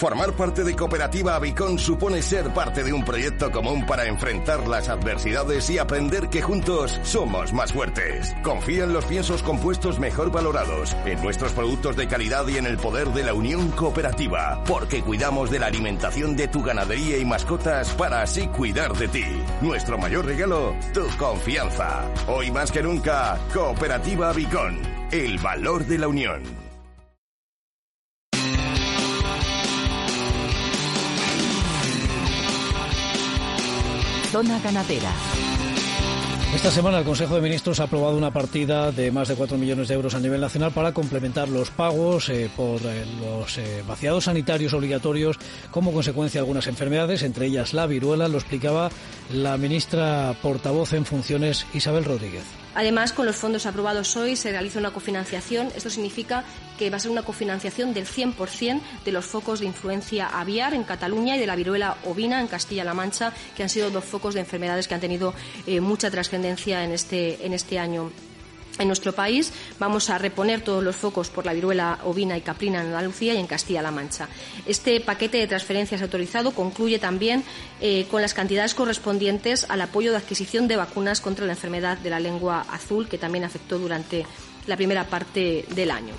Formar 0.00 0.32
parte 0.32 0.64
de 0.64 0.74
Cooperativa 0.74 1.34
Avicon 1.34 1.78
supone 1.78 2.22
ser 2.22 2.54
parte 2.54 2.82
de 2.82 2.90
un 2.90 3.04
proyecto 3.04 3.50
común 3.50 3.84
para 3.84 4.06
enfrentar 4.06 4.66
las 4.66 4.88
adversidades 4.88 5.68
y 5.68 5.76
aprender 5.76 6.30
que 6.30 6.40
juntos 6.40 6.98
somos 7.02 7.52
más 7.52 7.74
fuertes. 7.74 8.34
Confía 8.42 8.84
en 8.84 8.94
los 8.94 9.04
piensos 9.04 9.42
compuestos 9.42 9.98
mejor 9.98 10.32
valorados, 10.32 10.96
en 11.04 11.22
nuestros 11.22 11.52
productos 11.52 11.96
de 11.96 12.08
calidad 12.08 12.48
y 12.48 12.56
en 12.56 12.64
el 12.64 12.78
poder 12.78 13.08
de 13.08 13.24
la 13.24 13.34
unión 13.34 13.68
cooperativa, 13.72 14.64
porque 14.64 15.02
cuidamos 15.02 15.50
de 15.50 15.58
la 15.58 15.66
alimentación 15.66 16.34
de 16.34 16.48
tu 16.48 16.62
ganadería 16.62 17.18
y 17.18 17.26
mascotas 17.26 17.92
para 17.92 18.22
así 18.22 18.46
cuidar 18.46 18.94
de 18.94 19.08
ti. 19.08 19.26
Nuestro 19.60 19.98
mayor 19.98 20.24
regalo, 20.24 20.74
tu 20.94 21.06
confianza. 21.18 22.10
Hoy 22.26 22.50
más 22.50 22.72
que 22.72 22.82
nunca, 22.82 23.38
Cooperativa 23.52 24.30
Avicon, 24.30 24.80
el 25.12 25.36
valor 25.36 25.84
de 25.84 25.98
la 25.98 26.08
unión. 26.08 26.59
Zona 34.30 34.60
Ganadera. 34.60 35.12
Esta 36.54 36.70
semana 36.70 36.98
el 36.98 37.04
Consejo 37.04 37.34
de 37.34 37.40
Ministros 37.40 37.80
ha 37.80 37.84
aprobado 37.84 38.16
una 38.16 38.32
partida 38.32 38.92
de 38.92 39.10
más 39.10 39.26
de 39.26 39.34
4 39.34 39.58
millones 39.58 39.88
de 39.88 39.94
euros 39.94 40.14
a 40.14 40.20
nivel 40.20 40.40
nacional 40.40 40.70
para 40.70 40.92
complementar 40.92 41.48
los 41.48 41.70
pagos 41.70 42.28
eh, 42.28 42.48
por 42.56 42.80
eh, 42.82 43.04
los 43.20 43.58
eh, 43.58 43.82
vaciados 43.86 44.24
sanitarios 44.24 44.72
obligatorios 44.72 45.36
como 45.72 45.92
consecuencia 45.92 46.38
de 46.38 46.42
algunas 46.42 46.68
enfermedades, 46.68 47.24
entre 47.24 47.46
ellas 47.46 47.74
la 47.74 47.86
viruela, 47.86 48.28
lo 48.28 48.38
explicaba 48.38 48.90
la 49.32 49.56
ministra 49.56 50.36
portavoz 50.40 50.92
en 50.92 51.06
funciones 51.06 51.66
Isabel 51.74 52.04
Rodríguez. 52.04 52.59
Además, 52.74 53.12
con 53.12 53.26
los 53.26 53.36
fondos 53.36 53.66
aprobados 53.66 54.16
hoy 54.16 54.36
se 54.36 54.50
realiza 54.50 54.78
una 54.78 54.92
cofinanciación. 54.92 55.68
Esto 55.74 55.90
significa 55.90 56.44
que 56.78 56.90
va 56.90 56.96
a 56.96 57.00
ser 57.00 57.10
una 57.10 57.22
cofinanciación 57.22 57.92
del 57.92 58.06
100% 58.06 58.80
de 59.04 59.12
los 59.12 59.24
focos 59.24 59.60
de 59.60 59.66
influencia 59.66 60.28
aviar 60.28 60.74
en 60.74 60.84
Cataluña 60.84 61.36
y 61.36 61.40
de 61.40 61.46
la 61.46 61.56
viruela 61.56 61.96
ovina 62.04 62.40
en 62.40 62.46
Castilla-La 62.46 62.94
Mancha, 62.94 63.32
que 63.56 63.62
han 63.62 63.68
sido 63.68 63.90
dos 63.90 64.04
focos 64.04 64.34
de 64.34 64.40
enfermedades 64.40 64.88
que 64.88 64.94
han 64.94 65.00
tenido 65.00 65.34
eh, 65.66 65.80
mucha 65.80 66.10
trascendencia 66.10 66.84
en 66.84 66.92
este, 66.92 67.44
en 67.44 67.52
este 67.52 67.78
año 67.78 68.10
en 68.80 68.88
nuestro 68.88 69.12
país. 69.12 69.52
Vamos 69.78 70.10
a 70.10 70.18
reponer 70.18 70.62
todos 70.62 70.82
los 70.82 70.96
focos 70.96 71.30
por 71.30 71.46
la 71.46 71.52
viruela 71.52 72.00
ovina 72.04 72.36
y 72.36 72.40
caprina 72.40 72.80
en 72.80 72.86
Andalucía 72.86 73.34
y 73.34 73.38
en 73.38 73.46
Castilla-La 73.46 73.90
Mancha. 73.90 74.28
Este 74.66 75.00
paquete 75.00 75.38
de 75.38 75.46
transferencias 75.46 76.02
autorizado 76.02 76.50
concluye 76.52 76.98
también 76.98 77.44
eh, 77.80 78.06
con 78.10 78.22
las 78.22 78.34
cantidades 78.34 78.74
correspondientes 78.74 79.66
al 79.68 79.80
apoyo 79.82 80.10
de 80.10 80.18
adquisición 80.18 80.68
de 80.68 80.76
vacunas 80.76 81.20
contra 81.20 81.46
la 81.46 81.52
enfermedad 81.52 81.98
de 81.98 82.10
la 82.10 82.20
lengua 82.20 82.66
azul, 82.70 83.08
que 83.08 83.18
también 83.18 83.44
afectó 83.44 83.78
durante 83.78 84.26
la 84.66 84.76
primera 84.76 85.04
parte 85.04 85.64
del 85.74 85.90
año. 85.90 86.14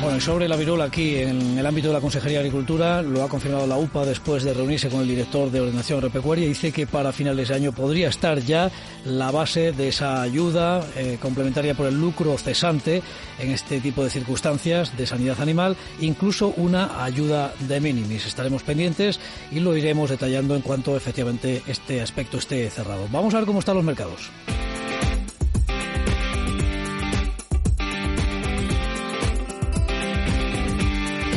Bueno, 0.00 0.20
sobre 0.20 0.48
la 0.48 0.54
viruela 0.54 0.84
aquí 0.84 1.16
en 1.16 1.58
el 1.58 1.66
ámbito 1.66 1.88
de 1.88 1.94
la 1.94 2.00
Consejería 2.00 2.38
de 2.38 2.46
Agricultura, 2.46 3.02
lo 3.02 3.24
ha 3.24 3.28
confirmado 3.28 3.66
la 3.66 3.76
UPA 3.76 4.06
después 4.06 4.44
de 4.44 4.54
reunirse 4.54 4.88
con 4.88 5.00
el 5.00 5.08
director 5.08 5.50
de 5.50 5.60
Ordenación 5.60 5.98
Agropecuaria. 5.98 6.46
Dice 6.46 6.70
que 6.70 6.86
para 6.86 7.12
finales 7.12 7.48
de 7.48 7.56
año 7.56 7.72
podría 7.72 8.08
estar 8.08 8.38
ya 8.38 8.70
la 9.04 9.32
base 9.32 9.72
de 9.72 9.88
esa 9.88 10.22
ayuda 10.22 10.86
eh, 10.96 11.18
complementaria 11.20 11.74
por 11.74 11.86
el 11.86 12.00
lucro 12.00 12.38
cesante 12.38 13.02
en 13.40 13.50
este 13.50 13.80
tipo 13.80 14.04
de 14.04 14.10
circunstancias 14.10 14.96
de 14.96 15.06
sanidad 15.06 15.40
animal, 15.40 15.76
incluso 16.00 16.54
una 16.56 17.02
ayuda 17.02 17.52
de 17.66 17.80
minimis. 17.80 18.24
Estaremos 18.24 18.62
pendientes 18.62 19.18
y 19.50 19.58
lo 19.58 19.76
iremos 19.76 20.10
detallando 20.10 20.54
en 20.54 20.62
cuanto 20.62 20.96
efectivamente 20.96 21.62
este 21.66 22.00
aspecto 22.00 22.38
esté 22.38 22.70
cerrado. 22.70 23.08
Vamos 23.10 23.34
a 23.34 23.38
ver 23.38 23.46
cómo 23.46 23.58
están 23.58 23.74
los 23.74 23.84
mercados. 23.84 24.30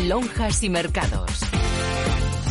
Lonjas 0.07 0.63
y 0.63 0.69
mercados. 0.69 1.60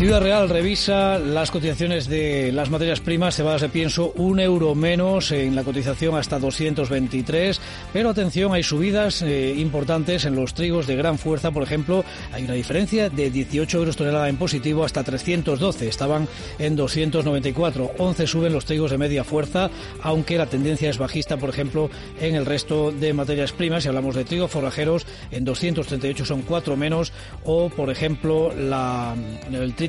Ciudad 0.00 0.22
Real 0.22 0.48
revisa 0.48 1.18
las 1.18 1.50
cotizaciones 1.50 2.08
de 2.08 2.52
las 2.52 2.70
materias 2.70 3.00
primas. 3.00 3.36
Cebadas 3.36 3.60
de 3.60 3.68
pienso, 3.68 4.12
un 4.16 4.40
euro 4.40 4.74
menos 4.74 5.30
en 5.30 5.54
la 5.54 5.62
cotización 5.62 6.16
hasta 6.16 6.38
223, 6.38 7.60
pero 7.92 8.08
atención, 8.08 8.54
hay 8.54 8.62
subidas 8.62 9.20
eh, 9.20 9.52
importantes 9.58 10.24
en 10.24 10.36
los 10.36 10.54
trigos 10.54 10.86
de 10.86 10.96
gran 10.96 11.18
fuerza, 11.18 11.50
por 11.50 11.62
ejemplo, 11.62 12.02
hay 12.32 12.44
una 12.44 12.54
diferencia 12.54 13.10
de 13.10 13.30
18 13.30 13.76
euros 13.76 13.94
tonelada 13.94 14.30
en 14.30 14.38
positivo 14.38 14.84
hasta 14.86 15.04
312, 15.04 15.88
estaban 15.88 16.26
en 16.58 16.76
294, 16.76 17.90
11 17.98 18.26
suben 18.26 18.54
los 18.54 18.64
trigos 18.64 18.92
de 18.92 18.96
media 18.96 19.22
fuerza, 19.22 19.68
aunque 20.00 20.38
la 20.38 20.46
tendencia 20.46 20.88
es 20.88 20.96
bajista, 20.96 21.36
por 21.36 21.50
ejemplo, 21.50 21.90
en 22.18 22.36
el 22.36 22.46
resto 22.46 22.90
de 22.90 23.12
materias 23.12 23.52
primas, 23.52 23.82
si 23.82 23.90
hablamos 23.90 24.14
de 24.14 24.24
trigo 24.24 24.48
forrajeros, 24.48 25.06
en 25.30 25.44
238 25.44 26.24
son 26.24 26.40
4 26.40 26.74
menos, 26.74 27.12
o 27.44 27.68
por 27.68 27.90
ejemplo, 27.90 28.50
la, 28.56 29.14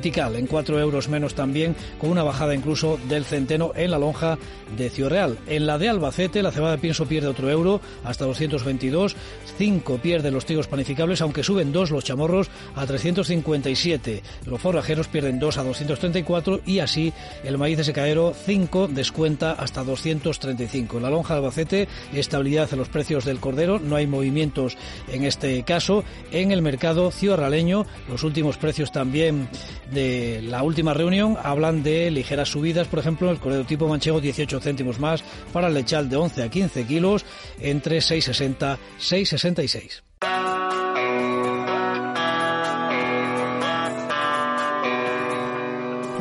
en 0.04 0.46
4 0.48 0.80
euros 0.80 1.08
menos 1.08 1.34
también, 1.34 1.76
con 1.98 2.10
una 2.10 2.24
bajada 2.24 2.54
incluso 2.54 2.98
del 3.08 3.24
centeno 3.24 3.72
en 3.76 3.92
la 3.92 3.98
lonja 3.98 4.36
de 4.76 4.90
Ciudad. 4.90 5.30
En 5.46 5.66
la 5.66 5.78
de 5.78 5.88
Albacete, 5.88 6.42
la 6.42 6.50
cebada 6.50 6.72
de 6.72 6.82
pienso 6.82 7.06
pierde 7.06 7.28
otro 7.28 7.50
euro 7.50 7.80
hasta 8.04 8.24
222, 8.24 9.14
5 9.58 9.98
pierden 9.98 10.34
los 10.34 10.44
trigos 10.44 10.66
panificables, 10.66 11.20
aunque 11.20 11.44
suben 11.44 11.72
2 11.72 11.90
los 11.92 12.04
chamorros 12.04 12.50
a 12.74 12.84
357. 12.84 14.22
Los 14.46 14.60
forrajeros 14.60 15.08
pierden 15.08 15.38
2 15.38 15.58
a 15.58 15.62
234 15.62 16.60
y 16.66 16.80
así 16.80 17.12
el 17.44 17.58
maíz 17.58 17.78
de 17.78 17.84
secadero 17.84 18.34
5 18.44 18.88
descuenta 18.88 19.52
hasta 19.52 19.84
235. 19.84 20.96
En 20.96 21.02
la 21.02 21.10
lonja 21.10 21.34
de 21.34 21.40
Albacete, 21.40 21.88
estabilidad 22.12 22.68
en 22.72 22.78
los 22.78 22.88
precios 22.88 23.24
del 23.24 23.40
cordero, 23.40 23.78
no 23.78 23.96
hay 23.96 24.06
movimientos 24.06 24.76
en 25.12 25.24
este 25.24 25.62
caso. 25.62 26.02
En 26.32 26.50
el 26.50 26.62
mercado 26.62 27.10
ciudadaleño, 27.10 27.86
los 28.08 28.24
últimos 28.24 28.56
precios 28.56 28.90
también 28.90 29.48
de 29.92 30.40
la 30.42 30.62
última 30.62 30.94
reunión 30.94 31.36
hablan 31.42 31.82
de 31.82 32.10
ligeras 32.10 32.48
subidas, 32.48 32.88
por 32.88 32.98
ejemplo, 32.98 33.30
el 33.30 33.38
cordero 33.38 33.64
tipo 33.64 33.88
manchego 33.88 34.20
18 34.20 34.60
céntimos 34.60 34.98
más 34.98 35.22
para 35.52 35.68
el 35.68 35.74
lechal 35.74 36.08
de 36.08 36.16
11 36.16 36.42
a 36.42 36.48
15 36.48 36.86
kilos 36.86 37.24
entre 37.60 37.98
6,60 37.98 38.78
6,66. 38.98 40.02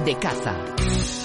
De 0.05 0.15
caza. 0.17 1.20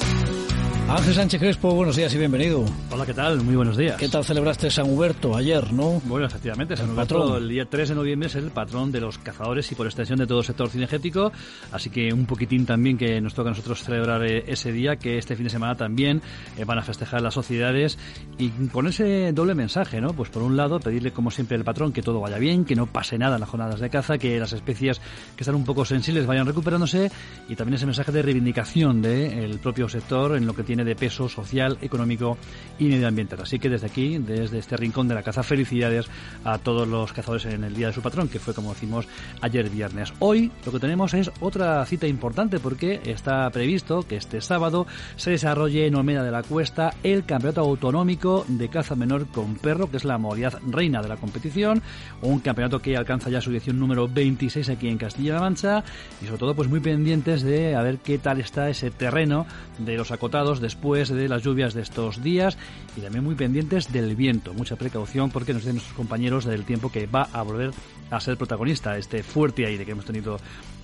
Ángel 0.89 1.15
Sánchez 1.15 1.41
Crespo, 1.41 1.75
buenos 1.75 1.97
días 1.97 2.15
y 2.15 2.19
bienvenido. 2.19 2.65
Hola, 2.93 3.05
¿qué 3.05 3.13
tal? 3.13 3.43
Muy 3.43 3.57
buenos 3.57 3.77
días. 3.77 3.97
¿Qué 3.97 4.09
tal 4.09 4.25
celebraste 4.25 4.71
San 4.71 4.89
Huberto 4.89 5.37
ayer, 5.37 5.73
no? 5.73 6.01
Bueno, 6.05 6.27
efectivamente, 6.27 6.77
San 6.77 6.91
Huberto 6.91 7.39
el 7.39 7.49
día 7.49 7.67
3 7.69 7.89
de 7.89 7.95
noviembre 7.97 8.29
es 8.29 8.37
el 8.37 8.53
patrón 8.53 8.93
de 8.93 9.01
los 9.01 9.19
cazadores 9.19 9.71
y 9.73 9.75
por 9.75 9.87
extensión 9.87 10.21
de 10.21 10.29
todo 10.29 10.39
el 10.39 10.45
sector 10.45 10.71
cinegético, 10.71 11.33
así 11.73 11.91
que 11.91 12.13
un 12.13 12.25
poquitín 12.25 12.65
también 12.67 12.97
que 12.97 13.21
nos 13.21 13.35
toca 13.35 13.49
a 13.49 13.51
nosotros 13.51 13.83
celebrar 13.83 14.25
eh, 14.25 14.45
ese 14.47 14.71
día, 14.71 14.95
que 14.95 15.19
este 15.19 15.35
fin 15.35 15.45
de 15.45 15.51
semana 15.51 15.75
también 15.75 16.23
eh, 16.57 16.65
van 16.65 16.79
a 16.79 16.83
festejar 16.83 17.21
las 17.21 17.35
sociedades 17.35 17.99
y 18.39 18.51
con 18.69 18.87
ese 18.87 19.33
doble 19.33 19.57
mensaje, 19.57 20.01
¿no? 20.01 20.13
Pues 20.13 20.31
por 20.31 20.45
un 20.45 20.57
lado, 20.57 20.79
pedirle 20.79 21.11
como 21.11 21.33
siempre 21.33 21.57
al 21.57 21.65
patrón 21.65 21.93
que 21.93 22.01
todo 22.01 22.21
vaya 22.21 22.39
bien, 22.39 22.65
que 22.65 22.77
no 22.77 22.87
pase 22.87 23.19
nada 23.19 23.35
en 23.35 23.41
las 23.41 23.51
jornadas 23.51 23.81
de 23.81 23.91
caza, 23.91 24.19
que 24.19 24.39
las 24.39 24.53
especies 24.53 25.01
que 25.35 25.43
están 25.43 25.57
un 25.57 25.65
poco 25.65 25.85
sensibles 25.85 26.27
vayan 26.27 26.47
recuperándose 26.47 27.11
y 27.49 27.57
también 27.57 27.75
ese 27.75 27.87
mensaje 27.87 28.13
de 28.13 28.23
reivindicación 28.23 29.03
del 29.03 29.59
propio 29.59 29.89
sector 29.89 30.37
en 30.37 30.47
lo 30.47 30.55
que 30.55 30.63
tiene 30.63 30.76
de 30.85 30.97
peso 30.97 31.29
social, 31.29 31.79
económico 31.81 32.39
y 32.79 32.87
medioambiental. 32.87 33.41
Así 33.43 33.59
que 33.59 33.69
desde 33.69 33.87
aquí, 33.87 34.19
desde 34.19 34.59
este 34.59 34.77
rincón 34.77 35.09
de 35.09 35.15
la 35.15 35.23
caza, 35.23 35.43
felicidades 35.43 36.07
a 36.45 36.59
todos 36.59 36.87
los 36.87 37.13
cazadores 37.13 37.47
en 37.47 37.65
el 37.65 37.75
Día 37.75 37.89
de 37.89 37.93
su 37.93 38.03
Patrón, 38.03 38.29
que 38.29 38.39
fue 38.39 38.55
como 38.55 38.75
decimos 38.75 39.07
ayer 39.41 39.69
viernes. 39.71 40.13
Hoy 40.19 40.51
lo 40.65 40.73
que 40.73 40.79
tenemos 40.79 41.15
es 41.15 41.31
otra 41.41 41.85
cita 41.87 42.07
importante 42.07 42.59
porque 42.59 43.01
está 43.05 43.49
previsto 43.51 44.03
que 44.03 44.17
este 44.17 44.41
sábado 44.41 44.87
se 45.17 45.31
desarrolle 45.31 45.87
en 45.87 45.95
Olmeda 45.95 46.23
de 46.23 46.31
la 46.31 46.43
Cuesta 46.43 46.95
el 47.03 47.25
Campeonato 47.25 47.61
Autonómico 47.61 48.45
de 48.49 48.69
Caza 48.69 48.95
Menor 48.95 49.27
con 49.29 49.57
Perro, 49.57 49.91
que 49.91 49.97
es 49.97 50.05
la 50.05 50.19
modalidad 50.19 50.59
reina 50.67 51.03
de 51.03 51.09
la 51.09 51.17
competición, 51.17 51.83
un 52.23 52.41
campeonato 52.41 52.81
que 52.81 52.97
alcanza 52.97 53.31
ya 53.31 53.41
su 53.41 53.51
edición 53.51 53.79
número 53.79 54.09
26 54.09 54.69
aquí 54.71 54.89
en 54.89 54.99
Castilla-La 54.99 55.41
Mancha 55.41 55.85
y 56.23 56.27
sobre 56.27 56.39
todo 56.39 56.55
pues 56.55 56.69
muy 56.69 56.81
pendientes 56.81 57.43
de 57.43 57.75
a 57.75 57.83
ver 57.83 57.99
qué 57.99 58.19
tal 58.19 58.41
está 58.41 58.69
ese 58.69 58.91
terreno 58.91 59.47
de 59.79 59.97
los 59.97 60.11
acotados 60.11 60.61
después 60.67 61.11
de 61.11 61.29
las 61.29 61.45
lluvias 61.45 61.75
de 61.75 61.83
estos 61.83 62.25
días 62.25 62.59
y 62.97 63.01
también 63.01 63.23
muy 63.23 63.37
pendientes 63.37 63.93
del 63.93 64.17
viento. 64.17 64.53
Mucha 64.53 64.75
precaución 64.75 65.31
porque 65.31 65.53
nos 65.53 65.63
dicen 65.63 65.77
nuestros 65.77 65.97
compañeros 65.97 66.45
del 66.45 66.65
tiempo 66.65 66.91
que 66.91 67.07
va 67.07 67.29
a 67.33 67.43
volver 67.43 67.71
a 68.11 68.19
ser 68.19 68.37
protagonista 68.37 68.99
este 68.99 69.23
fuerte 69.23 69.65
aire 69.65 69.85
que 69.85 69.93
hemos 69.93 70.05
tenido 70.05 70.39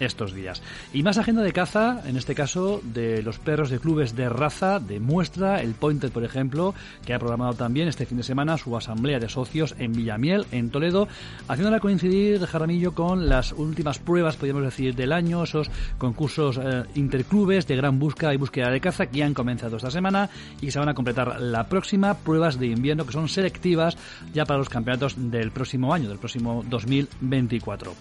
estos 0.04 0.34
días. 0.34 0.62
Y 0.92 1.02
más 1.02 1.18
agenda 1.18 1.42
de 1.42 1.52
caza, 1.52 2.02
en 2.06 2.16
este 2.16 2.34
caso 2.34 2.80
de 2.82 3.22
los 3.22 3.38
perros 3.38 3.70
de 3.70 3.78
clubes 3.78 4.14
de 4.16 4.28
raza, 4.28 4.80
de 4.80 5.00
muestra, 5.00 5.60
el 5.60 5.74
Pointer, 5.74 6.10
por 6.10 6.24
ejemplo, 6.24 6.74
que 7.04 7.14
ha 7.14 7.18
programado 7.18 7.54
también 7.54 7.88
este 7.88 8.06
fin 8.06 8.18
de 8.18 8.24
semana 8.24 8.58
su 8.58 8.76
asamblea 8.76 9.18
de 9.18 9.28
socios 9.28 9.74
en 9.78 9.92
Villamiel, 9.92 10.46
en 10.52 10.70
Toledo, 10.70 11.08
haciéndola 11.48 11.80
coincidir, 11.80 12.44
Jaramillo, 12.44 12.94
con 12.94 13.28
las 13.28 13.52
últimas 13.52 13.98
pruebas, 13.98 14.36
podríamos 14.36 14.64
decir, 14.64 14.94
del 14.94 15.12
año, 15.12 15.44
esos 15.44 15.70
concursos 15.98 16.58
eh, 16.58 16.84
interclubes 16.94 17.66
de 17.66 17.76
gran 17.76 17.98
búsqueda 17.98 18.34
y 18.34 18.36
búsqueda 18.36 18.70
de 18.70 18.80
caza 18.80 19.06
que 19.06 19.22
han 19.22 19.34
comenzado 19.34 19.76
esta 19.76 19.90
semana 19.90 20.30
y 20.60 20.70
se 20.70 20.78
van 20.78 20.88
a 20.88 20.94
completar 20.94 21.40
la 21.40 21.68
próxima, 21.68 22.14
pruebas 22.14 22.58
de 22.58 22.66
invierno 22.66 23.06
que 23.06 23.12
son 23.12 23.28
selectivas 23.28 23.96
ya 24.32 24.44
para 24.44 24.58
los 24.58 24.68
campeonatos 24.68 25.14
del 25.16 25.50
próximo 25.50 25.92
año, 25.94 26.08
del 26.08 26.18
próximo 26.18 26.64
2024. 26.68 27.94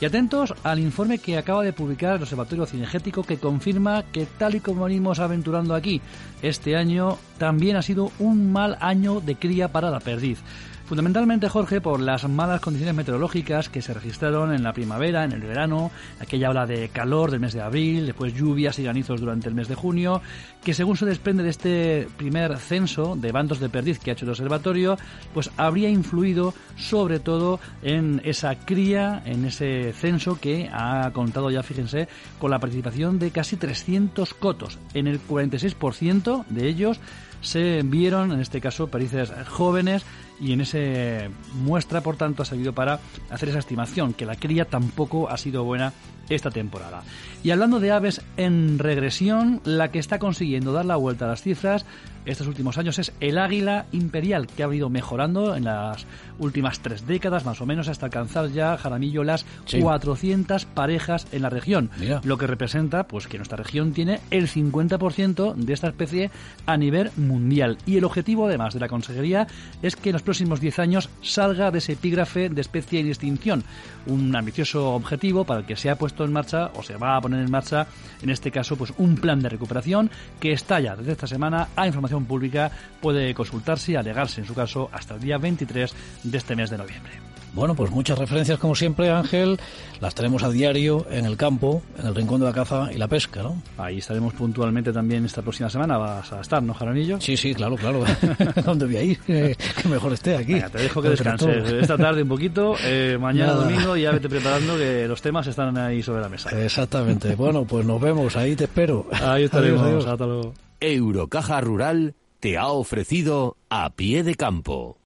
Y 0.00 0.04
atentos 0.04 0.54
al 0.64 0.80
informe 0.80 1.18
que 1.18 1.38
acaba 1.38 1.62
de 1.62 1.72
publicar 1.72 2.16
el 2.16 2.22
Observatorio 2.22 2.66
Cinegético 2.66 3.22
que 3.22 3.38
confirma 3.38 4.02
que 4.12 4.26
tal 4.26 4.56
y 4.56 4.60
como 4.60 4.84
venimos 4.84 5.20
aventurando 5.20 5.74
aquí, 5.74 6.00
este 6.42 6.76
año 6.76 7.16
también 7.38 7.76
ha 7.76 7.82
sido 7.82 8.10
un 8.18 8.52
mal 8.52 8.76
año 8.80 9.20
de 9.20 9.36
cría 9.36 9.68
para 9.68 9.90
la 9.90 10.00
perdiz. 10.00 10.40
Fundamentalmente, 10.86 11.48
Jorge, 11.48 11.80
por 11.80 11.98
las 11.98 12.28
malas 12.28 12.60
condiciones 12.60 12.94
meteorológicas 12.94 13.70
que 13.70 13.80
se 13.80 13.94
registraron 13.94 14.52
en 14.52 14.62
la 14.62 14.74
primavera, 14.74 15.24
en 15.24 15.32
el 15.32 15.40
verano, 15.40 15.90
aquella 16.20 16.50
ola 16.50 16.66
de 16.66 16.90
calor 16.90 17.30
del 17.30 17.40
mes 17.40 17.54
de 17.54 17.62
abril, 17.62 18.04
después 18.04 18.34
lluvias 18.34 18.78
y 18.78 18.82
granizos 18.82 19.18
durante 19.18 19.48
el 19.48 19.54
mes 19.54 19.68
de 19.68 19.76
junio, 19.76 20.20
que 20.62 20.74
según 20.74 20.98
se 20.98 21.06
desprende 21.06 21.42
de 21.42 21.48
este 21.48 22.08
primer 22.18 22.58
censo 22.58 23.16
de 23.16 23.32
bandos 23.32 23.60
de 23.60 23.70
perdiz 23.70 23.98
que 23.98 24.10
ha 24.10 24.12
hecho 24.12 24.26
el 24.26 24.32
observatorio, 24.32 24.98
pues 25.32 25.50
habría 25.56 25.88
influido 25.88 26.52
sobre 26.76 27.18
todo 27.18 27.60
en 27.82 28.20
esa 28.22 28.54
cría, 28.54 29.22
en 29.24 29.46
ese 29.46 29.94
censo 29.94 30.38
que 30.38 30.68
ha 30.70 31.10
contado 31.14 31.50
ya, 31.50 31.62
fíjense, 31.62 32.08
con 32.38 32.50
la 32.50 32.58
participación 32.58 33.18
de 33.18 33.30
casi 33.30 33.56
300 33.56 34.34
cotos. 34.34 34.78
En 34.92 35.06
el 35.06 35.18
46% 35.26 36.44
de 36.50 36.68
ellos 36.68 37.00
se 37.44 37.82
vieron, 37.82 38.32
en 38.32 38.40
este 38.40 38.60
caso, 38.60 38.88
perdices 38.88 39.32
jóvenes 39.48 40.04
y 40.40 40.52
en 40.52 40.62
ese 40.62 41.30
muestra, 41.54 42.00
por 42.00 42.16
tanto, 42.16 42.42
ha 42.42 42.46
servido 42.46 42.72
para 42.72 42.98
hacer 43.30 43.50
esa 43.50 43.60
estimación, 43.60 44.14
que 44.14 44.26
la 44.26 44.36
cría 44.36 44.64
tampoco 44.64 45.28
ha 45.28 45.36
sido 45.36 45.62
buena 45.64 45.92
esta 46.28 46.50
temporada. 46.50 47.02
Y 47.42 47.50
hablando 47.50 47.80
de 47.80 47.92
aves 47.92 48.22
en 48.36 48.78
regresión, 48.78 49.60
la 49.64 49.90
que 49.90 49.98
está 49.98 50.18
consiguiendo 50.18 50.72
dar 50.72 50.86
la 50.86 50.96
vuelta 50.96 51.26
a 51.26 51.28
las 51.28 51.42
cifras 51.42 51.84
estos 52.24 52.46
últimos 52.46 52.78
años 52.78 52.98
es 52.98 53.12
el 53.20 53.38
águila 53.38 53.86
imperial, 53.92 54.46
que 54.46 54.64
ha 54.64 54.74
ido 54.74 54.88
mejorando 54.88 55.56
en 55.56 55.64
las 55.64 56.06
últimas 56.38 56.80
tres 56.80 57.06
décadas, 57.06 57.44
más 57.44 57.60
o 57.60 57.66
menos, 57.66 57.88
hasta 57.88 58.06
alcanzar 58.06 58.50
ya, 58.50 58.76
Jaramillo, 58.76 59.24
las 59.24 59.44
400 59.80 60.64
parejas 60.66 61.26
en 61.32 61.42
la 61.42 61.50
región. 61.50 61.90
Lo 62.22 62.38
que 62.38 62.46
representa 62.46 63.06
pues 63.06 63.26
que 63.26 63.36
nuestra 63.36 63.56
región 63.56 63.92
tiene 63.92 64.20
el 64.30 64.48
50% 64.48 65.54
de 65.54 65.72
esta 65.72 65.88
especie 65.88 66.30
a 66.66 66.76
nivel 66.76 67.10
mundial. 67.16 67.78
Y 67.86 67.96
el 67.96 68.04
objetivo, 68.04 68.46
además 68.46 68.74
de 68.74 68.80
la 68.80 68.88
Consejería, 68.88 69.46
es 69.82 69.96
que 69.96 70.10
en 70.10 70.14
los 70.14 70.22
próximos 70.22 70.60
10 70.60 70.78
años 70.78 71.10
salga 71.22 71.70
de 71.70 71.78
ese 71.78 71.92
epígrafe 71.92 72.48
de 72.48 72.60
especie 72.60 73.00
en 73.00 73.08
extinción. 73.08 73.64
Un 74.06 74.34
ambicioso 74.34 74.94
objetivo 74.94 75.44
para 75.44 75.60
el 75.60 75.66
que 75.66 75.76
se 75.76 75.90
ha 75.90 75.96
puesto 75.96 76.24
en 76.24 76.32
marcha, 76.32 76.70
o 76.74 76.82
se 76.82 76.96
va 76.96 77.16
a 77.16 77.20
poner 77.20 77.40
en 77.40 77.50
marcha, 77.50 77.86
en 78.22 78.30
este 78.30 78.50
caso, 78.50 78.76
pues 78.76 78.92
un 78.98 79.16
plan 79.16 79.40
de 79.40 79.48
recuperación 79.48 80.10
que 80.40 80.52
está 80.52 80.80
ya 80.80 80.96
desde 80.96 81.12
esta 81.12 81.26
semana 81.26 81.68
a 81.76 81.86
información 81.86 82.13
pública 82.22 82.70
puede 83.00 83.34
consultarse 83.34 83.92
y 83.92 83.96
alegarse 83.96 84.40
en 84.40 84.46
su 84.46 84.54
caso 84.54 84.88
hasta 84.92 85.14
el 85.14 85.20
día 85.20 85.38
23 85.38 85.94
de 86.22 86.38
este 86.38 86.56
mes 86.56 86.70
de 86.70 86.78
noviembre. 86.78 87.12
Bueno, 87.54 87.76
pues 87.76 87.92
muchas 87.92 88.18
referencias 88.18 88.58
como 88.58 88.74
siempre, 88.74 89.10
Ángel, 89.10 89.60
las 90.00 90.12
tenemos 90.16 90.42
a 90.42 90.50
diario 90.50 91.06
en 91.08 91.24
el 91.24 91.36
campo, 91.36 91.82
en 91.96 92.06
el 92.06 92.14
rincón 92.14 92.40
de 92.40 92.46
la 92.46 92.52
caza 92.52 92.92
y 92.92 92.98
la 92.98 93.06
pesca, 93.06 93.44
¿no? 93.44 93.62
Ahí 93.78 93.98
estaremos 93.98 94.34
puntualmente 94.34 94.92
también 94.92 95.24
esta 95.24 95.40
próxima 95.40 95.70
semana, 95.70 95.96
vas 95.96 96.32
a 96.32 96.40
estar, 96.40 96.60
¿no, 96.64 96.74
Jaramillo? 96.74 97.20
Sí, 97.20 97.36
sí, 97.36 97.54
claro, 97.54 97.76
claro. 97.76 98.02
¿Dónde 98.64 98.86
voy 98.86 98.96
a 98.96 99.02
ir? 99.02 99.18
que 99.20 99.56
mejor 99.88 100.12
esté 100.12 100.36
aquí. 100.36 100.60
te 100.60 100.78
dejo 100.78 101.00
que 101.00 101.10
descanses 101.10 101.72
esta 101.72 101.96
tarde 101.96 102.22
un 102.22 102.28
poquito, 102.28 102.74
eh, 102.82 103.16
mañana 103.20 103.52
domingo 103.52 103.96
ya 103.96 104.10
vete 104.10 104.28
preparando 104.28 104.76
que 104.76 105.06
los 105.06 105.22
temas 105.22 105.46
están 105.46 105.78
ahí 105.78 106.02
sobre 106.02 106.22
la 106.22 106.28
mesa. 106.28 106.50
Exactamente. 106.60 107.36
bueno, 107.36 107.64
pues 107.64 107.86
nos 107.86 108.00
vemos, 108.00 108.34
ahí 108.34 108.56
te 108.56 108.64
espero. 108.64 109.06
Ahí 109.12 109.44
estaremos, 109.44 110.04
hasta 110.04 110.26
luego. 110.26 110.54
Eurocaja 110.92 111.62
Rural 111.62 112.14
te 112.40 112.58
ha 112.58 112.68
ofrecido 112.68 113.56
a 113.70 113.88
pie 113.96 114.22
de 114.22 114.34
campo. 114.34 114.98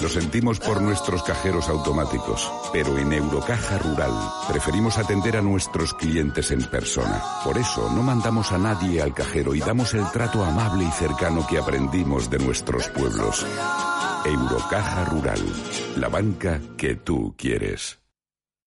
Lo 0.00 0.08
sentimos 0.08 0.58
por 0.60 0.80
nuestros 0.80 1.22
cajeros 1.22 1.68
automáticos, 1.68 2.50
pero 2.72 2.96
en 2.96 3.12
Eurocaja 3.12 3.76
Rural 3.78 4.12
preferimos 4.48 4.96
atender 4.96 5.36
a 5.36 5.42
nuestros 5.42 5.92
clientes 5.92 6.50
en 6.52 6.62
persona. 6.62 7.22
Por 7.44 7.58
eso 7.58 7.90
no 7.94 8.02
mandamos 8.02 8.50
a 8.52 8.58
nadie 8.58 9.02
al 9.02 9.12
cajero 9.12 9.54
y 9.54 9.60
damos 9.60 9.92
el 9.92 10.10
trato 10.10 10.42
amable 10.42 10.84
y 10.84 10.90
cercano 10.92 11.46
que 11.46 11.58
aprendimos 11.58 12.30
de 12.30 12.38
nuestros 12.38 12.88
pueblos. 12.88 13.44
Eurocaja 14.24 15.06
Rural, 15.06 15.40
la 15.96 16.08
banca 16.08 16.60
que 16.76 16.94
tú 16.94 17.34
quieres. 17.38 18.00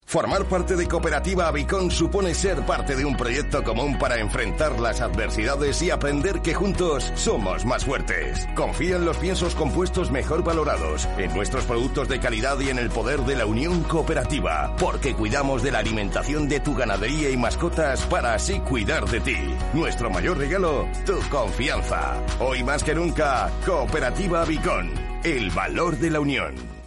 Formar 0.05 0.45
parte 0.45 0.75
de 0.75 0.87
Cooperativa 0.87 1.47
Avicon 1.47 1.89
supone 1.89 2.33
ser 2.35 2.65
parte 2.65 2.95
de 2.95 3.05
un 3.05 3.15
proyecto 3.15 3.63
común 3.63 3.97
para 3.97 4.19
enfrentar 4.19 4.79
las 4.79 4.99
adversidades 5.01 5.81
y 5.81 5.91
aprender 5.91 6.41
que 6.41 6.53
juntos 6.53 7.11
somos 7.15 7.65
más 7.65 7.85
fuertes. 7.85 8.47
Confía 8.55 8.97
en 8.97 9.05
los 9.05 9.17
piensos 9.17 9.55
compuestos 9.55 10.11
mejor 10.11 10.43
valorados, 10.43 11.07
en 11.17 11.33
nuestros 11.33 11.65
productos 11.65 12.09
de 12.09 12.19
calidad 12.19 12.59
y 12.59 12.69
en 12.69 12.79
el 12.79 12.89
poder 12.89 13.21
de 13.21 13.35
la 13.37 13.45
unión 13.45 13.81
cooperativa, 13.83 14.75
porque 14.77 15.15
cuidamos 15.15 15.63
de 15.63 15.71
la 15.71 15.79
alimentación 15.79 16.49
de 16.49 16.59
tu 16.59 16.75
ganadería 16.75 17.29
y 17.29 17.37
mascotas 17.37 18.05
para 18.07 18.33
así 18.33 18.59
cuidar 18.59 19.05
de 19.05 19.19
ti. 19.21 19.37
Nuestro 19.73 20.09
mayor 20.09 20.37
regalo, 20.37 20.87
tu 21.05 21.17
confianza. 21.29 22.21
Hoy 22.39 22.63
más 22.63 22.83
que 22.83 22.93
nunca, 22.93 23.49
Cooperativa 23.65 24.41
Avicon, 24.41 25.12
el 25.23 25.51
valor 25.51 25.97
de 25.99 26.09
la 26.09 26.19
unión. 26.19 26.82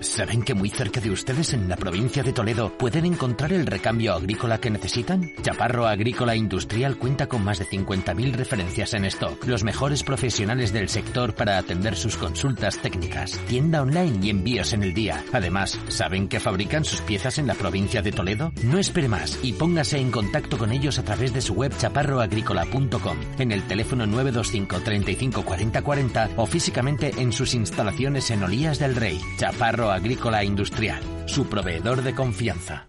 ¿Saben 0.00 0.42
que 0.42 0.54
muy 0.54 0.68
cerca 0.68 1.00
de 1.00 1.10
ustedes 1.10 1.54
en 1.54 1.68
la 1.68 1.76
provincia 1.76 2.22
de 2.22 2.32
Toledo 2.32 2.70
pueden 2.76 3.06
encontrar 3.06 3.52
el 3.52 3.66
recambio 3.66 4.14
agrícola 4.14 4.58
que 4.58 4.70
necesitan? 4.70 5.32
Chaparro 5.42 5.86
Agrícola 5.86 6.36
Industrial 6.36 6.96
cuenta 6.96 7.26
con 7.26 7.42
más 7.42 7.58
de 7.58 7.66
50.000 7.66 8.32
referencias 8.32 8.94
en 8.94 9.06
stock, 9.06 9.44
los 9.46 9.64
mejores 9.64 10.02
profesionales 10.02 10.72
del 10.72 10.88
sector 10.88 11.34
para 11.34 11.58
atender 11.58 11.96
sus 11.96 12.16
consultas 12.16 12.78
técnicas, 12.78 13.38
tienda 13.48 13.82
online 13.82 14.18
y 14.22 14.30
envíos 14.30 14.72
en 14.72 14.82
el 14.82 14.92
día. 14.92 15.24
Además, 15.32 15.78
¿saben 15.88 16.28
que 16.28 16.40
fabrican 16.40 16.84
sus 16.84 17.00
piezas 17.00 17.38
en 17.38 17.46
la 17.46 17.54
provincia 17.54 18.02
de 18.02 18.12
Toledo? 18.12 18.52
No 18.64 18.78
espere 18.78 19.08
más 19.08 19.38
y 19.42 19.54
póngase 19.54 19.98
en 19.98 20.10
contacto 20.10 20.58
con 20.58 20.72
ellos 20.72 20.98
a 20.98 21.04
través 21.04 21.32
de 21.32 21.40
su 21.40 21.54
web 21.54 21.72
chaparroagrícola.com, 21.76 23.18
en 23.38 23.52
el 23.52 23.62
teléfono 23.66 24.06
925 24.06 24.80
35 24.80 25.42
40 25.42 25.82
40 25.82 26.30
o 26.36 26.46
físicamente 26.46 27.12
en 27.16 27.32
sus 27.32 27.54
instalaciones 27.54 28.30
en 28.30 28.42
Olías 28.42 28.78
del 28.78 28.94
Rey. 28.94 29.20
Chaparro 29.38 29.85
Agrícola 29.90 30.44
Industrial, 30.44 31.02
su 31.26 31.46
proveedor 31.46 32.02
de 32.02 32.14
confianza. 32.14 32.88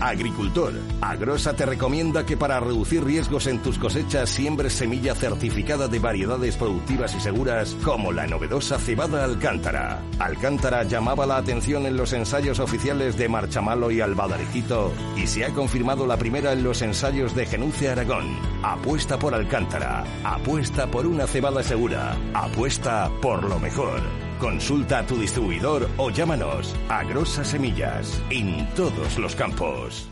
Agricultor, 0.00 0.74
Agrosa 1.00 1.54
te 1.54 1.64
recomienda 1.64 2.26
que 2.26 2.36
para 2.36 2.60
reducir 2.60 3.02
riesgos 3.02 3.46
en 3.46 3.62
tus 3.62 3.78
cosechas 3.78 4.28
siembres 4.28 4.74
semilla 4.74 5.14
certificada 5.14 5.88
de 5.88 5.98
variedades 5.98 6.56
productivas 6.56 7.14
y 7.14 7.20
seguras 7.20 7.74
como 7.82 8.12
la 8.12 8.26
novedosa 8.26 8.78
cebada 8.78 9.24
Alcántara. 9.24 10.02
Alcántara 10.18 10.82
llamaba 10.82 11.24
la 11.24 11.38
atención 11.38 11.86
en 11.86 11.96
los 11.96 12.12
ensayos 12.12 12.58
oficiales 12.60 13.16
de 13.16 13.28
Marchamalo 13.28 13.90
y 13.90 14.00
Albadarijito 14.00 14.92
y 15.16 15.26
se 15.26 15.46
ha 15.46 15.50
confirmado 15.50 16.06
la 16.06 16.18
primera 16.18 16.52
en 16.52 16.62
los 16.62 16.82
ensayos 16.82 17.34
de 17.34 17.46
Genuce 17.46 17.88
Aragón. 17.88 18.36
Apuesta 18.62 19.18
por 19.18 19.34
Alcántara, 19.34 20.04
apuesta 20.24 20.90
por 20.90 21.06
una 21.06 21.26
cebada 21.26 21.62
segura, 21.62 22.16
apuesta 22.34 23.10
por 23.22 23.44
lo 23.44 23.58
mejor. 23.58 24.25
Consulta 24.38 24.98
a 24.98 25.06
tu 25.06 25.16
distribuidor 25.16 25.88
o 25.96 26.10
llámanos 26.10 26.74
a 26.88 27.02
Grosa 27.04 27.42
Semillas 27.42 28.20
en 28.28 28.68
todos 28.74 29.18
los 29.18 29.34
campos. 29.34 30.10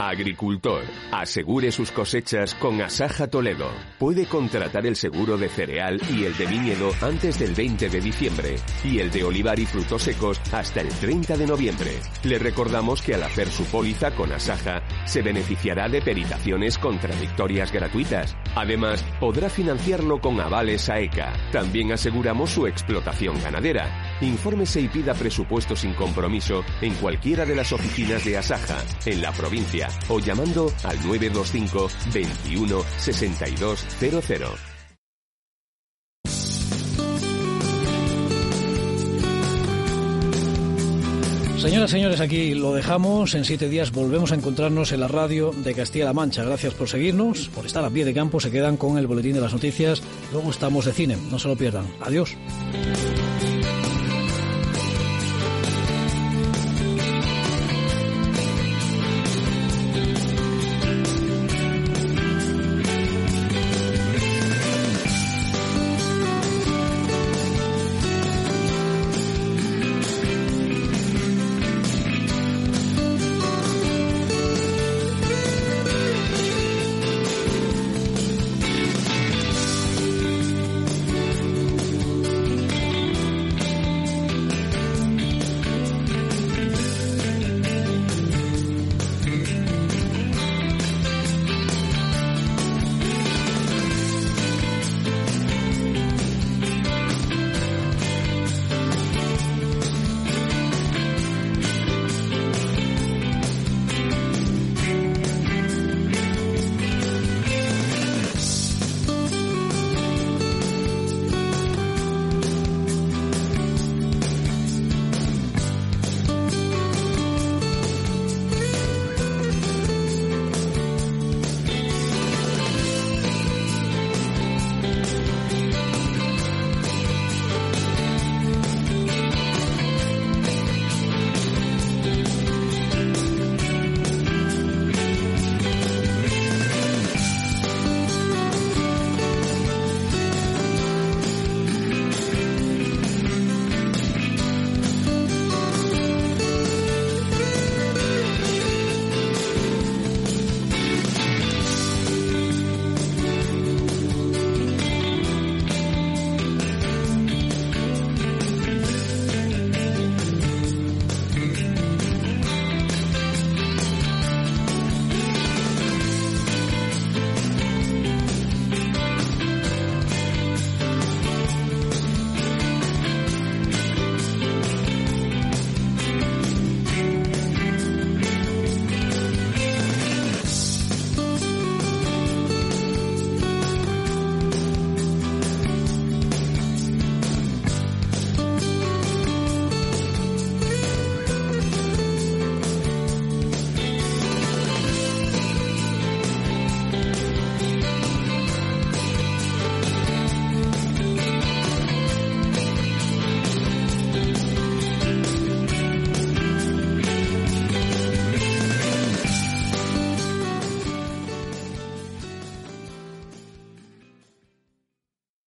Agricultor, 0.00 0.82
asegure 1.12 1.70
sus 1.70 1.92
cosechas 1.92 2.54
con 2.54 2.80
Asaja 2.80 3.26
Toledo. 3.26 3.70
Puede 3.98 4.24
contratar 4.24 4.86
el 4.86 4.96
seguro 4.96 5.36
de 5.36 5.50
cereal 5.50 6.00
y 6.10 6.24
el 6.24 6.34
de 6.38 6.46
viñedo 6.46 6.90
antes 7.02 7.38
del 7.38 7.54
20 7.54 7.90
de 7.90 8.00
diciembre 8.00 8.56
y 8.82 9.00
el 9.00 9.10
de 9.10 9.24
olivar 9.24 9.58
y 9.58 9.66
frutos 9.66 10.04
secos 10.04 10.40
hasta 10.52 10.80
el 10.80 10.88
30 10.88 11.36
de 11.36 11.46
noviembre. 11.46 11.90
Le 12.24 12.38
recordamos 12.38 13.02
que 13.02 13.14
al 13.14 13.24
hacer 13.24 13.48
su 13.48 13.66
póliza 13.66 14.12
con 14.12 14.32
Asaja 14.32 14.82
se 15.04 15.20
beneficiará 15.20 15.90
de 15.90 16.00
peritaciones 16.00 16.78
contradictorias 16.78 17.70
gratuitas. 17.70 18.34
Además, 18.54 19.04
podrá 19.20 19.50
financiarlo 19.50 20.18
con 20.18 20.40
avales 20.40 20.88
a 20.88 20.98
ECA. 20.98 21.34
También 21.52 21.92
aseguramos 21.92 22.48
su 22.48 22.66
explotación 22.66 23.38
ganadera. 23.42 24.16
Infórmese 24.22 24.80
y 24.80 24.88
pida 24.88 25.12
presupuesto 25.12 25.76
sin 25.76 25.92
compromiso 25.92 26.64
en 26.80 26.94
cualquiera 26.94 27.44
de 27.44 27.54
las 27.54 27.70
oficinas 27.72 28.24
de 28.24 28.38
Asaja 28.38 28.78
en 29.04 29.20
la 29.20 29.32
provincia 29.32 29.89
o 30.08 30.18
llamando 30.18 30.72
al 30.84 30.96
925 31.06 31.90
21 32.12 32.82
62 32.98 33.86
00. 33.98 34.70
Señoras, 41.60 41.90
señores, 41.90 42.20
aquí 42.22 42.54
lo 42.54 42.72
dejamos. 42.72 43.34
En 43.34 43.44
siete 43.44 43.68
días 43.68 43.92
volvemos 43.92 44.32
a 44.32 44.34
encontrarnos 44.34 44.92
en 44.92 45.00
la 45.00 45.08
radio 45.08 45.52
de 45.54 45.74
Castilla-La 45.74 46.14
Mancha. 46.14 46.42
Gracias 46.42 46.72
por 46.72 46.88
seguirnos, 46.88 47.50
por 47.50 47.66
estar 47.66 47.84
a 47.84 47.90
pie 47.90 48.06
de 48.06 48.14
campo. 48.14 48.40
Se 48.40 48.50
quedan 48.50 48.78
con 48.78 48.96
el 48.96 49.06
boletín 49.06 49.34
de 49.34 49.42
las 49.42 49.52
noticias. 49.52 50.02
Luego 50.32 50.50
estamos 50.50 50.86
de 50.86 50.94
cine. 50.94 51.18
No 51.30 51.38
se 51.38 51.48
lo 51.48 51.56
pierdan. 51.56 51.84
Adiós. 52.00 52.34